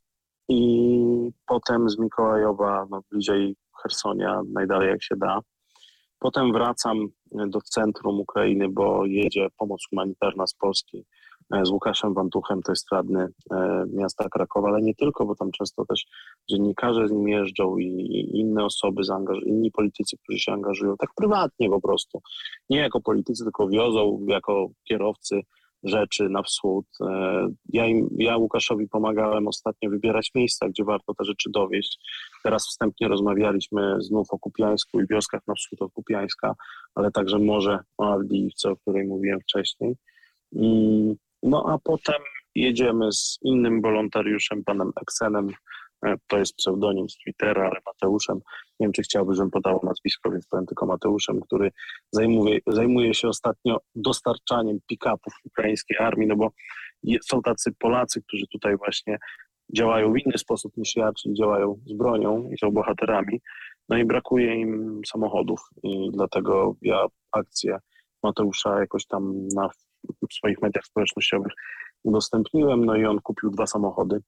I 0.48 1.30
potem 1.46 1.90
z 1.90 1.98
Mikołajowa, 1.98 2.86
no 2.90 3.00
bliżej 3.10 3.56
Hersonia, 3.82 4.42
najdalej 4.52 4.88
jak 4.88 5.02
się 5.02 5.16
da. 5.16 5.40
Potem 6.18 6.52
wracam 6.52 7.06
do 7.32 7.60
centrum 7.60 8.20
Ukrainy, 8.20 8.68
bo 8.68 9.06
jedzie 9.06 9.48
pomoc 9.58 9.80
humanitarna 9.90 10.46
z 10.46 10.54
Polski 10.54 11.04
z 11.64 11.70
Łukaszem 11.70 12.14
Wantuchem, 12.14 12.62
to 12.62 12.72
jest 12.72 12.86
radny 12.92 13.28
miasta 13.92 14.28
Krakowa, 14.28 14.68
ale 14.68 14.82
nie 14.82 14.94
tylko, 14.94 15.26
bo 15.26 15.34
tam 15.34 15.50
często 15.50 15.84
też 15.84 16.06
dziennikarze 16.50 17.08
z 17.08 17.12
nim 17.12 17.28
jeżdżą 17.28 17.76
i 17.76 18.30
inne 18.34 18.64
osoby, 18.64 19.02
inni 19.44 19.70
politycy, 19.70 20.16
którzy 20.22 20.38
się 20.38 20.52
angażują 20.52 20.96
tak 20.96 21.10
prywatnie 21.16 21.70
po 21.70 21.80
prostu. 21.80 22.20
Nie 22.70 22.78
jako 22.78 23.00
politycy, 23.00 23.44
tylko 23.44 23.68
wiozą 23.68 24.26
jako 24.28 24.68
kierowcy 24.88 25.40
rzeczy 25.82 26.28
na 26.28 26.42
wschód. 26.42 26.86
E, 27.00 27.48
ja, 27.68 27.86
im, 27.86 28.08
ja 28.18 28.36
Łukaszowi 28.36 28.88
pomagałem 28.88 29.48
ostatnio 29.48 29.90
wybierać 29.90 30.30
miejsca, 30.34 30.68
gdzie 30.68 30.84
warto 30.84 31.14
te 31.14 31.24
rzeczy 31.24 31.50
dowieść. 31.50 31.98
Teraz 32.44 32.66
wstępnie 32.68 33.08
rozmawialiśmy 33.08 33.96
znów 33.98 34.26
o 34.30 34.38
Kupiańsku 34.38 35.00
i 35.00 35.06
wioskach 35.06 35.40
na 35.46 35.54
wschód 35.54 35.82
od 35.82 35.92
Kupiańska, 35.92 36.54
ale 36.94 37.10
także 37.10 37.38
może 37.38 37.78
o 37.98 38.12
Awdijiwce, 38.12 38.70
o 38.70 38.76
której 38.76 39.06
mówiłem 39.06 39.40
wcześniej. 39.40 39.96
Mm, 40.56 41.14
no 41.46 41.64
a 41.68 41.78
potem 41.78 42.22
jedziemy 42.54 43.12
z 43.12 43.38
innym 43.42 43.82
wolontariuszem, 43.82 44.64
panem 44.64 44.90
Eksenem, 45.02 45.48
e, 46.06 46.14
to 46.26 46.38
jest 46.38 46.56
pseudonim 46.56 47.08
z 47.08 47.16
Twittera, 47.16 47.62
ale 47.62 47.80
Mateuszem. 47.86 48.36
Nie 48.80 48.86
wiem, 48.86 48.92
czy 48.92 49.02
chciałby, 49.02 49.34
żebym 49.34 49.50
podał 49.50 49.80
nazwisko, 49.82 50.30
więc 50.30 50.46
powiem 50.46 50.66
tylko 50.66 50.86
Mateuszem, 50.86 51.40
który 51.40 51.70
zajmuje, 52.12 52.58
zajmuje 52.66 53.14
się 53.14 53.28
ostatnio 53.28 53.80
dostarczaniem 53.94 54.78
pick-upów 54.86 55.34
ukraińskiej 55.44 55.98
armii, 55.98 56.28
no 56.28 56.36
bo 56.36 56.50
są 57.22 57.42
tacy 57.42 57.72
Polacy, 57.78 58.22
którzy 58.22 58.46
tutaj 58.52 58.76
właśnie 58.76 59.18
działają 59.76 60.12
w 60.12 60.18
inny 60.18 60.38
sposób 60.38 60.76
niż 60.76 60.96
ja, 60.96 61.12
czyli 61.12 61.34
działają 61.34 61.80
z 61.86 61.92
bronią 61.92 62.50
i 62.50 62.58
są 62.58 62.70
bohaterami. 62.70 63.40
No 63.88 63.96
i 63.96 64.04
brakuje 64.04 64.54
im 64.54 65.00
samochodów 65.06 65.60
i 65.82 66.10
dlatego 66.12 66.76
ja 66.82 67.06
akcję 67.32 67.78
Mateusza 68.22 68.80
jakoś 68.80 69.06
tam 69.06 69.48
na 69.54 69.70
swoich 70.32 70.62
mediach 70.62 70.84
społecznościowych 70.84 71.52
udostępniłem, 72.02 72.84
no 72.84 72.96
i 72.96 73.04
on 73.04 73.20
kupił 73.20 73.50
dwa 73.50 73.66
samochody 73.66 74.20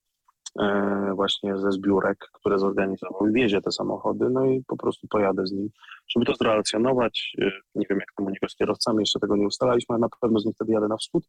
E, 0.61 1.13
właśnie 1.15 1.59
ze 1.59 1.73
zbiórek, 1.73 2.19
które 2.33 2.59
zorganizował 2.59 3.29
i 3.29 3.33
wiezie 3.33 3.61
te 3.61 3.73
samochody, 3.73 4.31
no 4.31 4.47
i 4.47 4.65
po 4.67 4.77
prostu 4.77 5.09
pojadę 5.09 5.47
z 5.47 5.53
nim, 5.53 5.69
żeby 6.09 6.27
to 6.27 6.35
zrelacjonować. 6.35 7.33
E, 7.41 7.51
nie 7.75 7.87
wiem, 7.91 7.99
jak 7.99 8.13
tam 8.17 8.27
niego 8.27 8.49
z 8.49 8.57
kierowcami, 8.57 8.99
jeszcze 9.01 9.21
tego 9.21 9.37
nie 9.37 9.47
ustalaliśmy, 9.47 9.93
ale 9.93 10.01
na 10.01 10.09
pewno 10.21 10.39
z 10.39 10.45
nim 10.45 10.55
wtedy 10.55 10.73
jadę 10.73 10.89
na 10.89 10.97
wschód. 10.97 11.29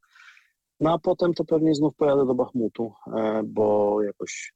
No 0.80 0.94
a 0.94 1.00
potem 1.00 1.34
to 1.34 1.46
pewnie 1.46 1.76
znów 1.76 1.96
pojadę 1.96 2.26
do 2.26 2.36
Bachmutu, 2.36 2.94
e, 3.18 3.42
bo 3.46 3.98
jakoś, 4.04 4.54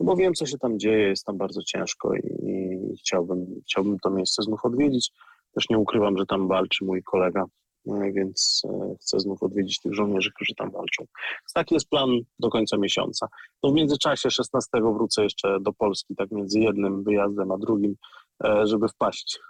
no 0.00 0.06
bo 0.06 0.16
wiem, 0.16 0.34
co 0.34 0.46
się 0.46 0.58
tam 0.58 0.78
dzieje, 0.78 1.08
jest 1.08 1.24
tam 1.24 1.38
bardzo 1.38 1.62
ciężko 1.62 2.14
i, 2.14 2.94
chciałbym, 2.98 3.46
chciałbym 3.66 3.98
to 3.98 4.10
miejsce 4.10 4.42
znów 4.42 4.64
odwiedzić. 4.64 5.10
Też 5.54 5.68
nie 5.70 5.78
ukrywam, 5.78 6.18
że 6.18 6.26
tam 6.26 6.48
walczy 6.48 6.84
mój 6.84 7.02
kolega 7.02 7.44
więc 7.86 8.62
e, 8.64 8.94
chcę 9.00 9.20
znów 9.20 9.42
odwiedzić 9.42 9.80
tych 9.80 9.94
żołnierzy, 9.94 10.30
którzy 10.34 10.54
tam 10.54 10.70
walczą. 10.70 11.04
Taki 11.54 11.74
jest 11.74 11.88
plan 11.88 12.10
do 12.38 12.50
końca 12.50 12.76
miesiąca. 12.76 13.28
No 13.62 13.70
w 13.70 13.74
międzyczasie 13.74 14.30
16 14.30 14.68
wrócę 14.72 15.22
jeszcze 15.22 15.60
do 15.60 15.72
Polski, 15.72 16.16
tak 16.16 16.30
między 16.30 16.60
jednym 16.60 17.04
wyjazdem 17.04 17.52
a 17.52 17.58
drugim, 17.58 17.94
e, 18.44 18.66
żeby 18.66 18.88
wpaść 18.88 19.40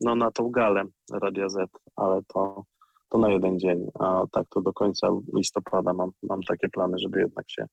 no, 0.00 0.14
na 0.14 0.30
tą 0.30 0.50
galę 0.50 0.84
Radia 1.22 1.48
Z, 1.48 1.70
ale 1.96 2.20
to, 2.34 2.64
to 3.08 3.18
na 3.18 3.30
jeden 3.30 3.58
dzień, 3.58 3.86
a 4.00 4.22
tak 4.32 4.46
to 4.48 4.60
do 4.60 4.72
końca 4.72 5.08
listopada 5.36 5.92
mam, 5.92 6.10
mam 6.22 6.42
takie 6.42 6.68
plany, 6.68 6.98
żeby 6.98 7.20
jednak 7.20 7.50
się 7.50 7.66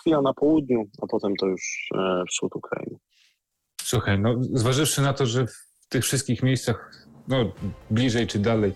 chwila 0.00 0.22
na 0.22 0.34
południu, 0.34 0.84
a 1.02 1.06
potem 1.06 1.36
to 1.36 1.46
już 1.46 1.88
wschód 2.30 2.56
Ukrainy. 2.56 2.96
Słuchaj, 3.82 4.18
no 4.18 4.34
zważywszy 4.40 5.02
na 5.02 5.12
to, 5.12 5.26
że 5.26 5.46
w 5.46 5.88
tych 5.88 6.04
wszystkich 6.04 6.42
miejscach 6.42 7.06
no, 7.28 7.36
bliżej 7.90 8.26
czy 8.26 8.38
dalej 8.38 8.72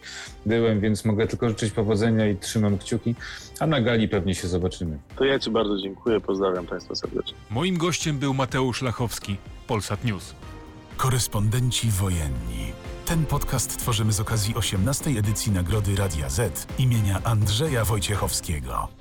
byłem, 0.46 0.80
więc 0.80 1.04
mogę 1.04 1.26
tylko 1.26 1.48
życzyć 1.48 1.72
powodzenia 1.72 2.28
i 2.28 2.36
trzymam 2.36 2.78
kciuki, 2.78 3.14
a 3.60 3.66
na 3.66 3.80
gali 3.80 4.08
pewnie 4.08 4.34
się 4.34 4.48
zobaczymy. 4.48 4.98
To 5.16 5.24
ja 5.24 5.38
Ci 5.38 5.50
bardzo 5.50 5.78
dziękuję, 5.78 6.20
pozdrawiam 6.20 6.66
Państwa 6.66 6.94
serdecznie. 6.94 7.34
Moim 7.50 7.78
gościem 7.78 8.18
był 8.18 8.34
Mateusz 8.34 8.82
Lachowski, 8.82 9.36
Polsat 9.66 10.04
News. 10.04 10.34
Korespondenci 10.96 11.90
wojenni. 11.90 12.72
Ten 13.06 13.26
podcast 13.26 13.78
tworzymy 13.78 14.12
z 14.12 14.20
okazji 14.20 14.54
18. 14.54 15.10
edycji 15.10 15.52
Nagrody 15.52 15.96
Radia 15.96 16.28
Z 16.28 16.66
imienia 16.78 17.20
Andrzeja 17.24 17.84
Wojciechowskiego. 17.84 18.99